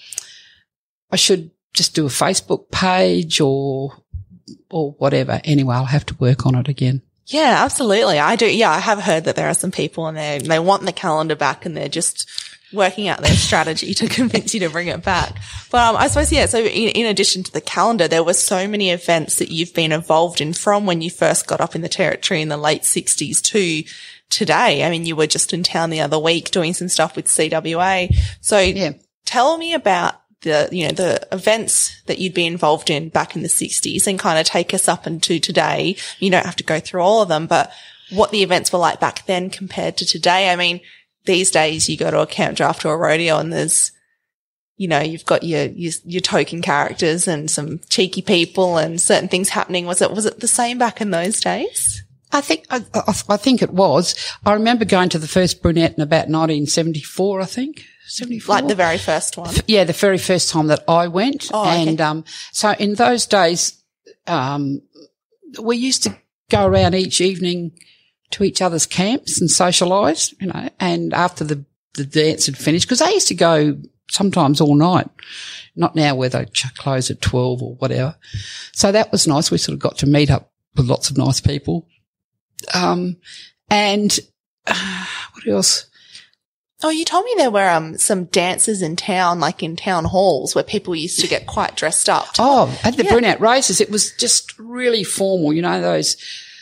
I 1.12 1.16
should 1.16 1.50
just 1.74 1.94
do 1.94 2.06
a 2.06 2.10
Facebook 2.10 2.70
page 2.70 3.40
or, 3.40 3.94
or 4.70 4.92
whatever. 4.92 5.40
Anyway, 5.44 5.74
I'll 5.74 5.84
have 5.84 6.06
to 6.06 6.16
work 6.16 6.46
on 6.46 6.54
it 6.54 6.68
again. 6.68 7.02
Yeah, 7.26 7.56
absolutely. 7.60 8.18
I 8.18 8.36
do. 8.36 8.46
Yeah, 8.52 8.70
I 8.70 8.78
have 8.78 8.98
heard 8.98 9.24
that 9.24 9.36
there 9.36 9.48
are 9.48 9.54
some 9.54 9.70
people 9.70 10.06
and 10.06 10.16
they 10.16 10.38
they 10.38 10.58
want 10.58 10.82
the 10.82 10.92
calendar 10.92 11.36
back 11.36 11.64
and 11.64 11.76
they're 11.76 11.88
just 11.88 12.28
working 12.72 13.06
out 13.06 13.20
their 13.20 13.34
strategy 13.34 13.94
to 13.94 14.08
convince 14.08 14.54
you 14.54 14.60
to 14.60 14.70
bring 14.70 14.88
it 14.88 15.04
back. 15.04 15.36
But 15.70 15.90
um, 15.90 15.96
I 15.96 16.08
suppose, 16.08 16.32
yeah, 16.32 16.46
so 16.46 16.58
in, 16.58 16.88
in, 16.88 17.06
addition 17.06 17.42
to 17.42 17.52
the 17.52 17.60
calendar, 17.60 18.08
there 18.08 18.24
were 18.24 18.34
so 18.34 18.66
many 18.66 18.90
events 18.90 19.38
that 19.38 19.50
you've 19.50 19.74
been 19.74 19.92
involved 19.92 20.40
in 20.40 20.52
from 20.52 20.86
when 20.86 21.02
you 21.02 21.10
first 21.10 21.46
got 21.46 21.60
up 21.60 21.74
in 21.74 21.82
the 21.82 21.88
territory 21.88 22.40
in 22.40 22.48
the 22.48 22.56
late 22.56 22.82
60s 22.82 23.40
to 23.42 23.88
today. 24.30 24.84
I 24.84 24.90
mean, 24.90 25.06
you 25.06 25.16
were 25.16 25.26
just 25.26 25.52
in 25.52 25.62
town 25.62 25.90
the 25.90 26.00
other 26.00 26.18
week 26.18 26.50
doing 26.50 26.72
some 26.72 26.88
stuff 26.88 27.14
with 27.14 27.26
CWA. 27.26 28.14
So 28.40 28.58
yeah. 28.58 28.92
tell 29.24 29.58
me 29.58 29.74
about 29.74 30.14
the, 30.42 30.68
you 30.70 30.86
know, 30.86 30.92
the 30.92 31.26
events 31.32 32.00
that 32.06 32.18
you'd 32.18 32.34
be 32.34 32.46
involved 32.46 32.90
in 32.90 33.08
back 33.08 33.34
in 33.34 33.42
the 33.42 33.48
60s 33.48 34.06
and 34.06 34.18
kind 34.18 34.38
of 34.38 34.46
take 34.46 34.74
us 34.74 34.88
up 34.88 35.06
into 35.06 35.38
today. 35.38 35.96
You 36.18 36.30
don't 36.30 36.46
have 36.46 36.56
to 36.56 36.64
go 36.64 36.80
through 36.80 37.00
all 37.00 37.22
of 37.22 37.28
them, 37.28 37.46
but 37.46 37.72
what 38.10 38.30
the 38.30 38.42
events 38.42 38.72
were 38.72 38.78
like 38.78 39.00
back 39.00 39.26
then 39.26 39.50
compared 39.50 39.96
to 39.98 40.06
today. 40.06 40.50
I 40.50 40.56
mean, 40.56 40.80
these 41.24 41.50
days 41.50 41.88
you 41.88 41.96
go 41.96 42.10
to 42.10 42.20
a 42.20 42.26
camp 42.26 42.56
draft 42.56 42.84
or 42.84 42.94
a 42.94 42.98
rodeo 42.98 43.38
and 43.38 43.52
there's, 43.52 43.92
you 44.76 44.88
know, 44.88 45.00
you've 45.00 45.26
got 45.26 45.42
your, 45.42 45.64
your, 45.66 45.92
your 46.04 46.20
token 46.20 46.62
characters 46.62 47.26
and 47.26 47.50
some 47.50 47.80
cheeky 47.88 48.22
people 48.22 48.76
and 48.76 49.00
certain 49.00 49.28
things 49.28 49.50
happening. 49.50 49.86
Was 49.86 50.02
it, 50.02 50.12
was 50.12 50.26
it 50.26 50.40
the 50.40 50.48
same 50.48 50.78
back 50.78 51.00
in 51.00 51.10
those 51.10 51.40
days? 51.40 52.02
I 52.32 52.40
think 52.40 52.64
I, 52.70 52.82
I, 53.28 53.36
think 53.36 53.60
it 53.60 53.74
was. 53.74 54.14
I 54.44 54.54
remember 54.54 54.86
going 54.86 55.10
to 55.10 55.18
the 55.18 55.28
first 55.28 55.62
brunette 55.62 55.94
in 55.96 56.02
about 56.02 56.28
1974. 56.28 57.42
I 57.42 57.44
think 57.44 57.84
74. 58.06 58.54
Like 58.54 58.68
the 58.68 58.74
very 58.74 58.98
first 58.98 59.36
one. 59.36 59.54
Yeah, 59.66 59.84
the 59.84 59.92
very 59.92 60.18
first 60.18 60.50
time 60.50 60.66
that 60.68 60.84
I 60.88 61.08
went. 61.08 61.50
Oh, 61.52 61.62
okay. 61.62 61.88
And 61.88 62.00
um, 62.00 62.24
so 62.52 62.72
in 62.72 62.94
those 62.94 63.26
days, 63.26 63.82
um, 64.26 64.82
we 65.60 65.76
used 65.76 66.02
to 66.04 66.16
go 66.50 66.66
around 66.66 66.94
each 66.94 67.20
evening 67.20 67.72
to 68.32 68.44
each 68.44 68.62
other's 68.62 68.86
camps 68.86 69.40
and 69.40 69.48
socialise, 69.48 70.34
you 70.40 70.48
know. 70.48 70.68
And 70.80 71.12
after 71.14 71.44
the 71.44 71.64
the 71.94 72.04
dance 72.04 72.46
had 72.46 72.56
finished, 72.56 72.86
because 72.86 73.02
I 73.02 73.10
used 73.10 73.28
to 73.28 73.34
go 73.34 73.76
sometimes 74.12 74.60
all 74.60 74.74
night. 74.74 75.08
Not 75.74 75.96
now 75.96 76.14
where 76.14 76.28
they 76.28 76.46
close 76.76 77.10
at 77.10 77.22
12 77.22 77.62
or 77.62 77.74
whatever. 77.76 78.16
So 78.72 78.92
that 78.92 79.10
was 79.10 79.26
nice. 79.26 79.50
We 79.50 79.58
sort 79.58 79.74
of 79.74 79.80
got 79.80 79.98
to 79.98 80.06
meet 80.06 80.30
up 80.30 80.52
with 80.76 80.86
lots 80.86 81.10
of 81.10 81.16
nice 81.16 81.40
people. 81.40 81.88
Um, 82.74 83.16
and 83.70 84.18
uh, 84.66 85.06
what 85.32 85.46
else? 85.46 85.86
Oh, 86.82 86.90
you 86.90 87.04
told 87.04 87.24
me 87.24 87.34
there 87.36 87.50
were 87.50 87.68
um, 87.68 87.96
some 87.98 88.24
dances 88.24 88.82
in 88.82 88.96
town, 88.96 89.40
like 89.40 89.62
in 89.62 89.76
town 89.76 90.04
halls, 90.04 90.54
where 90.54 90.64
people 90.64 90.94
used 90.94 91.20
to 91.20 91.28
get 91.28 91.46
quite 91.46 91.76
dressed 91.76 92.08
up. 92.08 92.26
Oh, 92.38 92.76
at 92.82 92.96
the 92.96 93.04
yeah. 93.04 93.12
brunette 93.12 93.40
races, 93.40 93.80
it 93.80 93.90
was 93.90 94.12
just 94.16 94.58
really 94.58 95.04
formal. 95.04 95.52
You 95.52 95.62
know 95.62 95.80
those 95.80 96.16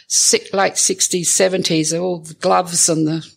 si- 0.09 0.49
late 0.53 0.75
60s, 0.75 1.27
70s, 1.27 1.99
all 1.99 2.18
the 2.18 2.35
gloves 2.35 2.89
and 2.89 3.07
the, 3.07 3.35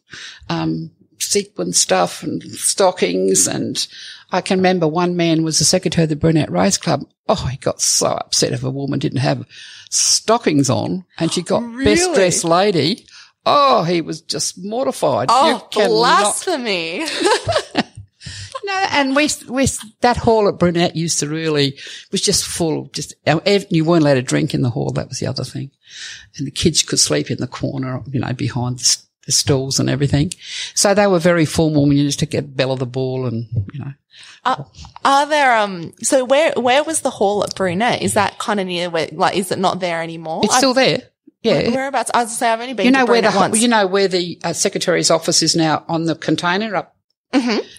um, 0.50 0.92
sequin 1.20 1.74
stuff 1.74 2.22
and 2.24 2.44
stockings. 2.44 3.48
And 3.48 3.86
I 4.32 4.42
can 4.42 4.60
remember 4.60 4.88
one 4.88 5.16
man 5.16 5.44
was 5.44 5.60
the 5.60 5.66
secretary 5.66 6.04
of 6.04 6.10
the 6.10 6.16
Brunette 6.16 6.52
Race 6.52 6.78
Club. 6.78 7.06
Oh, 7.28 7.48
he 7.50 7.58
got 7.58 7.82
so 7.82 8.08
upset 8.08 8.52
if 8.52 8.64
a 8.64 8.70
woman 8.70 9.00
didn't 9.00 9.20
have 9.20 9.46
stockings 9.90 10.70
on 10.70 11.06
and 11.18 11.32
she 11.32 11.42
got 11.42 11.62
best 11.84 12.14
dressed 12.14 12.44
lady. 12.44 13.06
Oh, 13.46 13.84
he 13.84 14.02
was 14.02 14.22
just 14.22 14.64
mortified. 14.64 15.28
Oh, 15.30 15.68
You 15.76 15.88
blasphemy. 15.88 17.00
no, 18.64 18.86
and 18.92 19.16
we, 19.16 19.30
we, 19.50 19.68
that 20.02 20.18
hall 20.18 20.48
at 20.48 20.58
Brunette 20.58 20.96
used 20.96 21.20
to 21.20 21.28
really, 21.28 21.78
was 22.12 22.22
just 22.22 22.46
full, 22.46 22.86
just, 22.94 23.16
you 23.26 23.86
weren't 23.86 24.04
allowed 24.04 24.14
to 24.14 24.22
drink 24.22 24.54
in 24.54 24.62
the 24.62 24.70
hall. 24.70 24.92
That 24.92 25.10
was 25.10 25.20
the 25.20 25.28
other 25.28 25.44
thing. 25.44 25.72
And 26.38 26.48
the 26.48 26.52
kids 26.52 26.84
could 26.84 27.00
sleep 27.00 27.30
in 27.30 27.38
the 27.40 27.48
corner, 27.48 28.02
you 28.10 28.22
know, 28.22 28.32
behind 28.32 28.80
the, 28.80 28.98
the 29.26 29.32
stalls 29.34 29.80
and 29.80 29.90
everything. 29.90 30.32
So 30.74 30.94
they 30.94 31.08
were 31.08 31.20
very 31.20 31.46
formal 31.46 31.84
when 31.86 31.98
you 31.98 32.04
used 32.04 32.20
to 32.20 32.26
get 32.26 32.56
belle 32.56 32.72
of 32.72 32.80
the 32.80 32.86
ball 32.86 33.26
and, 33.26 33.48
you 33.74 33.80
know. 33.80 33.94
Are, 34.46 34.68
are 35.04 35.26
there, 35.26 35.58
um, 35.58 35.94
so 36.02 36.24
where, 36.24 36.54
where 36.56 36.84
was 36.84 37.02
the 37.02 37.10
hall 37.10 37.44
at 37.44 37.56
Brunette? 37.56 38.02
Is 38.02 38.14
that 38.14 38.40
kind 38.40 38.60
of 38.60 38.68
near 38.68 38.90
where, 38.90 39.08
like, 39.12 39.36
is 39.36 39.52
it 39.52 39.60
not 39.60 39.80
there 39.80 40.02
anymore? 40.02 40.42
It's 40.44 40.58
still 40.58 40.74
there. 40.74 41.04
Yeah. 41.44 41.70
Whereabouts? 41.72 42.10
I 42.14 42.24
was 42.24 42.38
say 42.38 42.50
I've 42.50 42.62
only 42.62 42.74
been 42.74 42.86
you 42.86 42.92
know 42.92 43.06
where 43.06 43.22
the, 43.22 43.32
once. 43.32 43.62
you 43.62 43.68
know 43.68 43.86
where 43.86 44.08
the 44.08 44.40
uh, 44.44 44.54
secretary's 44.54 45.12
office 45.12 45.42
is 45.44 45.56
now 45.56 45.84
on 45.88 46.06
the 46.06 46.16
container 46.16 46.76
up 46.76 46.96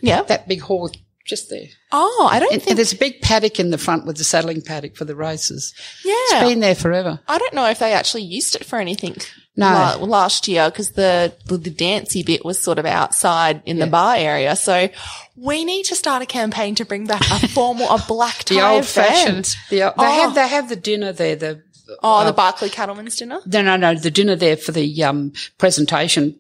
yeah. 0.03 0.23
that 0.23 0.47
big 0.49 0.61
hall 0.61 0.91
just 1.27 1.49
there. 1.49 1.67
Oh, 1.91 2.29
I 2.31 2.39
don't 2.39 2.53
And, 2.53 2.61
think. 2.61 2.71
and 2.73 2.79
there's 2.79 2.93
a 2.93 2.97
big 2.99 3.23
paddock 3.23 3.59
in 3.59 3.71
the 3.71 3.79
front 3.79 4.05
with 4.05 4.19
the 4.19 4.25
saddling 4.25 4.61
paddock 4.61 4.95
for 4.97 5.07
the 5.07 5.17
races. 5.17 5.73
yeah. 6.05 6.13
It's 6.17 6.49
been 6.51 6.61
there 6.61 6.75
forever. 6.75 7.21
I 7.27 7.39
don't 7.39 7.55
know 7.55 7.65
if 7.71 7.79
they 7.79 7.95
actually 7.95 8.25
used 8.25 8.55
it 8.57 8.65
for 8.67 8.79
anything. 8.79 9.17
No. 9.57 9.67
la- 9.67 9.95
last 10.05 10.49
year 10.49 10.69
because 10.69 10.91
the, 10.93 11.33
the 11.47 11.57
the 11.57 11.71
dancey 11.71 12.23
bit 12.25 12.45
was 12.45 12.59
sort 12.59 12.79
of 12.81 12.85
outside 12.85 13.63
in 13.65 13.79
the 13.79 13.87
bar 13.87 14.17
area. 14.17 14.57
So 14.57 14.89
we 15.37 15.65
need 15.65 15.85
to 15.85 15.95
start 15.95 16.23
a 16.23 16.27
campaign 16.27 16.75
to 16.75 16.85
bring 16.85 17.07
back 17.07 17.23
a 17.31 17.47
formal 17.49 17.89
a 17.89 18.05
black 18.07 18.39
tie 18.45 18.57
The 18.57 18.61
old 18.67 18.83
event. 18.85 18.87
fashioned. 19.09 19.45
The, 19.71 19.77
they 19.79 19.83
Oh. 19.97 20.21
have 20.23 20.35
they 20.35 20.49
have 20.49 20.69
the 20.69 20.77
dinner 20.77 21.13
there. 21.13 21.37
The 21.37 21.63
Oh, 22.03 22.25
the 22.25 22.33
Barkly 22.33 22.71
Cattleman's 22.71 23.17
dinner. 23.17 23.41
no 23.47 23.63
no 23.63 23.77
no 23.77 23.95
the 23.95 24.11
dinner 24.11 24.37
there 24.37 24.57
for 24.57 24.73
the 24.73 25.05
um, 25.05 25.33
presentation. 25.59 26.39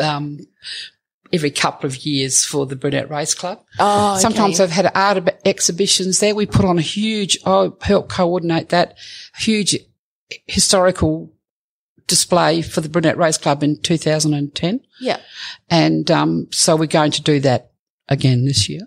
Um, 0.00 0.40
every 1.32 1.50
couple 1.50 1.86
of 1.86 2.04
years 2.04 2.44
for 2.44 2.66
the 2.66 2.76
Brunette 2.76 3.10
Race 3.10 3.34
Club. 3.34 3.62
Oh, 3.78 4.18
Sometimes 4.18 4.60
okay. 4.60 4.66
they've 4.66 4.84
had 4.84 4.92
art 4.94 5.28
exhibitions 5.44 6.20
there. 6.20 6.34
We 6.34 6.46
put 6.46 6.64
on 6.64 6.78
a 6.78 6.82
huge, 6.82 7.38
I 7.46 7.70
helped 7.80 8.10
coordinate 8.10 8.68
that 8.68 8.98
huge 9.36 9.76
historical 10.46 11.32
display 12.06 12.60
for 12.60 12.80
the 12.82 12.88
Brunette 12.88 13.16
Race 13.16 13.38
Club 13.38 13.62
in 13.62 13.80
2010. 13.80 14.80
yeah. 15.00 15.20
And, 15.70 16.10
um, 16.10 16.48
so 16.50 16.76
we're 16.76 16.86
going 16.86 17.12
to 17.12 17.22
do 17.22 17.40
that 17.40 17.70
again 18.08 18.44
this 18.44 18.68
year. 18.68 18.82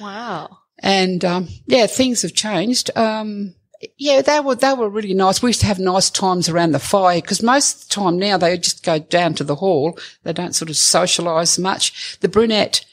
Wow. 0.00 0.58
And, 0.78 1.24
um, 1.24 1.48
yeah, 1.66 1.86
things 1.86 2.22
have 2.22 2.34
changed. 2.34 2.96
Um, 2.96 3.54
yeah, 3.96 4.20
they 4.20 4.40
were, 4.40 4.54
they 4.54 4.74
were 4.74 4.88
really 4.88 5.14
nice. 5.14 5.42
We 5.42 5.50
used 5.50 5.60
to 5.60 5.66
have 5.66 5.78
nice 5.78 6.10
times 6.10 6.48
around 6.48 6.72
the 6.72 6.78
fire 6.78 7.20
because 7.20 7.42
most 7.42 7.74
of 7.74 7.88
the 7.88 7.94
time 7.94 8.18
now 8.18 8.36
they 8.36 8.58
just 8.58 8.84
go 8.84 8.98
down 8.98 9.34
to 9.34 9.44
the 9.44 9.56
hall. 9.56 9.98
They 10.22 10.32
don't 10.32 10.54
sort 10.54 10.70
of 10.70 10.76
socialise 10.76 11.58
much. 11.58 12.18
The 12.20 12.28
brunette, 12.28 12.84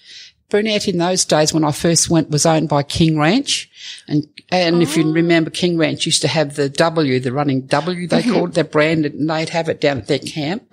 brunette 0.50 0.88
in 0.88 0.98
those 0.98 1.26
days 1.26 1.54
when 1.54 1.66
I 1.66 1.72
first 1.72 2.10
went 2.10 2.30
was 2.30 2.46
owned 2.46 2.70
by 2.70 2.84
King 2.84 3.20
Ranch. 3.20 3.70
And, 4.08 4.28
and 4.50 4.82
if 4.82 4.96
you 4.96 5.06
oh. 5.06 5.12
remember, 5.12 5.50
King 5.50 5.78
Ranch 5.78 6.06
used 6.06 6.22
to 6.22 6.30
have 6.30 6.56
the 6.56 6.70
W, 6.70 7.20
the 7.20 7.34
running 7.34 7.62
W, 7.66 8.08
they 8.08 8.22
mm-hmm. 8.22 8.32
called 8.32 8.50
it, 8.50 8.56
their 8.56 8.64
brand, 8.64 9.06
and 9.06 9.30
they'd 9.30 9.50
have 9.50 9.68
it 9.68 9.82
down 9.82 9.98
at 9.98 10.08
their 10.08 10.20
camp. 10.20 10.64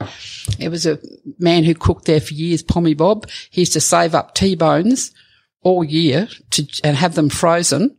It 0.61 0.69
was 0.69 0.87
a 0.87 1.01
man 1.41 1.65
who 1.65 1.75
cooked 1.75 2.05
there 2.05 2.21
for 2.21 2.35
years, 2.35 2.63
Pommy 2.63 2.95
Bob. 2.95 3.29
He 3.51 3.63
used 3.63 3.73
to 3.73 3.81
save 3.81 4.15
up 4.15 4.35
T-bones 4.35 5.13
all 5.63 5.83
year 5.83 6.29
to, 6.51 6.67
and 6.85 6.97
have 6.97 7.17
them 7.17 7.31
frozen, 7.31 7.97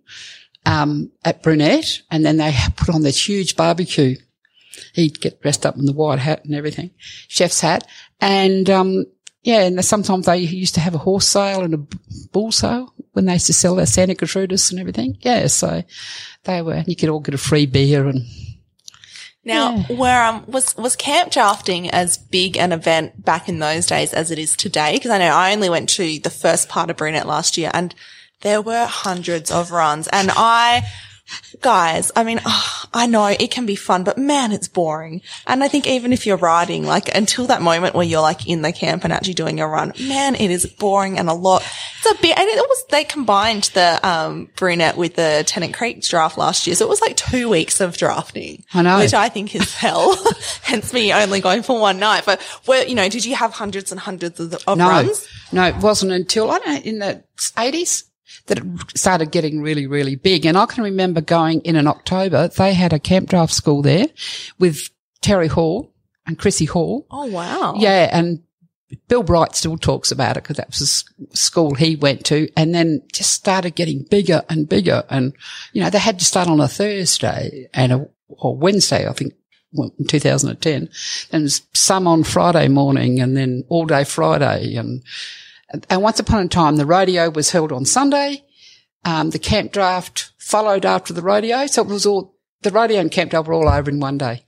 um, 0.65 1.11
at 1.23 1.43
Brunette. 1.43 2.01
And 2.11 2.25
then 2.25 2.37
they 2.37 2.53
put 2.75 2.93
on 2.93 3.03
this 3.03 3.27
huge 3.27 3.55
barbecue. 3.55 4.17
He'd 4.93 5.21
get 5.21 5.41
dressed 5.41 5.65
up 5.65 5.77
in 5.77 5.85
the 5.85 5.93
white 5.93 6.19
hat 6.19 6.43
and 6.45 6.53
everything, 6.53 6.91
chef's 7.27 7.61
hat. 7.61 7.87
And, 8.19 8.69
um, 8.69 9.05
yeah, 9.43 9.61
and 9.61 9.85
sometimes 9.85 10.25
they 10.25 10.37
used 10.37 10.73
to 10.75 10.81
have 10.81 10.95
a 10.95 10.99
horse 10.99 11.27
sale 11.27 11.61
and 11.61 11.73
a 11.73 11.97
bull 12.31 12.51
sale 12.51 12.93
when 13.13 13.25
they 13.25 13.33
used 13.33 13.45
to 13.47 13.53
sell 13.53 13.75
their 13.75 13.85
Santa 13.85 14.15
Gertrudis 14.15 14.71
and 14.71 14.79
everything. 14.79 15.17
Yeah, 15.21 15.47
so 15.47 15.83
they 16.43 16.61
were, 16.61 16.83
you 16.87 16.95
could 16.95 17.09
all 17.09 17.19
get 17.19 17.35
a 17.35 17.37
free 17.37 17.65
beer 17.65 18.07
and 18.07 18.25
Now, 19.43 19.77
where 19.83 20.23
um 20.23 20.43
was 20.47 20.75
was 20.75 20.95
camp 20.95 21.31
drafting 21.31 21.89
as 21.91 22.17
big 22.17 22.57
an 22.57 22.71
event 22.71 23.23
back 23.23 23.47
in 23.47 23.59
those 23.59 23.85
days 23.85 24.11
as 24.11 24.31
it 24.31 24.39
is 24.39 24.55
today? 24.55 24.93
Because 24.93 25.11
I 25.11 25.19
know 25.19 25.29
I 25.29 25.53
only 25.53 25.69
went 25.69 25.89
to 25.89 26.19
the 26.19 26.31
first 26.31 26.67
part 26.67 26.89
of 26.89 26.97
Brunette 26.97 27.27
last 27.27 27.55
year, 27.55 27.69
and 27.71 27.93
there 28.45 28.61
were 28.61 28.85
hundreds 28.85 29.49
of 29.51 29.71
runs, 29.71 30.07
and 30.07 30.31
I. 30.31 30.83
Guys, 31.59 32.11
I 32.15 32.23
mean, 32.23 32.39
oh, 32.45 32.83
I 32.93 33.07
know 33.07 33.25
it 33.25 33.49
can 33.49 33.65
be 33.65 33.75
fun, 33.75 34.03
but 34.03 34.15
man, 34.15 34.51
it's 34.51 34.67
boring. 34.67 35.23
And 35.47 35.63
I 35.63 35.67
think 35.67 35.87
even 35.87 36.13
if 36.13 36.27
you're 36.27 36.37
riding, 36.37 36.85
like 36.85 37.09
until 37.15 37.47
that 37.47 37.63
moment 37.63 37.95
where 37.95 38.05
you're 38.05 38.21
like 38.21 38.47
in 38.47 38.61
the 38.61 38.71
camp 38.71 39.03
and 39.03 39.11
actually 39.11 39.33
doing 39.33 39.59
a 39.59 39.67
run, 39.67 39.91
man, 39.99 40.35
it 40.35 40.51
is 40.51 40.67
boring 40.67 41.17
and 41.17 41.27
a 41.27 41.33
lot. 41.33 41.63
It's 41.97 42.11
a 42.11 42.21
bit, 42.21 42.37
and 42.37 42.47
it 42.47 42.57
was, 42.57 42.85
they 42.91 43.03
combined 43.03 43.71
the, 43.73 43.99
um, 44.07 44.51
brunette 44.55 44.97
with 44.97 45.15
the 45.15 45.43
Tennant 45.47 45.73
Creek 45.73 46.03
draft 46.03 46.37
last 46.37 46.67
year. 46.67 46.75
So 46.75 46.85
it 46.85 46.89
was 46.89 47.01
like 47.01 47.17
two 47.17 47.49
weeks 47.49 47.81
of 47.81 47.97
drafting. 47.97 48.63
I 48.75 48.83
know. 48.83 48.99
Which 48.99 49.15
I 49.15 49.29
think 49.29 49.55
is 49.55 49.73
hell. 49.73 50.15
Hence 50.61 50.93
me 50.93 51.11
only 51.11 51.41
going 51.41 51.63
for 51.63 51.81
one 51.81 51.97
night. 51.97 52.21
But 52.27 52.39
where, 52.65 52.87
you 52.87 52.93
know, 52.93 53.09
did 53.09 53.25
you 53.25 53.35
have 53.35 53.51
hundreds 53.51 53.91
and 53.91 53.99
hundreds 53.99 54.39
of, 54.39 54.53
of 54.67 54.77
no, 54.77 54.89
runs? 54.89 55.27
no, 55.51 55.63
it 55.63 55.77
wasn't 55.77 56.11
until, 56.11 56.51
I 56.51 56.59
don't 56.59 56.67
know, 56.67 56.81
in 56.81 56.99
the 56.99 57.23
80s 57.37 58.03
that 58.47 58.59
it 58.59 58.65
started 58.97 59.31
getting 59.31 59.61
really, 59.61 59.87
really 59.87 60.15
big. 60.15 60.45
And 60.45 60.57
I 60.57 60.65
can 60.65 60.83
remember 60.83 61.21
going 61.21 61.61
in 61.61 61.75
in 61.75 61.87
October, 61.87 62.47
they 62.47 62.73
had 62.73 62.93
a 62.93 62.99
camp 62.99 63.29
draft 63.29 63.53
school 63.53 63.81
there 63.81 64.07
with 64.59 64.89
Terry 65.21 65.47
Hall 65.47 65.93
and 66.27 66.37
Chrissy 66.37 66.65
Hall. 66.65 67.07
Oh, 67.09 67.25
wow. 67.25 67.75
Yeah, 67.77 68.09
and 68.11 68.43
Bill 69.07 69.23
Bright 69.23 69.55
still 69.55 69.77
talks 69.77 70.11
about 70.11 70.37
it 70.37 70.43
because 70.43 70.57
that 70.57 70.67
was 70.67 71.05
the 71.17 71.37
school 71.37 71.73
he 71.75 71.95
went 71.95 72.25
to, 72.25 72.49
and 72.55 72.73
then 72.73 73.01
just 73.11 73.33
started 73.33 73.75
getting 73.75 74.03
bigger 74.03 74.43
and 74.49 74.69
bigger. 74.69 75.03
And 75.09 75.35
you 75.73 75.81
know, 75.81 75.89
they 75.89 75.99
had 75.99 76.19
to 76.19 76.25
start 76.25 76.47
on 76.47 76.59
a 76.59 76.67
Thursday 76.67 77.67
and 77.73 77.91
a 77.91 78.07
or 78.27 78.55
Wednesday, 78.55 79.07
I 79.07 79.13
think, 79.13 79.33
in 79.73 80.07
2010, 80.07 80.89
and 81.31 81.61
some 81.73 82.07
on 82.07 82.23
Friday 82.23 82.67
morning, 82.67 83.19
and 83.19 83.35
then 83.35 83.63
all 83.69 83.85
day 83.85 84.03
Friday, 84.03 84.75
and 84.75 85.03
and 85.89 86.01
once 86.01 86.19
upon 86.19 86.45
a 86.45 86.47
time, 86.47 86.75
the 86.75 86.85
rodeo 86.85 87.29
was 87.29 87.51
held 87.51 87.71
on 87.71 87.85
Sunday. 87.85 88.43
Um, 89.03 89.29
the 89.29 89.39
camp 89.39 89.71
draft 89.71 90.31
followed 90.37 90.85
after 90.85 91.13
the 91.13 91.21
rodeo, 91.21 91.67
so 91.67 91.81
it 91.81 91.87
was 91.87 92.05
all 92.05 92.35
the 92.61 92.71
rodeo 92.71 92.99
and 92.99 93.11
camp 93.11 93.31
draft 93.31 93.47
were 93.47 93.53
all 93.53 93.69
over 93.69 93.89
in 93.89 93.99
one 93.99 94.17
day. 94.17 94.45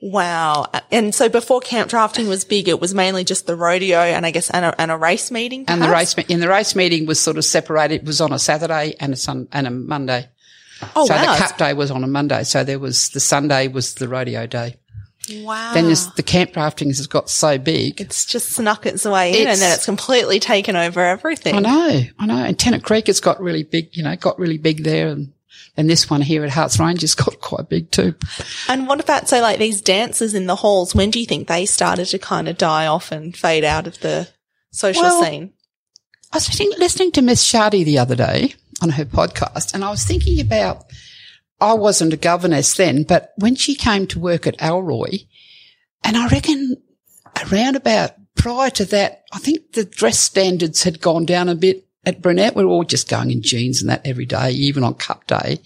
Wow. 0.00 0.66
And 0.92 1.14
so 1.14 1.28
before 1.28 1.60
camp 1.60 1.88
drafting 1.88 2.28
was 2.28 2.44
big, 2.44 2.68
it 2.68 2.80
was 2.80 2.94
mainly 2.94 3.24
just 3.24 3.46
the 3.46 3.56
rodeo 3.56 3.98
and 3.98 4.26
I 4.26 4.30
guess 4.30 4.50
and 4.50 4.64
a, 4.64 4.80
and 4.80 4.90
a 4.90 4.96
race 4.96 5.30
meeting. 5.30 5.64
And 5.68 5.82
the 5.82 5.88
race, 5.88 6.14
and 6.14 6.42
the 6.42 6.48
race 6.48 6.76
meeting 6.76 7.06
was 7.06 7.18
sort 7.18 7.38
of 7.38 7.44
separated. 7.44 8.02
It 8.02 8.04
was 8.04 8.20
on 8.20 8.32
a 8.32 8.38
Saturday 8.38 8.94
and 9.00 9.12
a 9.12 9.16
sun 9.16 9.48
and 9.52 9.66
a 9.66 9.70
Monday. 9.70 10.28
Oh, 10.94 11.06
so 11.06 11.14
wow. 11.14 11.34
the 11.34 11.42
cup 11.42 11.56
day 11.56 11.72
was 11.72 11.90
on 11.90 12.04
a 12.04 12.06
Monday. 12.06 12.44
So 12.44 12.62
there 12.62 12.78
was 12.78 13.08
the 13.10 13.20
Sunday 13.20 13.68
was 13.68 13.94
the 13.94 14.08
rodeo 14.08 14.46
day. 14.46 14.76
Wow. 15.30 15.74
Then 15.74 15.86
the 15.86 16.22
camp 16.24 16.52
drafting 16.52 16.88
has 16.88 17.06
got 17.06 17.28
so 17.28 17.58
big. 17.58 18.00
it's 18.00 18.24
just 18.24 18.50
snuck 18.50 18.86
its 18.86 19.04
way 19.04 19.40
in 19.40 19.48
and 19.48 19.60
then 19.60 19.72
it's 19.72 19.84
completely 19.84 20.40
taken 20.40 20.76
over 20.76 21.00
everything. 21.00 21.54
I 21.54 21.60
know, 21.60 22.00
I 22.18 22.26
know. 22.26 22.36
And 22.44 22.58
Tennant 22.58 22.84
Creek 22.84 23.08
has 23.08 23.20
got 23.20 23.40
really 23.40 23.62
big, 23.62 23.96
you 23.96 24.02
know, 24.02 24.14
got 24.16 24.38
really 24.38 24.58
big 24.58 24.84
there. 24.84 25.08
And, 25.08 25.32
and 25.76 25.90
this 25.90 26.08
one 26.08 26.22
here 26.22 26.44
at 26.44 26.50
Harts 26.50 26.78
Range 26.78 27.00
has 27.00 27.14
got 27.14 27.40
quite 27.40 27.68
big 27.68 27.90
too. 27.90 28.14
And 28.68 28.86
what 28.86 29.00
about, 29.00 29.28
so 29.28 29.40
like 29.40 29.58
these 29.58 29.80
dancers 29.80 30.34
in 30.34 30.46
the 30.46 30.56
halls, 30.56 30.94
when 30.94 31.10
do 31.10 31.20
you 31.20 31.26
think 31.26 31.48
they 31.48 31.66
started 31.66 32.06
to 32.06 32.18
kind 32.18 32.48
of 32.48 32.56
die 32.56 32.86
off 32.86 33.12
and 33.12 33.36
fade 33.36 33.64
out 33.64 33.86
of 33.86 33.98
the 34.00 34.28
social 34.70 35.02
Well, 35.02 35.22
scene? 35.24 35.52
I 36.32 36.36
was 36.36 36.48
listening, 36.48 36.72
listening 36.78 37.12
to 37.12 37.22
Miss 37.22 37.44
Shardy 37.44 37.84
the 37.84 37.98
other 37.98 38.16
day 38.16 38.54
on 38.82 38.90
her 38.90 39.04
podcast 39.04 39.74
and 39.74 39.84
I 39.84 39.90
was 39.90 40.04
thinking 40.04 40.40
about, 40.40 40.84
I 41.60 41.74
wasn't 41.74 42.12
a 42.12 42.18
governess 42.18 42.74
then, 42.74 43.04
but 43.04 43.32
when 43.36 43.54
she 43.54 43.74
came 43.74 44.06
to 44.08 44.20
work 44.20 44.46
at 44.46 44.58
Alroy, 44.58 45.26
and 46.04 46.16
I 46.16 46.28
reckon 46.28 46.76
around 47.50 47.76
about 47.76 48.12
prior 48.34 48.70
to 48.70 48.84
that, 48.86 49.24
I 49.32 49.38
think 49.38 49.72
the 49.72 49.84
dress 49.84 50.18
standards 50.18 50.82
had 50.82 51.00
gone 51.00 51.24
down 51.26 51.48
a 51.48 51.54
bit 51.54 51.86
at 52.04 52.22
Brunette. 52.22 52.54
We 52.54 52.64
were 52.64 52.70
all 52.70 52.84
just 52.84 53.08
going 53.08 53.30
in 53.30 53.42
jeans 53.42 53.80
and 53.80 53.90
that 53.90 54.06
every 54.06 54.26
day, 54.26 54.50
even 54.50 54.84
on 54.84 54.94
cup 54.94 55.26
day. 55.26 55.60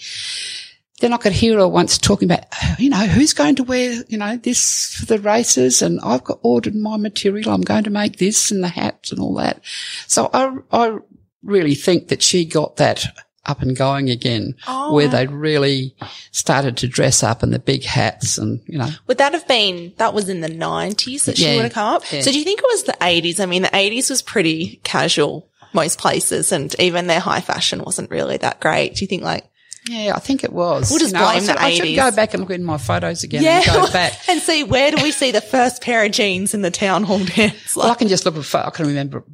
Then 1.01 1.13
I 1.13 1.17
could 1.17 1.33
hear 1.33 1.59
her 1.59 1.69
once 1.69 1.99
talking 1.99 2.31
about, 2.31 2.45
you 2.79 2.91
know, 2.91 3.07
who's 3.07 3.33
going 3.33 3.57
to 3.57 3.65
wear, 3.65 4.03
you 4.09 4.19
know, 4.19 4.37
this 4.37 4.95
for 4.95 5.07
the 5.07 5.19
races 5.19 5.83
and 5.83 5.99
I've 6.03 6.25
got 6.25 6.41
ordered 6.43 6.75
my 6.75 6.97
material. 6.97 7.51
I'm 7.51 7.63
going 7.63 7.85
to 7.85 7.91
make 7.91 8.19
this 8.19 8.51
and 8.51 8.63
the 8.63 8.69
hats 8.69 9.11
and 9.11 9.21
all 9.21 9.35
that. 9.37 9.63
So 10.07 10.31
I, 10.33 10.57
I 10.71 10.99
really 11.43 11.75
think 11.75 12.09
that 12.09 12.23
she 12.23 12.45
got 12.45 12.77
that 12.77 13.07
up 13.47 13.63
and 13.63 13.75
going 13.77 14.11
again, 14.11 14.55
oh, 14.69 14.93
where 14.95 15.09
they 15.09 15.27
really 15.27 15.95
started 16.31 16.77
to 16.77 16.87
dress 16.87 17.23
up 17.23 17.43
in 17.43 17.51
the 17.51 17.59
big 17.59 17.83
hats 17.85 18.37
and, 18.39 18.61
you 18.67 18.79
know. 18.79 18.89
Would 19.07 19.19
that 19.19 19.33
have 19.33 19.49
been, 19.49 19.95
that 19.97 20.13
was 20.15 20.29
in 20.29 20.41
the 20.43 20.49
90s 20.49 21.25
that 21.25 21.39
she 21.39 21.47
Yeah, 21.47 21.57
would 21.57 21.63
have 21.65 21.73
come 21.73 21.95
up? 21.95 22.03
yeah. 22.13 22.21
So 22.21 22.31
do 22.31 22.39
you 22.39 22.45
think 22.45 22.59
it 22.61 22.67
was 22.69 22.85
the 22.85 22.93
80s? 23.01 23.41
I 23.41 23.47
mean, 23.47 23.63
the 23.63 23.69
80s 23.69 24.11
was 24.11 24.21
pretty 24.23 24.81
casual 24.85 25.49
most 25.73 25.99
places 25.99 26.53
and 26.53 26.75
even 26.79 27.07
their 27.07 27.21
high 27.21 27.41
fashion 27.41 27.83
wasn't 27.83 28.11
really 28.11 28.37
that 28.39 28.61
great. 28.61 28.97
Do 28.97 29.05
you 29.05 29.07
think 29.09 29.23
like, 29.23 29.49
Yeah, 29.89 30.13
I 30.15 30.19
think 30.21 30.45
it 30.45 30.53
was. 30.53 30.91
We'll 30.91 30.99
just 30.99 31.15
You 31.15 31.19
know, 31.21 31.25
I 31.25 31.33
blame 31.37 31.47
the 31.47 31.53
should- 31.53 31.63
I 31.63 31.71
should 31.73 31.97
go 31.97 32.11
back 32.11 32.35
and 32.35 32.43
look 32.43 32.51
in 32.51 32.63
my 32.63 32.77
photos 32.77 33.25
again 33.25 33.43
yeah, 33.43 33.63
and 33.67 33.67
go 33.87 33.91
back. 33.91 34.13
and 34.29 34.43
see 34.43 34.65
where 34.65 34.91
do 34.91 35.03
we 35.03 35.13
see 35.13 35.31
the 35.31 35.41
first 35.41 35.81
pair 35.81 36.05
of 36.05 36.13
jeans 36.13 36.53
in 36.53 36.61
the 36.61 36.71
town 36.71 37.05
hall 37.05 37.21
dance? 37.25 37.75
Well, 37.75 37.91
I 37.91 37.95
can 37.95 38.09
just 38.09 38.27
look 38.27 38.37
at, 38.37 38.55
I 38.67 38.71
can 38.71 38.87
remember 38.87 39.25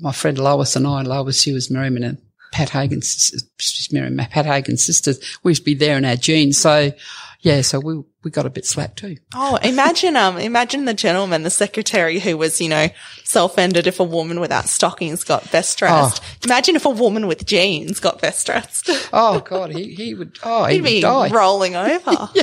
my 0.00 0.12
friend 0.12 0.38
Lois 0.38 0.76
and 0.76 0.86
I, 0.86 1.00
Lois, 1.02 1.40
she 1.40 1.52
was 1.54 1.70
Merriman 1.70 2.02
and 2.04 2.18
Pat 2.52 2.70
Hagen's, 2.70 3.42
Pat 4.30 4.46
Hagen's 4.46 4.84
sisters. 4.84 5.18
We 5.42 5.50
used 5.52 5.62
to 5.62 5.64
be 5.64 5.74
there 5.74 5.96
in 5.96 6.04
our 6.04 6.16
jeans. 6.16 6.58
So, 6.58 6.92
yeah, 7.40 7.60
so 7.62 7.80
we, 7.80 8.02
we 8.28 8.32
got 8.32 8.44
a 8.44 8.50
bit 8.50 8.66
slapped 8.66 8.98
too. 8.98 9.16
oh, 9.34 9.56
imagine, 9.62 10.14
um, 10.14 10.36
imagine 10.36 10.84
the 10.84 10.92
gentleman, 10.92 11.44
the 11.44 11.50
secretary 11.50 12.18
who 12.18 12.36
was, 12.36 12.60
you 12.60 12.68
know, 12.68 12.88
so 13.24 13.46
offended 13.46 13.86
if 13.86 14.00
a 14.00 14.04
woman 14.04 14.38
without 14.38 14.68
stockings 14.68 15.24
got 15.24 15.50
best 15.50 15.78
dressed. 15.78 16.22
Oh. 16.22 16.26
Imagine 16.44 16.76
if 16.76 16.84
a 16.84 16.90
woman 16.90 17.26
with 17.26 17.46
jeans 17.46 18.00
got 18.00 18.20
best 18.20 18.44
dressed. 18.44 18.90
Oh 19.14 19.40
God, 19.40 19.70
he, 19.74 19.94
he 19.94 20.12
would, 20.14 20.38
oh, 20.42 20.66
he 20.66 20.74
He'd 20.74 20.84
be 20.84 21.00
die. 21.00 21.30
rolling 21.30 21.74
over. 21.74 22.28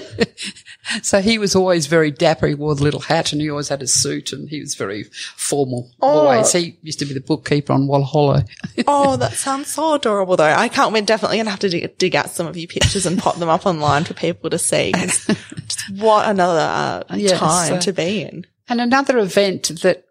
So 1.01 1.19
he 1.19 1.39
was 1.39 1.55
always 1.55 1.87
very 1.87 2.11
dapper. 2.11 2.45
He 2.45 2.53
wore 2.53 2.75
the 2.75 2.83
little 2.83 2.99
hat 2.99 3.31
and 3.31 3.41
he 3.41 3.49
always 3.49 3.69
had 3.69 3.81
a 3.81 3.87
suit 3.87 4.31
and 4.31 4.47
he 4.47 4.59
was 4.59 4.75
very 4.75 5.05
formal 5.35 5.89
Oh. 5.99 6.27
always. 6.27 6.51
He 6.51 6.77
used 6.83 6.99
to 6.99 7.05
be 7.05 7.13
the 7.15 7.21
bookkeeper 7.21 7.73
on 7.73 7.87
Walhallow. 7.87 8.47
Oh, 8.87 9.17
that 9.17 9.33
sounds 9.33 9.69
so 9.69 9.93
adorable 9.95 10.37
though. 10.37 10.43
I 10.43 10.67
can't, 10.67 10.93
we're 10.93 11.01
definitely 11.01 11.37
going 11.37 11.45
to 11.45 11.51
have 11.51 11.59
to 11.61 11.69
dig, 11.69 11.97
dig 11.97 12.15
out 12.15 12.29
some 12.29 12.45
of 12.45 12.55
your 12.55 12.67
pictures 12.67 13.07
and 13.07 13.17
pop 13.17 13.37
them 13.37 13.49
up 13.49 13.65
online 13.65 14.03
for 14.03 14.13
people 14.13 14.51
to 14.51 14.59
see. 14.59 14.93
what 15.97 16.29
another 16.29 17.03
uh, 17.09 17.15
Yes, 17.15 17.39
time 17.39 17.73
uh, 17.73 17.79
to 17.79 17.93
be 17.93 18.21
in. 18.21 18.45
And 18.67 18.81
another 18.81 19.17
event 19.19 19.71
that 19.83 20.05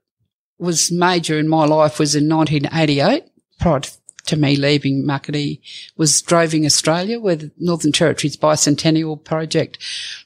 was 0.59 0.93
major 0.93 1.39
in 1.39 1.49
my 1.49 1.65
life 1.65 1.99
was 1.99 2.15
in 2.15 2.29
1988, 2.29 3.25
prior 3.61 3.81
to- 3.81 4.37
me 4.37 4.57
leaving 4.57 5.05
Muckaty, 5.05 5.61
was 5.99 6.23
Droving 6.23 6.65
Australia, 6.65 7.21
where 7.21 7.37
the 7.37 7.51
Northern 7.59 7.93
Territory's 7.93 8.39
bicentennial 8.39 9.23
project 9.23 9.77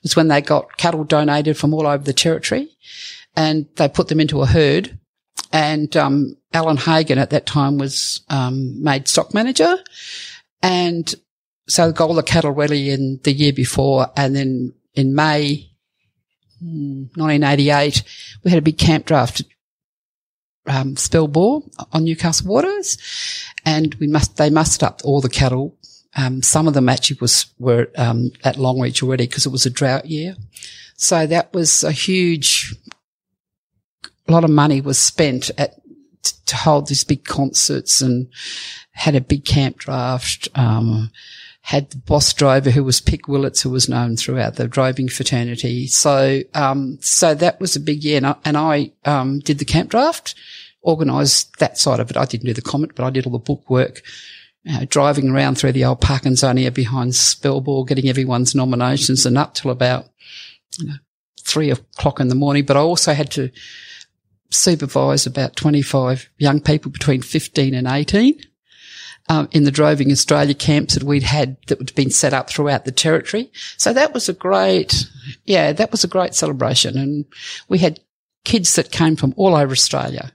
was 0.04 0.14
when 0.14 0.28
they 0.28 0.40
got 0.40 0.76
cattle 0.76 1.02
donated 1.02 1.56
from 1.56 1.74
all 1.74 1.84
over 1.84 2.04
the 2.04 2.12
territory 2.12 2.68
and 3.34 3.66
they 3.74 3.88
put 3.88 4.06
them 4.06 4.20
into 4.20 4.40
a 4.40 4.46
herd. 4.46 4.96
And, 5.52 5.96
um, 5.96 6.36
Alan 6.52 6.76
Hagan 6.76 7.18
at 7.18 7.30
that 7.30 7.44
time 7.44 7.76
was, 7.76 8.20
um, 8.28 8.80
made 8.82 9.08
stock 9.08 9.34
manager. 9.34 9.78
And 10.62 11.12
so 11.68 11.90
got 11.92 12.08
all 12.08 12.14
the 12.14 12.22
cattle 12.22 12.52
rally 12.52 12.90
in 12.90 13.18
the 13.24 13.32
year 13.32 13.52
before. 13.52 14.10
And 14.16 14.34
then 14.34 14.74
in 14.94 15.14
May, 15.14 15.70
1988, 16.60 18.02
we 18.44 18.50
had 18.50 18.58
a 18.58 18.62
big 18.62 18.78
camp 18.78 19.06
draft 19.06 19.42
um, 20.66 20.94
Spellbore 20.96 21.62
on 21.92 22.04
Newcastle 22.04 22.48
Waters, 22.48 22.98
and 23.64 23.94
we 23.96 24.06
must 24.06 24.36
they 24.36 24.50
mustered 24.50 24.86
up 24.86 25.00
all 25.04 25.20
the 25.20 25.28
cattle. 25.28 25.76
Um, 26.16 26.42
some 26.42 26.66
of 26.68 26.74
them 26.74 26.88
actually 26.88 27.18
was 27.20 27.46
were 27.58 27.90
um, 27.96 28.30
at 28.44 28.56
Longreach 28.56 29.02
already 29.02 29.26
because 29.26 29.46
it 29.46 29.52
was 29.52 29.66
a 29.66 29.70
drought 29.70 30.06
year. 30.06 30.36
So 30.96 31.26
that 31.26 31.52
was 31.52 31.84
a 31.84 31.92
huge. 31.92 32.74
A 34.26 34.32
lot 34.32 34.44
of 34.44 34.50
money 34.50 34.80
was 34.80 34.98
spent 34.98 35.50
at 35.56 35.80
to 36.46 36.56
hold 36.56 36.88
these 36.88 37.04
big 37.04 37.24
concerts 37.24 38.02
and 38.02 38.28
had 38.92 39.14
a 39.14 39.20
big 39.20 39.44
camp 39.44 39.78
draft. 39.78 40.48
Um, 40.54 41.10
had 41.68 41.90
the 41.90 41.98
boss 41.98 42.32
driver 42.32 42.70
who 42.70 42.82
was 42.82 42.98
Pic 42.98 43.28
Willetts, 43.28 43.60
who 43.60 43.68
was 43.68 43.90
known 43.90 44.16
throughout 44.16 44.54
the 44.54 44.66
driving 44.66 45.06
fraternity. 45.06 45.86
So, 45.86 46.40
um, 46.54 46.96
so 47.02 47.34
that 47.34 47.60
was 47.60 47.76
a 47.76 47.80
big 47.80 48.02
year. 48.02 48.16
And 48.16 48.26
I, 48.26 48.36
and 48.42 48.56
I 48.56 48.92
um, 49.04 49.40
did 49.40 49.58
the 49.58 49.66
camp 49.66 49.90
draft, 49.90 50.34
organised 50.82 51.58
that 51.58 51.76
side 51.76 52.00
of 52.00 52.10
it. 52.10 52.16
I 52.16 52.24
didn't 52.24 52.46
do 52.46 52.54
the 52.54 52.62
comment, 52.62 52.94
but 52.94 53.04
I 53.04 53.10
did 53.10 53.26
all 53.26 53.32
the 53.32 53.38
book 53.38 53.68
work. 53.68 54.00
Uh, 54.66 54.86
driving 54.88 55.28
around 55.28 55.58
through 55.58 55.72
the 55.72 55.84
old 55.84 56.00
Parkinsonia 56.00 56.72
behind 56.72 57.12
Spellbore, 57.12 57.86
getting 57.86 58.08
everyone's 58.08 58.54
nominations 58.54 59.26
and 59.26 59.36
up 59.36 59.52
till 59.52 59.70
about 59.70 60.08
you 60.78 60.86
know, 60.86 60.94
three 61.42 61.70
o'clock 61.70 62.18
in 62.18 62.28
the 62.28 62.34
morning. 62.34 62.64
But 62.64 62.78
I 62.78 62.80
also 62.80 63.12
had 63.12 63.30
to 63.32 63.50
supervise 64.48 65.26
about 65.26 65.54
25 65.56 66.30
young 66.38 66.62
people 66.62 66.90
between 66.90 67.20
15 67.20 67.74
and 67.74 67.86
18 67.86 68.40
um, 69.28 69.48
in 69.52 69.64
the 69.64 69.70
Droving 69.70 70.10
Australia 70.10 70.54
camps 70.54 70.94
that 70.94 71.02
we'd 71.02 71.22
had 71.22 71.56
that 71.66 71.78
had 71.78 71.94
been 71.94 72.10
set 72.10 72.32
up 72.32 72.48
throughout 72.50 72.84
the 72.84 72.92
territory. 72.92 73.50
So 73.76 73.92
that 73.92 74.14
was 74.14 74.28
a 74.28 74.32
great, 74.32 75.06
yeah, 75.44 75.72
that 75.72 75.90
was 75.92 76.04
a 76.04 76.08
great 76.08 76.34
celebration. 76.34 76.96
And 76.96 77.24
we 77.68 77.78
had 77.78 78.00
kids 78.44 78.74
that 78.76 78.90
came 78.90 79.16
from 79.16 79.34
all 79.36 79.54
over 79.54 79.72
Australia 79.72 80.32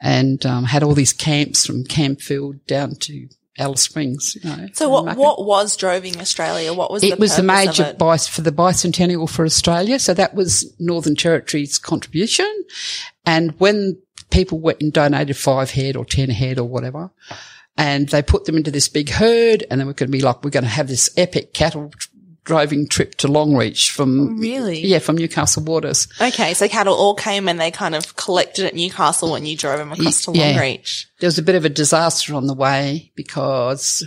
and 0.00 0.44
um, 0.46 0.64
had 0.64 0.82
all 0.82 0.94
these 0.94 1.12
camps 1.12 1.66
from 1.66 1.84
Camfield 1.84 2.64
down 2.66 2.94
to 3.00 3.28
Alice 3.58 3.82
Springs. 3.82 4.36
You 4.42 4.48
know, 4.50 4.68
So 4.72 4.88
what, 4.88 5.16
what 5.16 5.44
was 5.44 5.76
Droving 5.76 6.20
Australia? 6.20 6.72
What 6.72 6.90
was 6.90 7.02
It 7.04 7.16
the 7.16 7.20
was 7.20 7.36
the 7.36 7.42
major 7.42 7.84
it? 7.84 7.98
bice 7.98 8.26
for 8.26 8.40
the 8.42 8.52
bicentennial 8.52 9.28
for 9.28 9.44
Australia. 9.44 9.98
So 9.98 10.14
that 10.14 10.34
was 10.34 10.72
Northern 10.78 11.16
Territory's 11.16 11.78
contribution. 11.78 12.50
And 13.26 13.52
when 13.60 13.98
people 14.30 14.58
went 14.58 14.80
and 14.80 14.92
donated 14.92 15.36
five 15.36 15.72
head 15.72 15.96
or 15.96 16.04
10 16.04 16.30
head 16.30 16.58
or 16.58 16.64
whatever, 16.68 17.10
and 17.76 18.08
they 18.08 18.22
put 18.22 18.44
them 18.44 18.56
into 18.56 18.70
this 18.70 18.88
big 18.88 19.08
herd 19.10 19.64
and 19.70 19.80
then 19.80 19.86
we're 19.86 19.94
going 19.94 20.08
to 20.08 20.12
be 20.16 20.20
like, 20.22 20.42
we're 20.44 20.50
going 20.50 20.64
to 20.64 20.70
have 20.70 20.88
this 20.88 21.10
epic 21.16 21.54
cattle 21.54 21.90
driving 22.44 22.88
trip 22.88 23.14
to 23.14 23.28
Longreach 23.28 23.90
from, 23.90 24.20
oh, 24.20 24.32
Really? 24.40 24.80
yeah, 24.84 24.98
from 24.98 25.16
Newcastle 25.16 25.62
Waters. 25.62 26.08
Okay, 26.20 26.54
so 26.54 26.66
cattle 26.68 26.94
all 26.94 27.14
came 27.14 27.48
and 27.48 27.60
they 27.60 27.70
kind 27.70 27.94
of 27.94 28.16
collected 28.16 28.64
at 28.64 28.74
Newcastle 28.74 29.30
when 29.30 29.46
you 29.46 29.56
drove 29.56 29.78
them 29.78 29.92
across 29.92 30.24
to 30.24 30.32
Yeah. 30.34 30.54
Longreach. 30.58 31.06
There 31.20 31.28
was 31.28 31.38
a 31.38 31.42
bit 31.42 31.54
of 31.54 31.64
a 31.64 31.68
disaster 31.68 32.34
on 32.34 32.48
the 32.48 32.54
way 32.54 33.12
because 33.14 34.06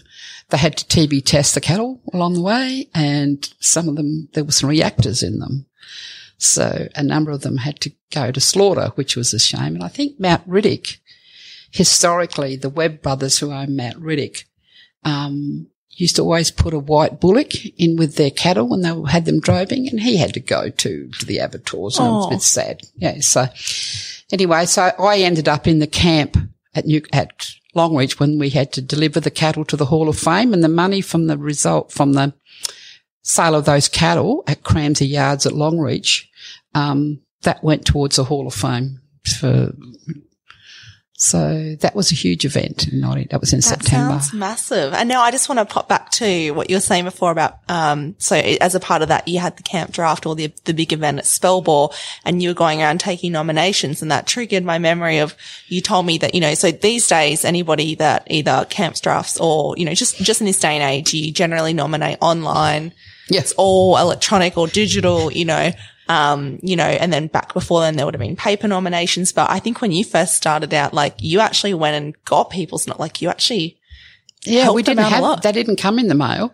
they 0.50 0.58
had 0.58 0.76
to 0.78 0.86
TB 0.86 1.24
test 1.26 1.56
the 1.56 1.62
cattle 1.62 2.02
along 2.14 2.34
the 2.34 2.42
way 2.42 2.90
and 2.94 3.48
some 3.62 3.88
of 3.88 3.96
them, 3.96 4.28
there 4.34 4.44
were 4.44 4.52
some 4.52 4.70
reactors 4.70 5.24
in 5.24 5.40
them. 5.40 5.66
So 6.38 6.90
a 6.96 7.04
number 7.04 7.32
of 7.32 7.42
them 7.42 7.56
had 7.58 7.80
to 7.82 7.92
go 8.12 8.32
to 8.32 8.42
slaughter, 8.42 8.92
which 8.96 9.16
was 9.16 9.34
a 9.34 9.40
shame. 9.40 9.76
And 9.76 9.84
I 9.84 9.88
think 9.88 10.20
Mount 10.20 10.46
Riddock, 10.48 10.98
historically, 11.76 12.56
the 12.56 12.70
Webb 12.70 13.02
brothers 13.02 13.38
who 13.40 13.52
own 13.52 13.76
Mount 13.76 13.98
Riddock, 14.02 14.46
um, 15.04 15.68
used 15.90 16.16
to 16.16 16.22
always 16.22 16.50
put 16.52 16.74
a 16.74 16.80
white 16.80 17.20
bullock 17.20 17.54
in 17.78 17.96
with 17.98 18.16
their 18.16 18.32
cattle 18.32 18.68
when 18.70 18.82
they 18.82 18.94
had 19.12 19.26
them 19.26 19.40
driving 19.40 19.88
and 19.90 20.00
he 20.00 20.18
had 20.18 20.34
to 20.34 20.40
go 20.40 20.70
to, 20.70 21.10
to 21.20 21.26
the 21.26 21.38
abattoirs 21.38 21.98
and 22.00 22.08
it 22.08 22.12
was 22.12 22.26
a 22.26 22.28
Oh. 22.28 22.30
bit 22.32 22.42
sad. 22.42 22.82
Yeah. 22.96 23.20
So 23.22 23.48
anyway, 24.32 24.66
so 24.66 24.84
I 25.00 25.20
ended 25.20 25.48
up 25.48 25.68
in 25.68 25.80
the 25.80 25.88
camp 25.88 26.38
at 26.74 26.86
New, 26.86 27.02
at 27.14 27.48
Longreach 27.76 28.20
when 28.20 28.40
we 28.40 28.50
had 28.50 28.72
to 28.74 28.82
deliver 28.82 29.20
the 29.20 29.32
cattle 29.32 29.64
to 29.66 29.76
the 29.78 29.86
Hall 29.86 30.08
of 30.10 30.18
Fame 30.18 30.54
and 30.54 30.64
the 30.64 30.70
money 30.70 31.02
from 31.02 31.28
the 31.28 31.38
result 31.38 31.92
from 31.92 32.14
the 32.14 32.34
sale 33.22 33.56
of 33.56 33.66
those 33.66 33.88
cattle 33.90 34.44
at 34.48 34.64
Cramsie 34.64 35.10
Yards 35.10 35.46
at 35.46 35.54
Longreach, 35.54 36.26
um, 36.74 37.20
that 37.44 37.64
went 37.64 37.86
towards 37.86 38.16
the 38.18 38.24
Hall 38.26 38.48
of 38.48 38.54
Fame 38.54 39.00
for, 39.40 39.74
so 41.18 41.76
that 41.80 41.96
was 41.96 42.12
a 42.12 42.16
huge 42.16 42.44
event. 42.44 42.90
in 42.90 43.00
90 43.00 43.28
That 43.32 43.40
was 43.40 43.54
in 43.54 43.60
That 43.60 43.64
September. 43.64 44.20
sounds 44.20 44.34
massive. 44.34 44.94
And 44.94 45.08
now 45.08 45.22
I 45.22 45.32
just 45.32 45.48
want 45.48 45.60
to 45.60 45.66
pop 45.66 45.88
back 45.88 46.12
to 46.12 46.52
what 46.52 46.70
you 46.70 46.76
were 46.76 46.82
saying 46.82 47.06
before 47.06 47.32
about, 47.32 47.60
um, 47.70 48.16
so 48.18 48.36
as 48.36 48.76
a 48.76 48.82
part 48.82 49.02
of 49.02 49.08
that, 49.08 49.26
you 49.28 49.40
had 49.40 49.56
the 49.56 49.64
camp 49.64 49.92
draft 49.94 50.26
or 50.26 50.36
the, 50.36 50.52
the 50.66 50.74
big 50.74 50.92
event 50.92 51.20
at 51.20 51.24
Spellbore 51.24 51.96
and 52.26 52.44
you 52.44 52.50
were 52.50 52.54
going 52.54 52.82
around 52.82 53.00
taking 53.00 53.32
nominations 53.32 54.02
and 54.02 54.12
that 54.12 54.28
triggered 54.28 54.66
my 54.66 54.78
memory 54.78 55.20
of 55.20 55.36
you 55.68 55.80
told 55.80 56.06
me 56.06 56.18
that, 56.18 56.36
you 56.36 56.42
know, 56.42 56.54
so 56.54 56.70
these 56.72 57.08
days, 57.08 57.46
anybody 57.46 57.96
that 57.96 58.28
either 58.30 58.66
camps 58.70 59.00
drafts 59.00 59.40
or, 59.40 59.74
you 59.78 59.86
know, 59.86 59.94
just, 59.94 60.18
just 60.18 60.42
in 60.42 60.48
this 60.48 60.60
day 60.60 60.76
and 60.76 60.84
age, 60.84 61.14
you 61.14 61.32
generally 61.32 61.72
nominate 61.74 62.18
online. 62.20 62.92
Yes. 63.30 63.44
It's 63.46 63.54
all 63.54 63.98
electronic 63.98 64.58
or 64.58 64.68
digital, 64.68 65.32
you 65.32 65.46
know, 65.46 65.72
um, 66.08 66.60
you 66.62 66.76
know, 66.76 66.84
and 66.84 67.12
then 67.12 67.28
back 67.28 67.54
before 67.54 67.82
then 67.82 67.96
there 67.96 68.06
would 68.06 68.14
have 68.14 68.22
been 68.22 68.36
paper 68.36 68.68
nominations. 68.68 69.32
But 69.32 69.50
I 69.50 69.60
think 69.60 69.82
when 69.82 69.92
you 69.92 70.04
first 70.04 70.36
started 70.36 70.74
out, 70.74 70.94
like 70.94 71.16
you 71.20 71.40
actually 71.40 71.74
went 71.74 71.96
and 71.96 72.16
got 72.26 72.50
people's 72.50 72.88
not 72.88 73.00
like 73.00 73.22
you 73.22 73.30
actually, 73.30 73.78
Yeah, 74.46 74.72
we 74.72 74.84
didn't 74.84 75.04
have, 75.06 75.42
they 75.42 75.52
didn't 75.52 75.78
come 75.78 75.98
in 76.00 76.08
the 76.08 76.16
mail. 76.16 76.54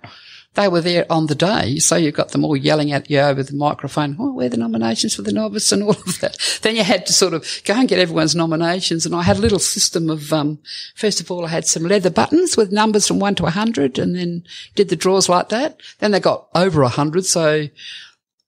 They 0.53 0.67
were 0.67 0.81
there 0.81 1.05
on 1.09 1.27
the 1.27 1.35
day. 1.35 1.77
So 1.77 1.95
you 1.95 2.11
got 2.11 2.29
them 2.29 2.43
all 2.43 2.57
yelling 2.57 2.91
at 2.91 3.09
you 3.09 3.19
over 3.19 3.41
the 3.41 3.55
microphone. 3.55 4.17
Oh, 4.19 4.33
where 4.33 4.47
are 4.47 4.49
the 4.49 4.57
nominations 4.57 5.15
for 5.15 5.21
the 5.21 5.31
novice 5.31 5.71
and 5.71 5.81
all 5.81 5.91
of 5.91 6.19
that. 6.19 6.59
Then 6.61 6.75
you 6.75 6.83
had 6.83 7.05
to 7.05 7.13
sort 7.13 7.33
of 7.33 7.61
go 7.63 7.73
and 7.73 7.87
get 7.87 7.99
everyone's 7.99 8.35
nominations. 8.35 9.05
And 9.05 9.15
I 9.15 9.21
had 9.21 9.37
a 9.37 9.41
little 9.41 9.59
system 9.59 10.09
of, 10.09 10.33
um, 10.33 10.59
first 10.93 11.21
of 11.21 11.31
all, 11.31 11.45
I 11.45 11.49
had 11.49 11.65
some 11.65 11.83
leather 11.83 12.09
buttons 12.09 12.57
with 12.57 12.73
numbers 12.73 13.07
from 13.07 13.19
one 13.19 13.35
to 13.35 13.45
a 13.45 13.49
hundred 13.49 13.97
and 13.97 14.13
then 14.13 14.43
did 14.75 14.89
the 14.89 14.97
draws 14.97 15.29
like 15.29 15.47
that. 15.49 15.79
Then 15.99 16.11
they 16.11 16.19
got 16.19 16.49
over 16.53 16.81
a 16.81 16.89
hundred. 16.89 17.25
So 17.25 17.69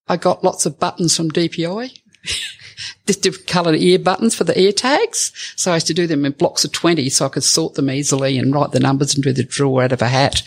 I 0.08 0.18
got 0.18 0.44
lots 0.44 0.66
of 0.66 0.80
buttons 0.80 1.16
from 1.16 1.32
DPI. 1.32 2.00
different 3.06 3.48
coloured 3.48 3.76
ear 3.76 4.00
buttons 4.00 4.36
for 4.36 4.44
the 4.44 4.60
ear 4.60 4.72
tags. 4.72 5.32
So 5.56 5.72
I 5.72 5.76
used 5.76 5.88
to 5.88 5.94
do 5.94 6.08
them 6.08 6.26
in 6.26 6.32
blocks 6.34 6.64
of 6.66 6.72
20 6.72 7.10
so 7.10 7.26
I 7.26 7.30
could 7.30 7.44
sort 7.44 7.76
them 7.76 7.90
easily 7.90 8.38
and 8.38 8.54
write 8.54 8.72
the 8.72 8.80
numbers 8.80 9.14
and 9.14 9.24
do 9.24 9.34
the 9.34 9.44
drawer 9.44 9.84
out 9.84 9.92
of 9.92 10.02
a 10.02 10.08
hat. 10.08 10.44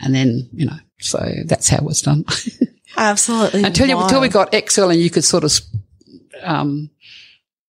And 0.00 0.14
then, 0.14 0.48
you 0.52 0.66
know, 0.66 0.78
so 0.98 1.18
that's 1.44 1.68
how 1.68 1.78
it 1.78 1.84
was 1.84 2.02
done. 2.02 2.24
Absolutely. 2.96 3.64
until 3.64 3.88
you, 3.88 3.98
until 3.98 4.20
we 4.20 4.28
got 4.28 4.54
Excel 4.54 4.90
and 4.90 5.00
you 5.00 5.10
could 5.10 5.24
sort 5.24 5.44
of, 5.44 5.52
um, 6.42 6.90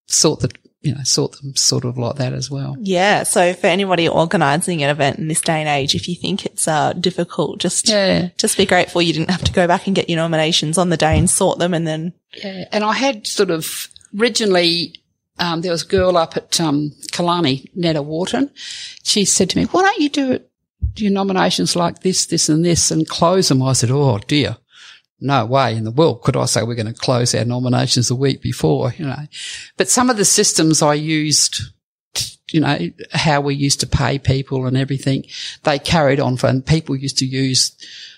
sort 0.08 0.40
the, 0.40 0.52
you 0.88 0.96
know, 0.96 1.04
sort 1.04 1.34
them 1.42 1.56
sort 1.56 1.86
of 1.86 1.98
like 1.98 2.16
that 2.16 2.34
as 2.34 2.50
well. 2.50 2.76
Yeah. 2.80 3.24
So 3.24 3.54
for 3.54 3.68
anybody 3.68 4.08
organising 4.08 4.82
an 4.84 4.90
event 4.90 5.20
in 5.20 5.28
this 5.28 5.42
day 5.42 5.60
and 5.60 5.70
age, 5.70 5.94
if 5.96 6.08
you 6.08 6.16
think 6.16 6.46
it's 6.46 6.68
uh, 6.68 6.94
difficult, 6.94 7.60
just 7.60 7.90
Yeah. 7.90 8.30
just 8.38 8.58
be 8.58 8.66
grateful 8.66 9.02
you 9.02 9.14
didn't 9.14 9.30
have 9.32 9.44
to 9.44 9.52
go 9.54 9.68
back 9.68 9.86
and 9.88 9.96
get 9.96 10.10
your 10.10 10.18
nominations 10.18 10.78
on 10.78 10.90
the 10.90 10.98
day 10.98 11.18
and 11.20 11.30
sort 11.30 11.60
them 11.60 11.74
and 11.74 11.86
then 11.86 12.14
Yeah, 12.44 12.66
and 12.72 12.84
I 12.84 12.94
had 12.94 13.28
sort 13.28 13.52
of 13.52 13.90
originally. 14.20 14.96
Um, 15.40 15.62
there 15.62 15.72
was 15.72 15.84
a 15.84 15.88
girl 15.88 16.18
up 16.18 16.36
at 16.36 16.60
um, 16.60 16.92
Kalani, 17.12 17.70
Netta 17.76 18.02
Wharton. 18.02 18.50
She 19.04 19.24
said 19.24 19.52
to 19.52 19.58
me, 19.60 19.66
"Why 19.66 19.84
don't 19.84 20.00
you 20.00 20.10
do 20.10 20.32
it? 20.32 20.50
Do 20.96 21.04
your 21.04 21.14
nominations 21.14 21.76
like 21.76 22.02
this, 22.02 22.26
this, 22.26 22.50
and 22.50 22.66
this, 22.66 22.90
and 22.90 23.08
close 23.08 23.50
them?" 23.50 23.62
I 23.62 23.74
said, 23.74 23.92
"Oh 23.92 24.18
dear, 24.28 24.58
no 25.20 25.46
way 25.46 25.76
in 25.76 25.84
the 25.84 25.92
world 25.92 26.22
could 26.22 26.36
I 26.36 26.46
say 26.46 26.64
we're 26.64 26.76
going 26.76 26.94
to 26.94 26.94
close 26.94 27.34
our 27.34 27.46
nominations 27.46 28.08
the 28.08 28.16
week 28.16 28.42
before." 28.42 28.94
You 28.98 29.06
know, 29.06 29.28
but 29.78 29.90
some 29.90 30.10
of 30.10 30.18
the 30.18 30.26
systems 30.26 30.82
I 30.82 30.94
used, 30.94 31.62
you 32.52 32.60
know, 32.60 32.78
how 33.12 33.42
we 33.42 33.56
used 33.56 33.80
to 33.82 33.88
pay 33.88 34.20
people 34.20 34.66
and 34.66 34.78
everything, 34.78 35.26
they 35.64 35.80
carried 35.80 36.20
on 36.20 36.38
for, 36.38 36.48
and 36.48 36.66
people 36.66 36.96
used 36.96 37.18
to 37.20 37.26
use 37.26 37.72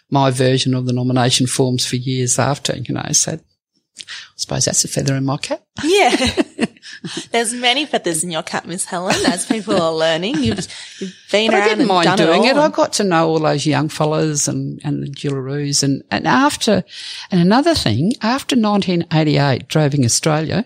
my 0.09 0.31
version 0.31 0.73
of 0.73 0.85
the 0.85 0.93
nomination 0.93 1.47
forms 1.47 1.85
for 1.85 1.95
years 1.95 2.39
after. 2.39 2.77
You 2.77 2.95
know, 2.95 3.11
so 3.11 3.33
I 3.33 4.07
suppose 4.35 4.65
that's 4.65 4.85
a 4.85 4.87
feather 4.87 5.15
in 5.15 5.25
my 5.25 5.37
cap. 5.37 5.63
Yeah. 5.83 6.15
There's 7.31 7.53
many 7.53 7.85
feathers 7.85 8.23
in 8.23 8.31
your 8.31 8.43
cap, 8.43 8.65
Miss 8.65 8.85
Helen, 8.85 9.15
as 9.27 9.45
people 9.45 9.81
are 9.81 9.93
learning. 9.93 10.35
You've, 10.43 10.67
you've 10.99 11.15
been 11.31 11.51
But 11.51 11.55
I 11.55 11.59
around 11.59 11.67
didn't 11.69 11.79
and 11.81 11.87
mind 11.87 12.17
doing 12.17 12.43
it. 12.45 12.51
it. 12.51 12.57
I 12.57 12.69
got 12.69 12.93
to 12.93 13.03
know 13.03 13.27
all 13.29 13.39
those 13.39 13.65
young 13.65 13.89
fellas 13.89 14.47
and, 14.47 14.81
and 14.83 15.03
the 15.03 15.07
Jillaroos 15.07 15.83
and, 15.83 16.03
and 16.11 16.27
after, 16.27 16.83
and 17.31 17.41
another 17.41 17.75
thing, 17.75 18.13
after 18.21 18.55
1988, 18.55 19.67
Droving 19.67 20.03
Australia, 20.05 20.65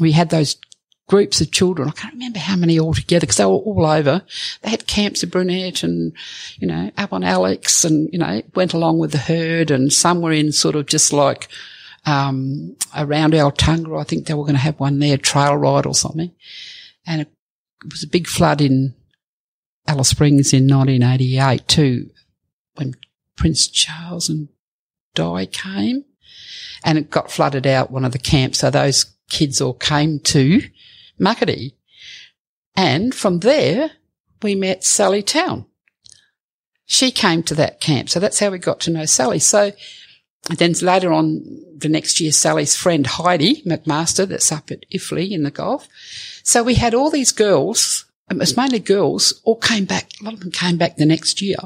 we 0.00 0.12
had 0.12 0.30
those 0.30 0.56
groups 1.08 1.40
of 1.40 1.50
children. 1.50 1.88
I 1.88 1.92
can't 1.92 2.14
remember 2.14 2.38
how 2.38 2.56
many 2.56 2.78
altogether 2.78 3.20
because 3.20 3.36
they 3.36 3.44
were 3.44 3.52
all 3.52 3.86
over. 3.86 4.22
They 4.62 4.70
had 4.70 4.86
camps 4.86 5.22
at 5.22 5.30
Brunette 5.30 5.82
and, 5.82 6.12
you 6.58 6.66
know, 6.66 6.90
up 6.96 7.12
on 7.12 7.22
Alex 7.24 7.84
and, 7.84 8.08
you 8.12 8.18
know, 8.18 8.42
went 8.54 8.72
along 8.72 8.98
with 8.98 9.12
the 9.12 9.18
herd 9.18 9.70
and 9.70 9.92
some 9.92 10.20
were 10.22 10.32
in 10.32 10.52
sort 10.52 10.74
of 10.74 10.86
just 10.86 11.12
like, 11.12 11.48
um, 12.04 12.76
around 12.96 13.32
Arltunga. 13.32 14.00
I 14.00 14.04
think 14.04 14.26
they 14.26 14.34
were 14.34 14.44
going 14.44 14.54
to 14.54 14.60
have 14.60 14.80
one 14.80 14.98
there, 14.98 15.16
trail 15.16 15.56
ride 15.56 15.86
or 15.86 15.94
something. 15.94 16.32
And 17.06 17.22
it, 17.22 17.28
was 17.90 18.04
a 18.04 18.08
big 18.08 18.28
flood 18.28 18.60
in 18.60 18.94
Alice 19.88 20.10
Springs 20.10 20.52
in 20.52 20.68
1988 20.68 21.66
too, 21.66 22.10
when 22.74 22.94
Prince 23.36 23.66
Charles 23.66 24.28
and 24.28 24.48
Di 25.14 25.46
came 25.46 26.04
and 26.84 26.98
it 26.98 27.10
got 27.10 27.30
flooded 27.30 27.66
out 27.66 27.90
one 27.90 28.04
of 28.04 28.12
the 28.12 28.18
camps. 28.18 28.60
So 28.60 28.70
those 28.70 29.06
kids 29.28 29.60
all 29.60 29.74
came 29.74 30.20
to 30.20 30.62
Muckaty. 31.20 31.72
And 32.76 33.14
from 33.14 33.40
there, 33.40 33.92
we 34.42 34.54
met 34.54 34.84
Sally 34.84 35.22
Town. 35.22 35.66
She 36.86 37.10
came 37.10 37.42
to 37.44 37.54
that 37.54 37.80
camp. 37.80 38.10
So 38.10 38.20
that's 38.20 38.38
how 38.38 38.50
we 38.50 38.58
got 38.58 38.80
to 38.80 38.90
know 38.90 39.06
Sally. 39.06 39.38
So 39.38 39.72
then 40.50 40.72
later 40.82 41.12
on 41.12 41.42
the 41.76 41.88
next 41.88 42.20
year, 42.20 42.32
Sally's 42.32 42.76
friend 42.76 43.06
Heidi 43.06 43.62
McMaster, 43.62 44.26
that's 44.26 44.50
up 44.50 44.70
at 44.70 44.88
Iffley 44.90 45.30
in 45.30 45.44
the 45.44 45.50
Gulf. 45.50 45.88
So 46.42 46.62
we 46.62 46.74
had 46.74 46.94
all 46.94 47.10
these 47.10 47.32
girls, 47.32 48.04
um, 48.28 48.38
it 48.38 48.40
was 48.40 48.56
mainly 48.56 48.80
girls, 48.80 49.40
all 49.44 49.56
came 49.56 49.84
back, 49.84 50.10
a 50.20 50.24
lot 50.24 50.34
of 50.34 50.40
them 50.40 50.50
came 50.50 50.76
back 50.76 50.96
the 50.96 51.06
next 51.06 51.40
year 51.40 51.56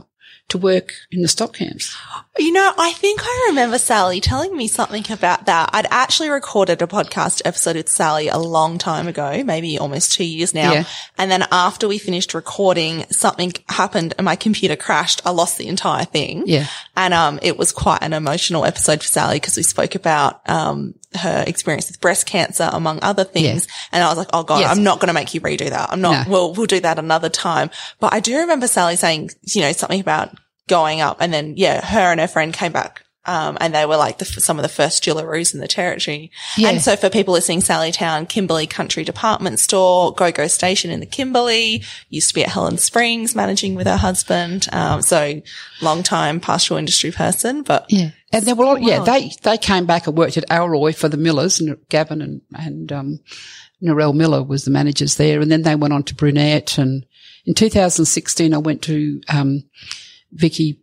to 0.49 0.59
work 0.59 0.93
in 1.11 1.23
the 1.23 1.29
stock 1.29 1.55
camps. 1.55 1.97
You 2.39 2.53
know, 2.53 2.73
I 2.79 2.93
think 2.93 3.21
I 3.23 3.47
remember 3.49 3.79
Sally 3.79 4.21
telling 4.21 4.57
me 4.57 4.69
something 4.69 5.05
about 5.11 5.47
that. 5.47 5.71
I'd 5.73 5.87
actually 5.91 6.29
recorded 6.29 6.81
a 6.83 6.87
podcast 6.87 7.43
episode 7.45 7.77
with 7.77 7.89
Sally 7.89 8.29
a 8.29 8.39
long 8.39 8.79
time 8.79 9.09
ago, 9.09 9.43
maybe 9.43 9.79
almost 9.79 10.13
two 10.13 10.25
years 10.25 10.55
now. 10.55 10.73
Yeah. 10.73 10.85
And 11.19 11.31
then 11.31 11.45
after 11.51 11.89
we 11.89 11.99
finished 11.99 12.35
recording, 12.35 13.07
something 13.11 13.55
happened 13.69 14.15
and 14.19 14.25
my 14.25 14.37
computer 14.37 14.77
crashed. 14.77 15.23
I 15.27 15.31
lost 15.31 15.59
the 15.59 15.67
entire 15.67 16.05
thing. 16.05 16.45
Yeah. 16.47 16.67
And, 16.97 17.13
um, 17.13 17.39
it 17.43 17.59
was 17.59 17.73
quite 17.73 18.03
an 18.03 18.13
emotional 18.13 18.65
episode 18.65 19.03
for 19.03 19.09
Sally 19.09 19.37
because 19.37 19.57
we 19.57 19.63
spoke 19.65 19.95
about, 19.95 20.49
um, 20.49 20.95
her 21.17 21.45
experience 21.47 21.89
with 21.89 22.01
breast 22.01 22.27
cancer, 22.27 22.69
among 22.73 22.99
other 23.03 23.25
things. 23.25 23.67
And 23.93 24.03
I 24.03 24.09
was 24.09 24.19
like, 24.19 24.29
Oh 24.33 24.43
God, 24.43 24.61
Yes. 24.61 24.71
I'm 24.77 24.83
not 24.83 25.01
going 25.01 25.09
to 25.09 25.15
make 25.15 25.35
you 25.35 25.41
redo 25.41 25.69
that. 25.71 25.91
I'm 25.91 26.01
not, 26.01 26.27
No. 26.27 26.31
we'll, 26.33 26.53
we'll 26.55 26.67
do 26.67 26.81
that 26.81 26.99
another 26.99 27.29
time. 27.29 27.71
But 28.01 28.13
I 28.13 28.21
do 28.21 28.39
remember 28.39 28.67
Sally 28.69 28.97
saying, 28.97 29.31
you 29.43 29.63
know, 29.63 29.73
something 29.73 30.01
about 30.01 30.35
going 30.69 31.01
up 31.01 31.19
and 31.21 31.33
then, 31.33 31.55
yeah, 31.57 31.85
her 31.85 32.11
and 32.13 32.21
her 32.21 32.29
friend 32.29 32.53
came 32.53 32.73
back. 32.73 33.03
Um, 33.27 33.59
and 33.61 33.75
they 33.75 33.85
were 33.87 33.97
like 33.97 34.19
the, 34.19 34.25
some 34.25 34.59
of 34.59 34.63
the 34.63 34.69
first 34.69 35.03
Jillaroos 35.05 35.53
in 35.55 35.61
the 35.61 35.69
territory. 35.69 36.31
Yeah. 36.57 36.71
And 36.71 36.81
so 36.81 36.97
for 36.97 37.11
people 37.11 37.35
listening, 37.35 37.61
Sally 37.61 37.93
Town, 37.93 38.27
Kimberley 38.27 38.67
Country 38.67 39.05
Department 39.05 39.59
Store, 39.59 40.15
Go 40.15 40.31
Go 40.33 40.47
Station 40.47 40.91
in 40.91 41.01
the 41.01 41.07
Kimberley, 41.07 41.83
used 42.09 42.29
to 42.29 42.35
be 42.35 42.45
at 42.45 42.51
Helen 42.51 42.79
Springs 42.79 43.35
managing 43.35 43.75
with 43.75 43.87
her 43.87 43.97
husband. 43.97 44.67
Um, 44.73 45.03
so 45.03 45.43
long 45.83 46.03
time 46.03 46.41
pastoral 46.41 46.79
industry 46.79 47.11
person, 47.11 47.63
but 47.63 47.87
Yeah. 47.91 48.11
And 48.33 48.45
there 48.45 48.55
were, 48.55 48.65
lot- 48.65 48.83
yeah, 48.83 49.01
they, 49.05 49.31
they 49.43 49.57
came 49.59 49.87
back 49.87 50.07
and 50.07 50.17
worked 50.17 50.37
at 50.37 50.49
Alroy 50.49 50.95
for 50.95 51.09
the 51.09 51.17
Millers 51.17 51.61
and 51.61 51.77
Gavin 51.89 52.21
and, 52.23 52.41
and, 52.57 52.93
um, 52.93 53.21
Narelle 53.83 54.15
Miller 54.15 54.43
was 54.43 54.65
the 54.65 54.71
managers 54.71 55.17
there. 55.17 55.41
And 55.41 55.51
then 55.51 55.63
they 55.63 55.75
went 55.75 55.93
on 55.93 56.03
to 56.05 56.15
Brunette. 56.15 56.79
And 56.79 57.05
in 57.45 57.55
2016, 57.55 58.55
I 58.55 58.59
went 58.59 58.83
to, 58.83 59.21
um, 59.29 59.65
Vicky 60.33 60.81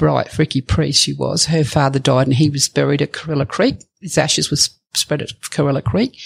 Bright, 0.00 0.38
Ricky 0.38 0.62
Priest, 0.62 1.02
she 1.02 1.12
was. 1.12 1.44
Her 1.44 1.62
father 1.62 1.98
died 1.98 2.26
and 2.26 2.36
he 2.36 2.48
was 2.48 2.70
buried 2.70 3.02
at 3.02 3.12
Corella 3.12 3.46
Creek. 3.46 3.84
His 4.00 4.16
ashes 4.16 4.48
was 4.48 4.70
spread 4.94 5.20
at 5.20 5.38
Corella 5.42 5.84
Creek. 5.84 6.18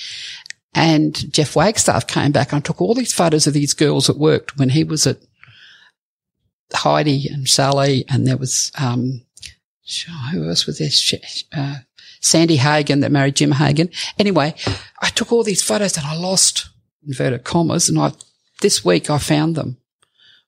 And 0.76 1.32
Jeff 1.32 1.56
Wagstaff 1.56 2.06
came 2.06 2.30
back 2.30 2.52
and 2.52 2.64
took 2.64 2.80
all 2.80 2.94
these 2.94 3.12
photos 3.12 3.48
of 3.48 3.52
these 3.52 3.74
girls 3.74 4.06
that 4.06 4.16
worked 4.16 4.56
when 4.56 4.68
he 4.68 4.84
was 4.84 5.08
at 5.08 5.16
Heidi 6.72 7.28
and 7.28 7.48
Sally 7.48 8.04
and 8.08 8.28
there 8.28 8.36
was, 8.36 8.70
um, 8.78 9.22
sure, 9.84 10.14
who 10.30 10.48
else 10.48 10.66
was 10.66 10.78
there? 10.78 11.20
Uh, 11.52 11.78
Sandy 12.20 12.58
Hagen 12.58 13.00
that 13.00 13.10
married 13.10 13.34
Jim 13.34 13.50
Hagen. 13.50 13.90
Anyway, 14.20 14.54
I 15.02 15.08
took 15.08 15.32
all 15.32 15.42
these 15.42 15.64
photos 15.64 15.96
and 15.96 16.06
I 16.06 16.14
lost 16.14 16.68
inverted 17.04 17.42
commas 17.42 17.88
and 17.88 17.98
I, 17.98 18.12
this 18.60 18.84
week 18.84 19.10
I 19.10 19.18
found 19.18 19.56
them. 19.56 19.78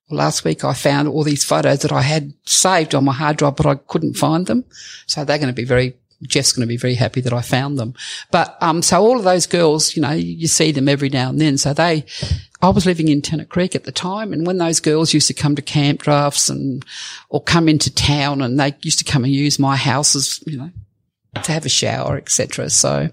Last 0.09 0.44
week 0.44 0.64
I 0.64 0.72
found 0.72 1.09
all 1.09 1.24
these 1.24 1.44
photos 1.44 1.80
that 1.80 1.92
I 1.92 2.02
had 2.02 2.32
saved 2.44 2.94
on 2.94 3.04
my 3.04 3.12
hard 3.12 3.38
drive, 3.38 3.57
but 3.57 3.66
I 3.66 3.74
couldn't 3.74 4.14
find 4.14 4.46
them. 4.46 4.64
So 5.07 5.24
they're 5.24 5.38
going 5.38 5.48
to 5.48 5.54
be 5.54 5.64
very, 5.64 5.96
Jeff's 6.22 6.52
going 6.52 6.66
to 6.66 6.68
be 6.68 6.76
very 6.76 6.94
happy 6.94 7.20
that 7.22 7.32
I 7.32 7.42
found 7.42 7.76
them. 7.76 7.94
But, 8.30 8.57
um, 8.61 8.82
so 8.82 9.02
all 9.02 9.18
of 9.18 9.24
those 9.24 9.46
girls, 9.46 9.96
you 9.96 10.02
know, 10.02 10.12
you 10.12 10.46
see 10.46 10.70
them 10.70 10.88
every 10.88 11.09
now 11.09 11.30
and 11.30 11.40
then. 11.40 11.59
So 11.59 11.74
they, 11.74 12.04
I 12.62 12.68
was 12.68 12.86
living 12.86 13.09
in 13.09 13.20
Tennant 13.20 13.48
Creek 13.48 13.74
at 13.74 13.82
the 13.82 13.90
time. 13.90 14.32
And 14.32 14.46
when 14.46 14.59
those 14.59 14.78
girls 14.78 15.12
used 15.12 15.26
to 15.26 15.34
come 15.34 15.57
to 15.57 15.62
camp 15.62 16.02
drafts 16.02 16.48
and, 16.48 16.84
or 17.28 17.42
come 17.42 17.68
into 17.68 17.92
town 17.92 18.42
and 18.42 18.61
they 18.61 18.76
used 18.82 19.00
to 19.00 19.11
come 19.11 19.24
and 19.24 19.32
use 19.32 19.59
my 19.59 19.74
house 19.74 20.14
as, 20.14 20.40
you 20.46 20.57
know, 20.57 20.70
to 21.42 21.52
have 21.52 21.66
a 21.66 21.68
shower, 21.68 22.16
etc. 22.16 22.70
So 22.70 23.11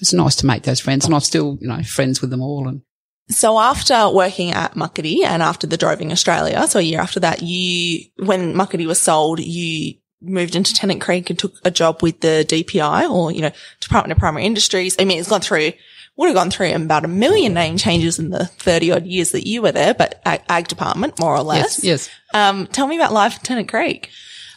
it's 0.00 0.12
nice 0.12 0.34
to 0.36 0.46
make 0.46 0.64
those 0.64 0.80
friends 0.80 1.04
and 1.04 1.14
I'm 1.14 1.20
still, 1.20 1.58
you 1.60 1.68
know, 1.68 1.82
friends 1.84 2.20
with 2.20 2.30
them 2.30 2.42
all 2.42 2.66
and 2.66 2.82
So 3.28 3.58
after 3.58 4.10
working 4.10 4.52
at 4.52 4.74
Muckaty 4.74 5.24
and 5.24 5.42
after 5.42 5.66
the 5.66 5.76
Droving 5.78 6.12
Australia, 6.12 6.66
so 6.66 6.78
a 6.78 6.82
year 6.82 7.00
after 7.00 7.20
that, 7.20 7.42
you, 7.42 8.04
when 8.16 8.54
Muckaty 8.54 8.86
was 8.86 9.00
sold, 9.00 9.40
you 9.40 9.94
moved 10.20 10.54
into 10.54 10.74
Tennant 10.74 11.00
Creek 11.00 11.30
and 11.30 11.38
took 11.38 11.54
a 11.64 11.70
job 11.70 12.02
with 12.02 12.20
the 12.20 12.44
DPI 12.46 13.10
or, 13.10 13.32
you 13.32 13.40
know, 13.40 13.50
Department 13.80 14.12
of 14.12 14.18
Primary 14.18 14.44
Industries. 14.44 14.96
I 14.98 15.04
mean, 15.04 15.18
it's 15.18 15.28
gone 15.28 15.40
through, 15.40 15.72
would 16.16 16.26
have 16.26 16.34
gone 16.34 16.50
through 16.50 16.74
about 16.74 17.04
a 17.04 17.08
million 17.08 17.54
name 17.54 17.76
changes 17.76 18.18
in 18.18 18.30
the 18.30 18.46
30 18.46 18.92
odd 18.92 19.06
years 19.06 19.32
that 19.32 19.46
you 19.46 19.62
were 19.62 19.72
there, 19.72 19.94
but 19.94 20.20
ag, 20.26 20.42
ag 20.48 20.68
department, 20.68 21.18
more 21.18 21.34
or 21.34 21.42
less. 21.42 21.82
yes, 21.82 22.08
yes. 22.08 22.10
Um, 22.34 22.66
tell 22.66 22.86
me 22.86 22.96
about 22.96 23.12
life 23.12 23.36
in 23.36 23.42
Tennant 23.42 23.68
Creek. 23.68 24.10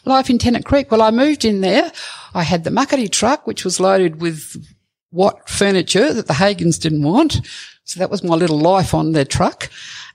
Life 0.05 0.29
in 0.29 0.37
Tennant 0.37 0.65
Creek. 0.65 0.91
Well, 0.91 1.01
I 1.01 1.11
moved 1.11 1.45
in 1.45 1.61
there. 1.61 1.91
I 2.33 2.43
had 2.43 2.63
the 2.63 2.69
Muckaty 2.69 3.09
truck, 3.11 3.47
which 3.47 3.65
was 3.65 3.79
loaded 3.79 4.21
with 4.21 4.55
what 5.09 5.49
furniture 5.49 6.13
that 6.13 6.27
the 6.27 6.33
Hagans 6.33 6.79
didn't 6.79 7.03
want. 7.03 7.41
So 7.87 7.99
that 7.99 8.11
was 8.11 8.21
my 8.21 8.35
little 8.35 8.59
life 8.59 8.93
on 8.93 9.13
their 9.13 9.25
truck 9.25 9.69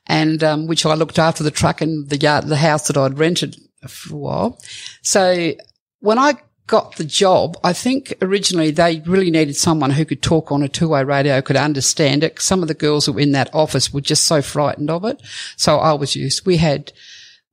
and, 0.06 0.44
um, 0.44 0.66
which 0.66 0.84
I 0.84 0.94
looked 0.94 1.18
after 1.18 1.42
the 1.42 1.50
truck 1.50 1.80
and 1.80 2.08
the 2.08 2.18
yard, 2.18 2.46
the 2.46 2.56
house 2.56 2.86
that 2.86 2.98
I'd 2.98 3.18
rented 3.18 3.56
for 3.88 4.14
a 4.14 4.18
while. 4.18 4.58
So 5.00 5.54
when 6.00 6.18
I 6.18 6.34
got 6.66 6.96
the 6.96 7.04
job, 7.04 7.56
I 7.64 7.72
think 7.72 8.12
originally 8.20 8.72
they 8.72 9.02
really 9.06 9.30
needed 9.30 9.56
someone 9.56 9.90
who 9.90 10.04
could 10.04 10.22
talk 10.22 10.52
on 10.52 10.62
a 10.62 10.68
two-way 10.68 11.02
radio, 11.02 11.40
could 11.40 11.56
understand 11.56 12.22
it. 12.22 12.40
Some 12.40 12.60
of 12.60 12.68
the 12.68 12.74
girls 12.74 13.06
that 13.06 13.12
were 13.12 13.20
in 13.20 13.32
that 13.32 13.54
office 13.54 13.92
were 13.92 14.02
just 14.02 14.24
so 14.24 14.42
frightened 14.42 14.90
of 14.90 15.04
it. 15.06 15.22
So 15.56 15.78
I 15.78 15.94
was 15.94 16.14
used, 16.14 16.44
we 16.44 16.58
had, 16.58 16.92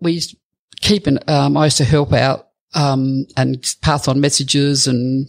we 0.02 0.14
used 0.14 0.32
to 0.32 0.38
keep 0.82 1.08
an, 1.08 1.20
um, 1.28 1.56
I 1.56 1.66
used 1.66 1.78
to 1.78 1.86
help 1.86 2.12
out, 2.12 2.50
um, 2.76 3.26
and 3.38 3.66
pass 3.82 4.08
on 4.08 4.20
messages 4.20 4.86
and 4.86 5.28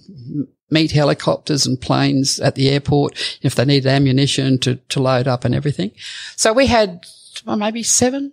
meet 0.70 0.92
helicopters 0.92 1.66
and 1.66 1.80
planes 1.80 2.40
at 2.40 2.54
the 2.54 2.68
airport 2.68 3.18
if 3.42 3.54
they 3.54 3.64
needed 3.64 3.88
ammunition 3.88 4.58
to, 4.58 4.76
to 4.76 5.00
load 5.00 5.26
up 5.26 5.44
and 5.44 5.54
everything. 5.54 5.90
So 6.36 6.52
we 6.52 6.66
had 6.66 7.04
well, 7.44 7.56
maybe 7.56 7.82
seven 7.82 8.32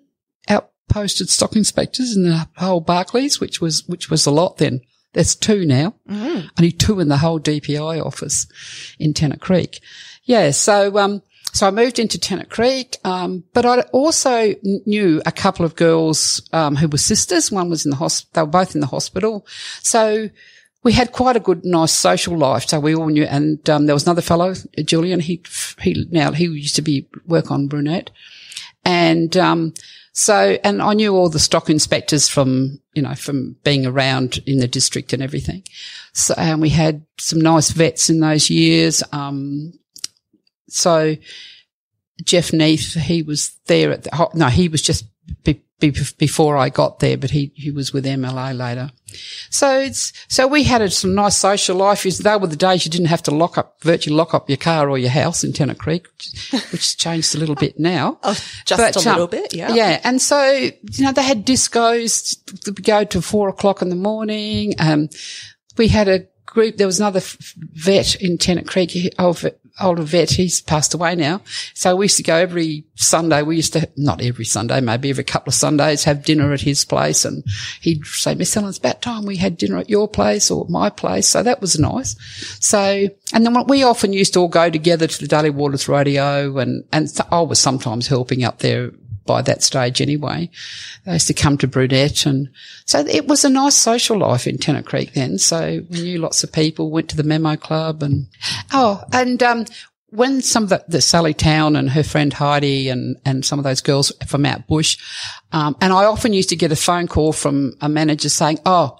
outposted 0.49 1.29
stock 1.29 1.55
inspectors 1.55 2.15
in 2.15 2.23
the 2.23 2.47
whole 2.57 2.81
Barclays, 2.81 3.39
which 3.39 3.61
was, 3.61 3.87
which 3.87 4.09
was 4.09 4.25
a 4.25 4.31
lot 4.31 4.57
then. 4.57 4.81
There's 5.13 5.35
two 5.35 5.65
now. 5.65 5.95
Mm. 6.09 6.49
Only 6.59 6.71
two 6.71 6.99
in 6.99 7.07
the 7.07 7.17
whole 7.17 7.39
DPI 7.39 8.05
office 8.05 8.45
in 8.99 9.13
Tennant 9.13 9.41
Creek. 9.41 9.79
Yeah. 10.25 10.51
So, 10.51 10.97
um, 10.97 11.23
so 11.53 11.65
I 11.65 11.71
moved 11.71 11.97
into 11.97 12.19
Tennant 12.19 12.49
Creek, 12.49 12.97
um, 13.03 13.43
but 13.53 13.65
I 13.65 13.79
also 13.91 14.53
knew 14.85 15.21
a 15.25 15.31
couple 15.31 15.65
of 15.65 15.75
girls 15.75 16.47
um, 16.53 16.75
who 16.75 16.87
were 16.87 16.99
sisters. 16.99 17.51
One 17.51 17.69
was 17.69 17.83
in 17.83 17.89
the 17.89 17.97
hospital; 17.97 18.29
they 18.33 18.41
were 18.43 18.51
both 18.51 18.75
in 18.75 18.81
the 18.81 18.87
hospital. 18.87 19.47
So 19.81 20.29
we 20.87 20.93
had 20.93 21.11
quite 21.11 21.35
a 21.35 21.41
good, 21.41 21.65
nice 21.65 21.91
social 21.91 22.37
life. 22.37 22.69
So 22.69 22.79
we 22.79 22.95
all 22.95 23.07
knew. 23.07 23.25
And 23.25 23.69
um, 23.69 23.87
there 23.87 23.93
was 23.93 24.05
another 24.05 24.21
fellow, 24.21 24.53
Julian. 24.85 25.19
He 25.19 25.43
he 25.81 26.07
now 26.11 26.31
he 26.31 26.45
used 26.45 26.77
to 26.77 26.81
be 26.81 27.09
work 27.25 27.51
on 27.51 27.67
Brunette, 27.67 28.09
and 28.85 29.35
um, 29.35 29.73
so 30.13 30.57
and 30.63 30.81
I 30.81 30.93
knew 30.93 31.13
all 31.13 31.27
the 31.27 31.39
stock 31.39 31.69
inspectors 31.69 32.29
from 32.29 32.79
you 32.93 33.01
know 33.01 33.15
from 33.15 33.57
being 33.65 33.85
around 33.85 34.39
in 34.45 34.59
the 34.59 34.67
district 34.69 35.11
and 35.11 35.21
everything. 35.21 35.63
So 36.13 36.35
and 36.37 36.61
we 36.61 36.69
had 36.69 37.05
some 37.19 37.41
nice 37.41 37.71
vets 37.71 38.09
in 38.09 38.21
those 38.21 38.49
years. 38.49 39.03
Um, 39.11 39.73
so 40.69 41.17
Jeff 42.23 42.53
Neath, 42.53 42.93
he 42.93 43.23
was 43.23 43.57
there 43.65 43.91
at 43.91 44.03
the, 44.03 44.29
no, 44.33 44.47
he 44.47 44.69
was 44.69 44.81
just 44.81 45.03
be, 45.43 45.61
be, 45.79 45.93
before 46.17 46.55
I 46.55 46.69
got 46.69 46.99
there, 46.99 47.17
but 47.17 47.31
he, 47.31 47.51
he 47.55 47.71
was 47.71 47.91
with 47.91 48.05
MLA 48.05 48.57
later. 48.57 48.91
So 49.49 49.79
it's, 49.79 50.11
so 50.27 50.47
we 50.47 50.63
had 50.63 50.81
a, 50.81 50.89
some 50.89 51.15
nice 51.15 51.37
social 51.37 51.77
life. 51.77 52.03
They 52.03 52.35
were 52.35 52.47
the 52.47 52.55
days 52.55 52.85
you 52.85 52.91
didn't 52.91 53.07
have 53.07 53.23
to 53.23 53.31
lock 53.31 53.57
up, 53.57 53.81
virtually 53.81 54.15
lock 54.15 54.33
up 54.33 54.49
your 54.49 54.57
car 54.57 54.89
or 54.89 54.97
your 54.97 55.09
house 55.09 55.43
in 55.43 55.53
Tennant 55.53 55.79
Creek, 55.79 56.07
which, 56.07 56.51
which 56.71 56.81
has 56.81 56.95
changed 56.95 57.35
a 57.35 57.37
little 57.37 57.55
bit 57.55 57.79
now. 57.79 58.19
Oh, 58.29 58.33
just 58.65 58.81
But, 58.81 58.95
a 59.05 59.09
um, 59.09 59.15
little 59.15 59.27
bit, 59.27 59.53
yeah. 59.53 59.73
Yeah. 59.73 60.01
And 60.03 60.21
so, 60.21 60.43
you 60.51 61.03
know, 61.05 61.13
they 61.13 61.23
had 61.23 61.45
discos 61.45 62.37
would 62.65 62.83
go 62.83 63.03
to 63.05 63.21
four 63.21 63.47
o'clock 63.47 63.81
in 63.81 63.89
the 63.89 63.95
morning. 63.95 64.73
Um, 64.79 65.09
we 65.77 65.87
had 65.87 66.07
a 66.09 66.27
group, 66.45 66.77
there 66.77 66.87
was 66.87 66.99
another 66.99 67.19
f- 67.19 67.53
vet 67.73 68.15
in 68.15 68.37
Tennant 68.37 68.67
Creek, 68.67 69.13
old, 69.17 69.39
vet- 69.39 69.59
older 69.79 70.03
vet, 70.03 70.31
he's 70.31 70.61
passed 70.61 70.93
away 70.93 71.15
now. 71.15 71.41
So 71.73 71.95
we 71.95 72.05
used 72.05 72.17
to 72.17 72.23
go 72.23 72.35
every 72.35 72.85
Sunday. 72.95 73.41
We 73.41 73.57
used 73.57 73.73
to, 73.73 73.89
not 73.95 74.21
every 74.21 74.45
Sunday, 74.45 74.81
maybe 74.81 75.09
every 75.09 75.23
couple 75.23 75.49
of 75.49 75.55
Sundays, 75.55 76.03
have 76.03 76.25
dinner 76.25 76.53
at 76.53 76.61
his 76.61 76.85
place. 76.85 77.25
And 77.25 77.43
he'd 77.81 78.05
say, 78.05 78.35
Miss 78.35 78.55
Ellen, 78.55 78.69
it's 78.69 78.77
about 78.77 79.01
time 79.01 79.25
we 79.25 79.37
had 79.37 79.57
dinner 79.57 79.77
at 79.77 79.89
your 79.89 80.07
place 80.07 80.49
or 80.49 80.65
my 80.69 80.89
place. 80.89 81.27
So 81.27 81.43
that 81.43 81.61
was 81.61 81.79
nice. 81.79 82.15
So, 82.59 83.07
and 83.33 83.45
then 83.45 83.65
we 83.67 83.83
often 83.83 84.13
used 84.13 84.33
to 84.33 84.39
all 84.39 84.47
go 84.47 84.69
together 84.69 85.07
to 85.07 85.19
the 85.19 85.27
Daly 85.27 85.49
Waters 85.49 85.87
Rodeo 85.87 86.57
and, 86.57 86.83
and 86.91 87.07
I 87.31 87.41
was 87.41 87.59
sometimes 87.59 88.07
helping 88.07 88.43
up 88.43 88.59
there 88.59 88.91
by 89.27 89.43
that 89.43 89.61
stage 89.61 90.01
anyway. 90.01 90.49
They 91.05 91.13
used 91.13 91.27
to 91.27 91.33
come 91.33 91.57
to 91.59 91.67
Brunette 91.67 92.25
and 92.25 92.49
so 92.85 92.99
it 92.99 93.27
was 93.27 93.45
a 93.45 93.49
nice 93.49 93.75
social 93.75 94.17
life 94.17 94.47
in 94.47 94.57
Tennant 94.57 94.87
Creek 94.87 95.13
then. 95.13 95.37
So 95.37 95.83
we 95.89 96.01
knew 96.01 96.19
lots 96.19 96.43
of 96.43 96.51
people, 96.51 96.89
went 96.89 97.09
to 97.09 97.17
the 97.17 97.23
memo 97.23 97.55
club 97.55 98.01
and, 98.01 98.27
oh, 98.73 99.03
and, 99.13 99.43
um, 99.43 99.65
when 100.09 100.41
some 100.41 100.63
of 100.63 100.69
the, 100.69 100.83
the 100.87 101.01
Sally 101.01 101.33
Town 101.33 101.75
and 101.75 101.89
her 101.89 102.03
friend 102.03 102.31
Heidi 102.31 102.87
and, 102.89 103.17
and 103.25 103.45
some 103.45 103.59
of 103.59 103.63
those 103.63 103.81
girls 103.81 104.11
from 104.25 104.45
out 104.45 104.65
bush, 104.65 104.97
um, 105.51 105.75
and 105.81 105.91
I 105.91 106.05
often 106.05 106.31
used 106.33 106.49
to 106.49 106.55
get 106.55 106.71
a 106.71 106.77
phone 106.77 107.07
call 107.07 107.33
from 107.33 107.73
a 107.81 107.89
manager 107.89 108.29
saying, 108.29 108.59
Oh, 108.65 108.97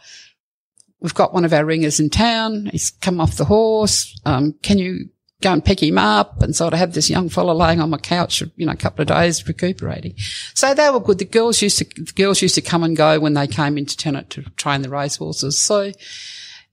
we've 0.99 1.13
got 1.13 1.33
one 1.33 1.45
of 1.45 1.53
our 1.53 1.63
ringers 1.63 1.99
in 1.99 2.09
town. 2.09 2.67
He's 2.71 2.91
come 2.91 3.21
off 3.21 3.37
the 3.37 3.45
horse. 3.45 4.19
Um, 4.25 4.53
can 4.61 4.77
you 4.77 5.09
go 5.41 5.53
and 5.53 5.63
pick 5.63 5.81
him 5.81 5.97
up? 5.97 6.41
And 6.41 6.55
so 6.55 6.67
I'd 6.67 6.73
have 6.73 6.93
this 6.93 7.09
young 7.09 7.29
fella 7.29 7.51
laying 7.51 7.81
on 7.81 7.89
my 7.89 7.97
couch, 7.97 8.43
you 8.55 8.65
know, 8.65 8.71
a 8.71 8.77
couple 8.77 9.01
of 9.01 9.07
days 9.07 9.47
recuperating. 9.47 10.15
So 10.53 10.73
they 10.73 10.89
were 10.89 10.99
good. 10.99 11.19
The 11.19 11.25
girls 11.25 11.61
used 11.61 11.79
to, 11.79 11.85
the 11.85 12.13
girls 12.13 12.41
used 12.41 12.55
to 12.55 12.61
come 12.61 12.83
and 12.83 12.95
go 12.97 13.19
when 13.19 13.33
they 13.33 13.47
came 13.47 13.77
into 13.77 13.97
Tennant 13.97 14.29
to 14.31 14.43
train 14.51 14.81
the 14.81 14.89
racehorses. 14.89 15.57
So 15.57 15.91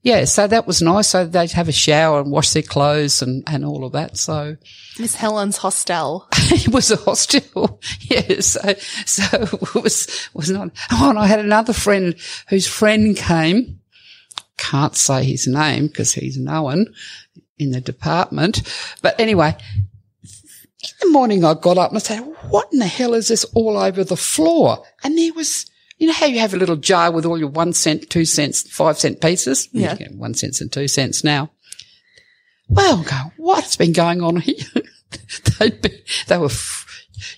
yeah, 0.05 0.25
so 0.25 0.45
that 0.45 0.67
was 0.67 0.83
nice. 0.83 1.07
So 1.07 1.25
they'd 1.25 1.51
have 1.53 1.67
a 1.67 1.71
shower 1.71 2.19
and 2.19 2.31
wash 2.31 2.51
their 2.51 2.61
clothes 2.61 3.23
and, 3.23 3.43
and 3.47 3.65
all 3.65 3.83
of 3.83 3.93
that. 3.93 4.17
So 4.17 4.55
Miss 4.99 5.15
Helen's 5.15 5.57
hostel. 5.57 6.27
it 6.51 6.71
was 6.71 6.91
a 6.91 6.97
hostel. 6.97 7.81
Yeah. 8.01 8.39
So, 8.41 8.73
so 9.05 9.23
it 9.41 9.75
was, 9.75 10.29
was 10.35 10.51
not, 10.51 10.69
oh, 10.91 11.09
and 11.09 11.17
I 11.17 11.25
had 11.25 11.39
another 11.39 11.73
friend 11.73 12.15
whose 12.49 12.67
friend 12.67 13.17
came. 13.17 13.79
Can't 14.57 14.95
say 14.95 15.23
his 15.23 15.47
name 15.47 15.87
because 15.87 16.13
he's 16.13 16.37
known 16.37 16.93
in 17.57 17.71
the 17.71 17.81
department. 17.81 18.61
But 19.01 19.19
anyway, 19.19 19.55
in 20.23 20.89
the 21.01 21.09
morning 21.09 21.43
I 21.43 21.53
got 21.53 21.77
up 21.77 21.89
and 21.91 21.97
I 21.97 22.01
said, 22.01 22.19
what 22.49 22.71
in 22.71 22.79
the 22.79 22.87
hell 22.87 23.13
is 23.13 23.27
this 23.27 23.43
all 23.53 23.77
over 23.77 24.03
the 24.03 24.17
floor? 24.17 24.83
And 25.03 25.17
there 25.17 25.33
was, 25.33 25.65
you 25.97 26.07
know 26.07 26.13
how 26.13 26.25
you 26.25 26.39
have 26.39 26.53
a 26.53 26.57
little 26.57 26.75
jar 26.75 27.11
with 27.11 27.25
all 27.25 27.37
your 27.37 27.49
one 27.49 27.73
cent, 27.73 28.09
two 28.09 28.25
cents, 28.25 28.69
five 28.69 28.99
cent 28.99 29.21
pieces? 29.21 29.69
Yeah. 29.71 29.95
One 30.11 30.33
cents 30.33 30.61
and 30.61 30.71
two 30.71 30.87
cents 30.87 31.23
now. 31.23 31.51
Well, 32.67 33.03
go, 33.03 33.31
what's 33.37 33.75
been 33.75 33.93
going 33.93 34.21
on 34.21 34.37
here? 34.37 34.55
They'd 35.59 35.81
be, 35.81 36.03
they 36.27 36.37
were, 36.37 36.45
f- 36.45 36.85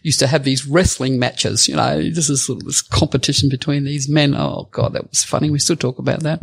used 0.01 0.19
to 0.19 0.27
have 0.27 0.43
these 0.43 0.65
wrestling 0.65 1.19
matches, 1.19 1.67
you 1.67 1.75
know, 1.75 2.01
this 2.01 2.29
is 2.29 2.45
sort 2.45 2.61
of 2.61 2.65
this 2.65 2.81
competition 2.81 3.49
between 3.49 3.83
these 3.83 4.09
men. 4.09 4.33
Oh 4.35 4.67
God, 4.71 4.93
that 4.93 5.09
was 5.09 5.23
funny. 5.23 5.49
We 5.49 5.59
still 5.59 5.75
talk 5.75 5.99
about 5.99 6.21
that. 6.21 6.39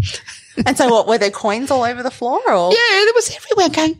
And 0.66 0.76
so 0.76 0.88
what, 0.88 1.06
were 1.06 1.18
there 1.18 1.30
coins 1.30 1.70
all 1.70 1.82
over 1.82 2.02
the 2.02 2.10
floor 2.10 2.40
or? 2.46 2.72
Yeah, 2.72 3.04
there 3.04 3.14
was 3.14 3.34
everywhere 3.34 3.68
going, 3.68 3.98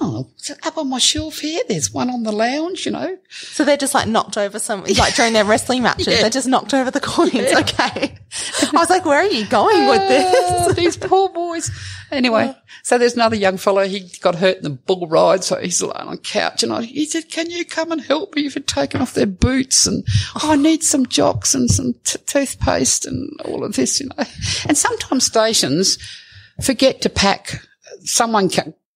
oh, 0.00 0.30
up 0.64 0.78
on 0.78 0.88
my 0.88 0.98
shelf 0.98 1.38
here. 1.38 1.62
There's 1.68 1.92
one 1.92 2.10
on 2.10 2.22
the 2.22 2.32
lounge, 2.32 2.86
you 2.86 2.92
know. 2.92 3.16
So 3.28 3.64
they're 3.64 3.76
just 3.76 3.94
like 3.94 4.08
knocked 4.08 4.36
over 4.36 4.58
some, 4.58 4.84
like 4.84 5.14
during 5.14 5.32
their 5.32 5.44
wrestling 5.44 5.82
matches, 5.82 6.08
Yeah. 6.08 6.22
they 6.22 6.30
just 6.30 6.48
knocked 6.48 6.74
over 6.74 6.90
the 6.90 7.00
coins. 7.00 7.34
Okay. 7.34 8.14
I 8.62 8.70
was 8.72 8.90
like, 8.90 9.04
where 9.04 9.18
are 9.20 9.26
you 9.26 9.46
going 9.46 9.86
with 9.88 10.00
Oh, 10.02 10.66
this? 10.68 10.76
these 10.76 10.96
poor 10.96 11.28
boys. 11.30 11.70
Anyway, 12.10 12.54
so 12.82 12.98
there's 12.98 13.14
another 13.14 13.36
young 13.36 13.56
fellow. 13.56 13.86
He 13.86 14.08
got 14.20 14.34
hurt 14.34 14.56
in 14.58 14.62
the 14.64 14.70
bull 14.70 15.06
ride, 15.06 15.44
so 15.44 15.60
he's 15.60 15.80
lying 15.82 16.08
on 16.08 16.14
a 16.14 16.18
couch. 16.18 16.62
And 16.62 16.72
I, 16.72 16.82
he 16.82 17.04
said, 17.06 17.30
"Can 17.30 17.50
you 17.50 17.64
come 17.64 17.92
and 17.92 18.00
help 18.00 18.34
me? 18.34 18.42
You've 18.42 18.66
taken 18.66 19.00
off 19.00 19.14
their 19.14 19.26
boots, 19.26 19.86
and 19.86 20.04
oh, 20.42 20.52
I 20.52 20.56
need 20.56 20.82
some 20.82 21.06
jocks 21.06 21.54
and 21.54 21.70
some 21.70 21.94
t- 22.04 22.18
toothpaste 22.26 23.06
and 23.06 23.30
all 23.44 23.62
of 23.62 23.74
this, 23.76 24.00
you 24.00 24.08
know." 24.08 24.24
And 24.66 24.76
sometimes 24.76 25.24
stations 25.26 25.98
forget 26.62 27.00
to 27.02 27.08
pack. 27.10 27.60
Someone 28.02 28.48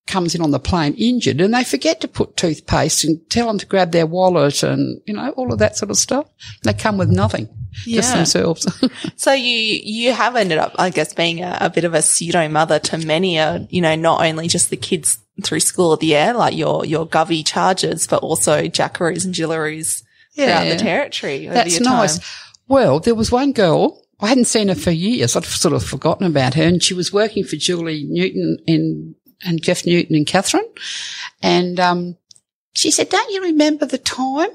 comes 0.06 0.34
in 0.34 0.42
on 0.42 0.50
the 0.50 0.60
plane 0.60 0.94
injured, 0.94 1.40
and 1.40 1.54
they 1.54 1.64
forget 1.64 2.00
to 2.00 2.08
put 2.08 2.36
toothpaste 2.36 3.04
and 3.04 3.18
tell 3.30 3.46
them 3.46 3.58
to 3.58 3.66
grab 3.66 3.92
their 3.92 4.06
wallet 4.06 4.62
and 4.62 5.00
you 5.06 5.14
know 5.14 5.30
all 5.30 5.52
of 5.52 5.58
that 5.58 5.76
sort 5.76 5.90
of 5.90 5.96
stuff. 5.96 6.26
They 6.62 6.72
come 6.72 6.98
with 6.98 7.10
nothing, 7.10 7.48
just 7.84 8.14
themselves. 8.14 8.66
So 9.16 9.32
you, 9.32 9.80
you 9.82 10.12
have 10.12 10.36
ended 10.36 10.58
up, 10.58 10.74
I 10.78 10.90
guess, 10.90 11.14
being 11.14 11.42
a, 11.42 11.56
a 11.60 11.70
bit 11.70 11.84
of 11.84 11.94
a 11.94 12.02
pseudo 12.02 12.48
mother 12.48 12.78
to 12.78 12.98
many, 12.98 13.38
uh, 13.38 13.60
you 13.70 13.80
know, 13.80 13.94
not 13.94 14.24
only 14.24 14.48
just 14.48 14.70
the 14.70 14.76
kids 14.76 15.18
through 15.42 15.60
school 15.60 15.92
of 15.92 16.00
the 16.00 16.14
air, 16.14 16.34
like 16.34 16.56
your, 16.56 16.84
your 16.84 17.06
Govey 17.06 17.44
charges, 17.44 18.06
but 18.06 18.22
also 18.22 18.64
jackaroos 18.64 19.24
and 19.24 19.34
jillaroos 19.34 20.02
throughout 20.34 20.64
the 20.64 20.76
territory. 20.76 21.46
That's 21.46 21.80
nice. 21.80 22.20
Well, 22.68 23.00
there 23.00 23.14
was 23.14 23.32
one 23.32 23.52
girl, 23.52 24.02
I 24.20 24.28
hadn't 24.28 24.46
seen 24.46 24.68
her 24.68 24.74
for 24.74 24.90
years. 24.90 25.36
I'd 25.36 25.44
sort 25.44 25.74
of 25.74 25.84
forgotten 25.84 26.26
about 26.26 26.54
her 26.54 26.62
and 26.62 26.82
she 26.82 26.94
was 26.94 27.12
working 27.12 27.44
for 27.44 27.56
Julie 27.56 28.04
Newton 28.08 28.58
in, 28.66 29.14
and 29.44 29.62
Jeff 29.62 29.86
Newton 29.86 30.16
and 30.16 30.26
Catherine. 30.26 30.68
And, 31.42 31.80
um, 31.80 32.16
she 32.74 32.90
said, 32.90 33.08
don't 33.08 33.30
you 33.30 33.42
remember 33.42 33.86
the 33.86 33.98
time 33.98 34.50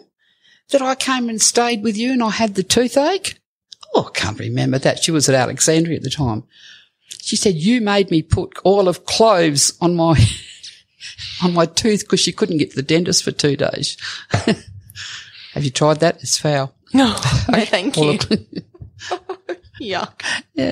that 0.70 0.82
I 0.82 0.96
came 0.96 1.30
and 1.30 1.42
stayed 1.42 1.84
with 1.84 1.98
you 1.98 2.12
and 2.12 2.22
I 2.24 2.30
had 2.30 2.56
the 2.56 2.64
toothache? 2.64 3.40
Oh, 3.96 4.12
I 4.14 4.20
can't 4.20 4.38
remember 4.38 4.78
that. 4.80 5.02
She 5.04 5.12
was 5.12 5.28
at 5.30 5.36
Alexandria 5.36 5.98
at 5.98 6.04
the 6.04 6.10
time. 6.10 6.44
She 7.22 7.36
said, 7.36 7.56
you 7.56 7.82
made 7.82 8.12
me 8.12 8.22
put 8.22 8.60
oil 8.66 8.88
of 8.88 9.06
cloves 9.06 9.76
on 9.82 9.96
my, 9.96 10.20
on 11.44 11.54
my 11.54 11.66
tooth 11.66 12.02
because 12.02 12.20
she 12.20 12.32
couldn't 12.32 12.58
get 12.58 12.72
to 12.72 12.76
the 12.76 12.84
dentist 12.84 13.24
for 13.24 13.32
two 13.32 13.56
days. 13.56 13.98
Have 15.54 15.64
you 15.64 15.72
tried 15.72 16.02
that? 16.02 16.22
It's 16.22 16.38
foul. 16.38 16.76
No, 16.94 17.08
no, 17.50 17.66
thank 17.66 17.98
you. 17.98 18.20
Yuck. 19.82 20.22
Yeah. 20.54 20.72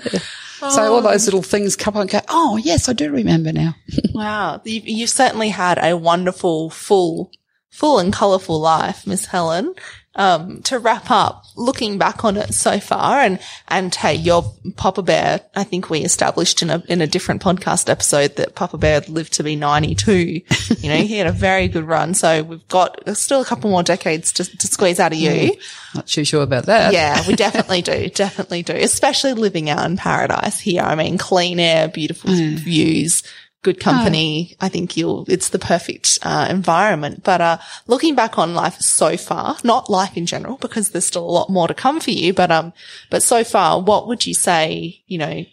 So 0.60 0.93
all 0.93 1.01
those 1.01 1.26
little 1.26 1.43
things 1.43 1.76
come 1.76 1.95
up 1.95 2.01
and 2.01 2.10
go, 2.10 2.22
oh, 2.30 2.58
yes, 2.58 2.89
I 2.89 2.93
do 2.93 3.12
remember 3.12 3.51
now. 3.51 3.76
Wow. 4.14 4.62
You, 4.66 4.82
you've 4.84 5.12
certainly 5.12 5.49
had 5.49 5.78
a 5.78 5.95
wonderful, 5.95 6.72
full, 6.72 7.32
full 7.70 7.99
and 7.99 8.12
colourful 8.12 8.60
life, 8.60 9.05
Miss 9.05 9.28
Helen. 9.28 9.76
Um, 10.18 10.63
to 10.63 10.80
wrap 10.80 11.11
up, 11.11 11.45
looking 11.55 11.99
back 11.99 12.26
on 12.26 12.38
it 12.38 12.51
so 12.53 12.80
far 12.80 13.20
and, 13.20 13.39
and 13.68 13.93
hey, 13.93 14.15
your 14.15 14.51
Papa 14.76 15.03
Bear, 15.03 15.41
I 15.55 15.63
think 15.63 15.91
we 15.91 15.99
established 15.99 16.63
in 16.63 16.72
a, 16.72 16.84
in 16.88 17.01
a 17.01 17.07
different 17.07 17.41
podcast 17.41 17.88
episode 17.88 18.36
that 18.38 18.55
Papa 18.55 18.80
Bear 18.80 19.01
lived 19.01 19.34
to 19.34 19.43
be 19.43 19.55
92. 19.55 20.13
you 20.80 20.89
know, 20.89 20.97
he 20.97 21.18
had 21.18 21.28
a 21.28 21.32
very 21.32 21.68
good 21.68 21.84
run. 21.84 22.15
So 22.15 22.41
we've 22.41 22.68
got 22.68 23.15
still 23.15 23.41
a 23.41 23.45
couple 23.45 23.70
more 23.70 23.84
decades 23.84 24.32
to, 24.34 24.43
to 24.43 24.68
squeeze 24.68 24.99
out 24.99 25.13
of 25.13 25.20
you. 25.20 25.55
Not 25.93 26.07
too 26.07 26.24
sure 26.24 26.43
about 26.43 26.65
that. 26.65 26.93
Yeah, 26.93 27.26
we 27.28 27.36
definitely 27.47 27.82
do. 27.82 28.09
Definitely 28.09 28.63
do. 28.63 28.74
Especially 28.74 29.34
living 29.34 29.70
out 29.70 29.86
in 29.86 29.97
paradise 29.97 30.59
here. 30.59 30.82
I 30.82 30.95
mean, 30.95 31.18
clean 31.18 31.59
air, 31.59 31.88
beautiful 31.88 32.32
views, 32.32 33.24
good 33.64 33.80
company. 33.80 34.55
I 34.62 34.70
think 34.70 34.95
you'll, 34.95 35.26
it's 35.28 35.49
the 35.49 35.60
perfect, 35.60 36.20
uh, 36.22 36.47
environment. 36.49 37.24
But, 37.24 37.41
uh, 37.41 37.58
looking 37.88 38.16
back 38.16 38.38
on 38.38 38.53
life 38.53 38.80
so 38.80 39.18
far, 39.18 39.58
not 39.64 39.89
life 39.89 40.16
in 40.16 40.26
general, 40.26 40.58
because 40.58 40.89
there's 40.89 41.05
still 41.05 41.26
a 41.26 41.30
lot 41.30 41.49
more 41.49 41.68
to 41.68 41.74
come 41.74 41.99
for 41.99 42.12
you, 42.12 42.34
but, 42.34 42.51
um, 42.51 42.74
but 43.10 43.24
so 43.24 43.43
far, 43.43 43.82
what 43.82 44.08
would 44.08 44.26
you 44.26 44.34
say, 44.34 45.01
you 45.08 45.18
know, 45.18 45.45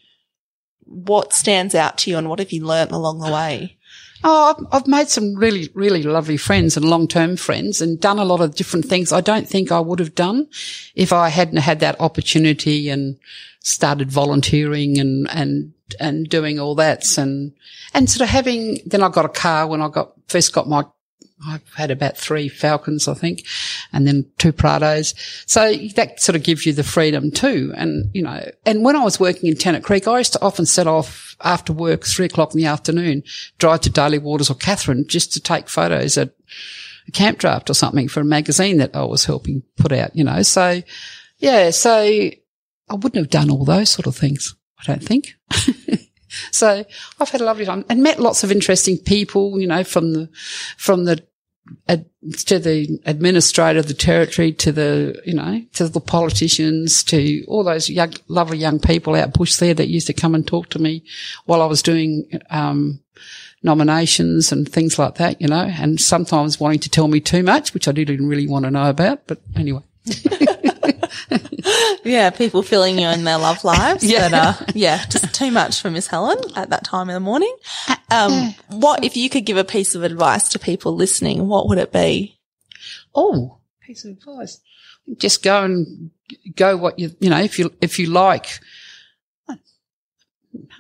what 0.87 1.33
stands 1.33 1.75
out 1.75 1.99
to 1.99 2.11
you 2.11 2.19
and 2.19 2.29
what 2.29 2.39
have 2.39 2.53
you 2.53 2.65
learnt 2.65 2.93
along 2.93 3.19
the 3.19 3.33
way? 3.33 3.77
Oh, 4.27 4.55
I've, 4.57 4.67
I've 4.73 4.87
made 4.87 5.09
some 5.09 5.35
really, 5.35 5.69
really 5.75 6.03
lovely 6.03 6.39
friends 6.39 6.79
and 6.79 6.87
long-term 6.87 7.37
friends 7.37 7.83
and 7.83 8.01
done 8.01 8.19
a 8.19 8.25
lot 8.25 8.41
of 8.41 8.55
different 8.55 8.87
things 8.87 9.13
I 9.13 9.21
don't 9.21 9.47
think 9.47 9.71
I 9.71 9.81
would 9.81 9.99
have 9.99 10.15
done 10.15 10.49
if 10.95 11.13
I 11.13 11.29
hadn't 11.29 11.59
had 11.59 11.81
that 11.81 12.01
opportunity 12.01 12.89
and 12.89 13.19
started 13.61 14.11
volunteering 14.11 14.99
and, 14.99 15.29
and, 15.31 15.74
and 16.01 16.29
doing 16.29 16.59
all 16.59 16.75
that. 16.77 17.19
And, 17.19 17.53
and 17.93 18.09
sort 18.09 18.23
of 18.23 18.29
having, 18.29 18.79
then 18.87 19.03
I 19.03 19.09
got 19.09 19.25
a 19.25 19.31
car 19.31 19.67
when 19.67 19.83
I 19.83 19.89
got, 19.89 20.13
first 20.29 20.53
got 20.53 20.69
my 20.69 20.85
I've 21.47 21.75
had 21.75 21.91
about 21.91 22.17
three 22.17 22.49
Falcons, 22.49 23.09
I 23.09 23.15
think, 23.15 23.45
and 23.93 24.07
then 24.07 24.27
two 24.39 24.53
Prados. 24.53 25.15
So 25.47 25.75
that 25.95 26.21
sort 26.21 26.37
of 26.37 26.43
gives 26.43 26.65
you 26.65 26.73
the 26.73 26.85
freedom 26.85 27.31
too. 27.31 27.73
And, 27.77 28.11
you 28.15 28.23
know, 28.23 28.51
and 28.65 28.85
when 28.85 28.97
I 28.97 29.05
was 29.05 29.21
working 29.21 29.51
in 29.51 29.57
Tennant 29.57 29.85
Creek, 29.85 30.09
I 30.09 30.19
used 30.19 30.33
to 30.35 30.43
often 30.43 30.67
set 30.67 30.87
off 30.87 31.37
after 31.43 31.73
work, 31.73 32.05
three 32.05 32.27
o'clock 32.27 32.55
in 32.55 32.61
the 32.61 32.67
afternoon, 32.67 33.25
drive 33.59 33.81
to 33.83 33.91
Daly 33.91 34.19
Waters 34.19 34.51
or 34.51 34.55
Katherine 34.55 35.07
just 35.07 35.33
to 35.35 35.41
take 35.41 35.69
photos 35.69 36.17
at 36.17 36.31
a 37.09 37.11
camp 37.11 37.39
draft 37.39 37.69
or 37.69 37.75
something 37.75 38.09
for 38.09 38.21
a 38.21 38.25
magazine 38.25 38.79
that 38.79 38.95
I 38.97 39.05
was 39.05 39.25
helping 39.25 39.63
put 39.77 39.93
out, 39.93 40.17
you 40.17 40.25
know. 40.25 40.43
So 40.43 40.83
yeah, 41.39 41.71
so 41.71 41.93
I 41.93 42.95
wouldn't 42.95 43.17
have 43.17 43.31
done 43.31 43.51
all 43.51 43.65
those 43.65 43.91
sort 43.91 44.07
of 44.07 44.17
things, 44.17 44.55
I 44.87 44.93
don't 44.93 45.03
think. 45.03 45.35
so 46.51 46.85
I've 47.21 47.29
had 47.31 47.41
a 47.41 47.45
lovely 47.45 47.65
time 47.65 47.85
and 47.89 48.03
met 48.03 48.21
lots 48.21 48.45
of 48.45 48.51
interesting 48.51 48.99
people, 48.99 49.61
you 49.61 49.67
know, 49.67 49.85
from 49.85 50.13
the, 50.13 50.29
from 50.77 51.05
the 51.05 51.25
ad, 51.89 52.07
to 52.47 52.59
the 52.59 53.01
administrator 53.07 53.79
of 53.79 53.89
the 53.89 53.95
territory, 53.95 54.53
to 54.53 54.73
the, 54.73 55.21
you 55.25 55.35
know, 55.35 55.63
to 55.75 55.89
the 55.89 56.01
politicians, 56.01 57.03
to 57.05 57.45
all 57.47 57.65
those 57.65 57.89
young, 57.89 58.13
lovely 58.29 58.59
young 58.59 58.79
people 58.79 59.15
out 59.15 59.33
bush 59.33 59.57
there 59.57 59.75
that 59.75 59.89
used 59.89 60.07
to 60.07 60.13
come 60.13 60.35
and 60.35 60.47
talk 60.47 60.69
to 60.71 60.79
me 60.79 61.05
while 61.47 61.63
I 61.63 61.67
was 61.67 61.83
doing, 61.83 62.29
um, 62.51 63.01
nominations 63.63 64.53
and 64.53 64.71
things 64.71 64.99
like 64.99 65.15
that, 65.17 65.41
you 65.41 65.49
know, 65.49 65.65
and 65.79 65.99
sometimes 65.99 66.61
wanting 66.61 66.81
to 66.81 66.91
tell 66.91 67.09
me 67.09 67.19
too 67.19 67.43
much, 67.43 67.73
which 67.73 67.89
I 67.89 67.93
didn't 67.93 68.29
really 68.29 68.47
want 68.47 68.67
to 68.67 68.71
know 68.71 68.91
about, 68.91 69.27
but 69.27 69.41
anyway. 69.57 69.81
yeah, 72.05 72.31
people 72.31 72.63
filling 72.63 72.99
you 72.99 73.09
in 73.09 73.25
their 73.25 73.39
love 73.39 73.65
lives. 73.65 74.05
yeah. 74.11 74.29
But, 74.29 74.35
uh, 74.35 74.73
yeah, 74.75 75.05
just 75.07 75.35
too 75.35 75.51
much 75.51 75.81
for 75.81 75.91
Miss 75.91 76.07
Helen 76.07 76.39
at 76.57 76.71
that 76.71 76.85
time 76.85 77.09
in 77.09 77.15
the 77.15 77.21
morning. 77.21 77.55
Um, 78.11 78.55
what, 78.69 79.05
if 79.05 79.17
you 79.17 79.29
could 79.31 79.45
give 79.45 79.57
a 79.57 79.65
piece 79.65 79.95
of 79.95 80.03
advice 80.03 80.49
to 80.51 80.59
people 80.59 80.95
listening, 80.95 81.47
what 81.47 81.69
would 81.69 81.79
it 81.79 81.93
be? 81.93 82.39
Oh, 83.15 83.59
piece 83.81 84.05
of 84.05 84.13
advice. 84.13 84.61
Just 85.17 85.43
go 85.43 85.65
and 85.65 86.11
go 86.57 86.77
what 86.77 86.99
you, 86.99 87.15
you 87.21 87.31
know, 87.31 87.41
if 87.41 87.59
you, 87.59 87.73
if 87.81 87.99
you 87.99 88.07
like, 88.07 88.61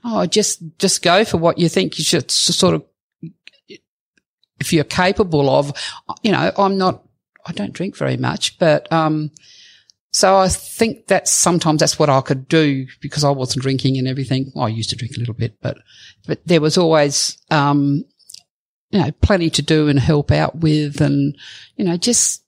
oh, 0.04 0.26
just, 0.26 0.62
just 0.78 1.02
go 1.02 1.24
for 1.24 1.36
what 1.36 1.58
you 1.58 1.68
think 1.68 1.98
you 1.98 2.04
should 2.04 2.30
sort 2.30 2.74
of, 2.74 2.84
if 4.60 4.72
you're 4.72 4.84
capable 4.84 5.50
of, 5.50 5.72
you 6.22 6.32
know, 6.32 6.50
I'm 6.56 6.78
not, 6.78 7.02
I 7.44 7.52
don't 7.52 7.72
drink 7.72 7.96
very 7.96 8.16
much, 8.16 8.58
but, 8.58 8.90
um, 8.90 9.30
so 10.14 10.38
I 10.38 10.46
think 10.46 11.08
that's 11.08 11.32
sometimes 11.32 11.80
that's 11.80 11.98
what 11.98 12.08
I 12.08 12.20
could 12.20 12.46
do 12.46 12.86
because 13.00 13.24
I 13.24 13.30
wasn't 13.30 13.64
drinking 13.64 13.98
and 13.98 14.06
everything. 14.06 14.52
Well, 14.54 14.66
I 14.66 14.68
used 14.68 14.90
to 14.90 14.96
drink 14.96 15.16
a 15.16 15.18
little 15.18 15.34
bit, 15.34 15.56
but, 15.60 15.76
but 16.24 16.38
there 16.46 16.60
was 16.60 16.78
always, 16.78 17.36
um, 17.50 18.04
you 18.90 19.00
know, 19.00 19.10
plenty 19.22 19.50
to 19.50 19.60
do 19.60 19.88
and 19.88 19.98
help 19.98 20.30
out 20.30 20.54
with 20.60 21.00
and, 21.00 21.36
you 21.74 21.84
know, 21.84 21.96
just, 21.96 22.44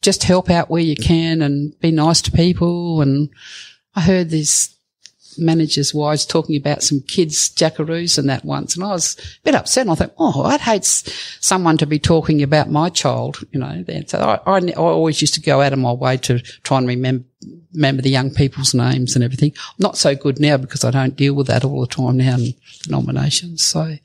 just 0.00 0.24
help 0.24 0.48
out 0.48 0.70
where 0.70 0.80
you 0.80 0.96
can 0.96 1.42
and 1.42 1.78
be 1.80 1.90
nice 1.90 2.22
to 2.22 2.32
people. 2.32 3.02
And 3.02 3.28
I 3.94 4.00
heard 4.00 4.30
this 4.30 4.73
manager's 5.38 5.94
wives 5.94 6.26
talking 6.26 6.56
about 6.56 6.82
some 6.82 7.00
kids 7.00 7.48
jackaroos 7.50 8.18
and 8.18 8.28
that 8.28 8.44
once. 8.44 8.74
And 8.74 8.84
I 8.84 8.88
was 8.88 9.16
a 9.18 9.42
bit 9.44 9.54
upset. 9.54 9.82
And 9.82 9.90
I 9.90 9.94
thought, 9.94 10.14
oh, 10.18 10.42
I'd 10.42 10.60
hate 10.60 10.84
someone 10.84 11.76
to 11.78 11.86
be 11.86 11.98
talking 11.98 12.42
about 12.42 12.70
my 12.70 12.88
child, 12.88 13.44
you 13.52 13.60
know. 13.60 13.82
Then. 13.82 14.06
So 14.06 14.18
I, 14.18 14.58
I, 14.58 14.58
I, 14.58 14.72
always 14.72 15.20
used 15.20 15.34
to 15.34 15.40
go 15.40 15.60
out 15.60 15.72
of 15.72 15.78
my 15.78 15.92
way 15.92 16.16
to 16.18 16.38
try 16.38 16.78
and 16.78 16.86
remember, 16.86 17.24
remember 17.72 18.02
the 18.02 18.10
young 18.10 18.30
people's 18.30 18.74
names 18.74 19.14
and 19.14 19.24
everything. 19.24 19.52
not 19.78 19.96
so 19.96 20.14
good 20.14 20.40
now 20.40 20.56
because 20.56 20.84
I 20.84 20.90
don't 20.90 21.16
deal 21.16 21.34
with 21.34 21.48
that 21.48 21.64
all 21.64 21.80
the 21.80 21.86
time 21.86 22.18
now 22.18 22.36
in 22.36 22.54
nominations. 22.88 23.64
So 23.64 23.96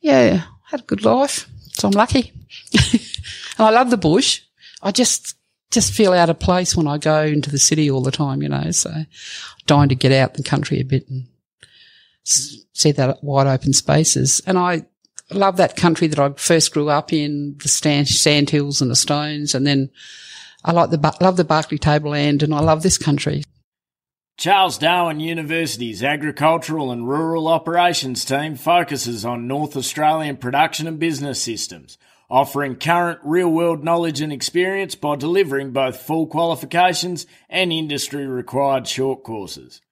yeah, 0.00 0.44
had 0.66 0.80
a 0.80 0.84
good 0.84 1.04
life. 1.04 1.48
So 1.72 1.88
I'm 1.88 1.92
lucky. 1.92 2.32
and 2.92 3.00
I 3.58 3.70
love 3.70 3.90
the 3.90 3.96
bush. 3.96 4.42
I 4.82 4.90
just, 4.90 5.36
just 5.72 5.92
feel 5.92 6.12
out 6.12 6.30
of 6.30 6.38
place 6.38 6.76
when 6.76 6.86
I 6.86 6.98
go 6.98 7.22
into 7.22 7.50
the 7.50 7.58
city 7.58 7.90
all 7.90 8.02
the 8.02 8.12
time, 8.12 8.42
you 8.42 8.48
know, 8.48 8.70
so 8.70 8.92
dying 9.66 9.88
to 9.88 9.94
get 9.94 10.12
out 10.12 10.34
the 10.34 10.42
country 10.42 10.78
a 10.80 10.84
bit 10.84 11.08
and 11.08 11.26
see 12.24 12.92
that 12.92 13.24
wide 13.24 13.46
open 13.46 13.72
spaces. 13.72 14.40
And 14.46 14.58
I 14.58 14.84
love 15.30 15.56
that 15.56 15.76
country 15.76 16.06
that 16.08 16.18
I 16.18 16.30
first 16.36 16.72
grew 16.72 16.90
up 16.90 17.12
in, 17.12 17.56
the 17.62 17.68
stand, 17.68 18.08
sand 18.08 18.50
hills 18.50 18.82
and 18.82 18.90
the 18.90 18.96
stones. 18.96 19.54
And 19.54 19.66
then 19.66 19.90
I 20.64 20.72
like 20.72 20.90
the, 20.90 21.16
love 21.20 21.36
the 21.36 21.44
Barkly 21.44 21.78
Tableland 21.78 22.42
and 22.42 22.54
I 22.54 22.60
love 22.60 22.82
this 22.82 22.98
country. 22.98 23.42
Charles 24.36 24.78
Darwin 24.78 25.20
University's 25.20 26.02
Agricultural 26.02 26.90
and 26.90 27.08
Rural 27.08 27.48
Operations 27.48 28.24
team 28.24 28.56
focuses 28.56 29.24
on 29.24 29.46
North 29.46 29.76
Australian 29.76 30.36
production 30.36 30.86
and 30.86 30.98
business 30.98 31.42
systems– 31.42 31.96
offering 32.32 32.74
current 32.74 33.20
real 33.22 33.50
world 33.50 33.84
knowledge 33.84 34.22
and 34.22 34.32
experience 34.32 34.94
by 34.94 35.14
delivering 35.14 35.70
both 35.70 36.00
full 36.00 36.26
qualifications 36.26 37.26
and 37.50 37.70
industry 37.70 38.26
required 38.26 38.88
short 38.88 39.22
courses. 39.22 39.82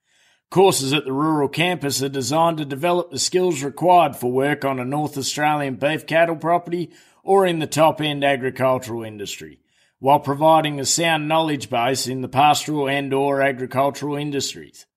Courses 0.49 0.91
at 0.91 1.05
the 1.05 1.13
rural 1.13 1.47
campus 1.47 2.01
are 2.01 2.09
designed 2.09 2.57
to 2.57 2.65
develop 2.65 3.11
the 3.11 3.19
skills 3.19 3.61
required 3.61 4.15
for 4.15 4.31
work 4.31 4.65
on 4.65 4.79
a 4.79 4.83
North 4.83 5.19
Australian 5.19 5.75
beef 5.75 6.07
cattle 6.07 6.35
property 6.35 6.89
or 7.23 7.45
in 7.45 7.59
the 7.59 7.67
top 7.67 8.01
end 8.01 8.23
agricultural 8.23 9.03
industry, 9.03 9.59
while 9.99 10.19
providing 10.19 10.79
a 10.79 10.85
sound 10.85 11.27
knowledge 11.27 11.69
base 11.69 12.07
in 12.07 12.21
the 12.21 12.27
pastoral 12.27 12.89
and 12.89 13.13
or 13.13 13.43
agricultural 13.43 14.15
industries. 14.15 14.87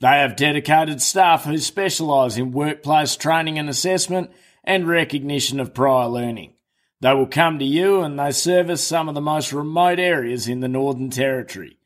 They 0.00 0.08
have 0.08 0.36
dedicated 0.36 1.00
staff 1.00 1.46
who 1.46 1.56
specialise 1.56 2.36
in 2.36 2.52
workplace 2.52 3.16
training 3.16 3.58
and 3.58 3.70
assessment 3.70 4.30
and 4.62 4.86
recognition 4.86 5.58
of 5.58 5.72
prior 5.72 6.08
learning. 6.08 6.52
They 7.00 7.12
will 7.12 7.26
come 7.26 7.58
to 7.58 7.64
you 7.64 8.00
and 8.00 8.18
they 8.18 8.32
service 8.32 8.86
some 8.86 9.08
of 9.08 9.14
the 9.14 9.20
most 9.20 9.52
remote 9.52 9.98
areas 9.98 10.48
in 10.48 10.60
the 10.60 10.68
Northern 10.68 11.10
Territory. 11.10 11.78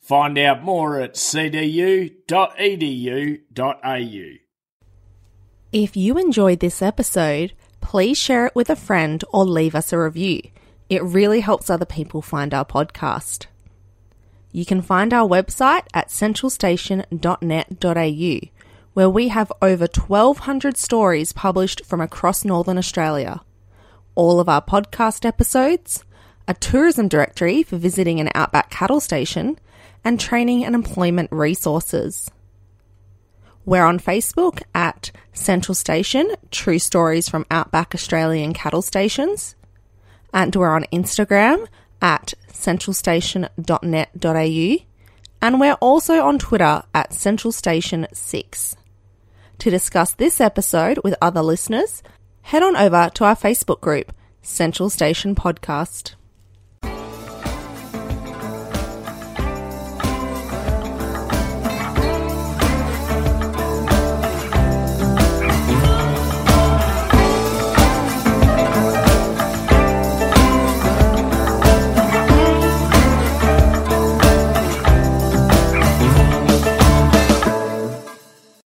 Find 0.00 0.36
out 0.38 0.62
more 0.62 1.00
at 1.00 1.14
cdu.edu.au. 1.14 2.18
If 5.70 5.96
you 5.96 6.18
enjoyed 6.18 6.60
this 6.60 6.80
episode, 6.82 7.52
please 7.80 8.18
share 8.18 8.46
it 8.46 8.54
with 8.54 8.70
a 8.70 8.76
friend 8.76 9.22
or 9.30 9.44
leave 9.44 9.74
us 9.74 9.92
a 9.92 9.98
review. 9.98 10.40
It 10.88 11.02
really 11.02 11.40
helps 11.40 11.68
other 11.68 11.84
people 11.84 12.22
find 12.22 12.54
our 12.54 12.64
podcast. 12.64 13.48
You 14.50 14.64
can 14.64 14.80
find 14.80 15.12
our 15.12 15.28
website 15.28 15.82
at 15.92 16.08
centralstation.net.au, 16.08 18.48
where 18.94 19.10
we 19.10 19.28
have 19.28 19.52
over 19.60 19.86
1,200 19.86 20.78
stories 20.78 21.34
published 21.34 21.84
from 21.84 22.00
across 22.00 22.46
Northern 22.46 22.78
Australia 22.78 23.42
all 24.18 24.38
of 24.40 24.48
our 24.48 24.60
podcast 24.60 25.24
episodes, 25.24 26.04
a 26.48 26.54
tourism 26.54 27.06
directory 27.06 27.62
for 27.62 27.76
visiting 27.76 28.18
an 28.18 28.28
outback 28.34 28.68
cattle 28.68 28.98
station, 28.98 29.56
and 30.04 30.18
training 30.18 30.64
and 30.64 30.74
employment 30.74 31.30
resources. 31.30 32.28
We're 33.64 33.84
on 33.84 34.00
Facebook 34.00 34.60
at 34.74 35.12
Central 35.32 35.76
Station 35.76 36.32
True 36.50 36.80
Stories 36.80 37.28
from 37.28 37.46
Outback 37.48 37.94
Australian 37.94 38.54
Cattle 38.54 38.82
Stations, 38.82 39.54
and 40.34 40.56
we're 40.56 40.74
on 40.74 40.82
Instagram 40.92 41.68
at 42.02 42.34
centralstation.net.au, 42.52 44.84
and 45.40 45.60
we're 45.60 45.74
also 45.74 46.24
on 46.24 46.40
Twitter 46.40 46.82
at 46.92 47.10
centralstation6. 47.10 48.74
To 49.58 49.70
discuss 49.70 50.14
this 50.14 50.40
episode 50.40 50.98
with 51.04 51.14
other 51.22 51.42
listeners, 51.42 52.02
head 52.48 52.62
on 52.62 52.74
over 52.76 53.10
to 53.12 53.24
our 53.24 53.36
Facebook 53.36 53.78
group, 53.82 54.10
Central 54.40 54.88
Station 54.88 55.34
Podcast. 55.34 56.14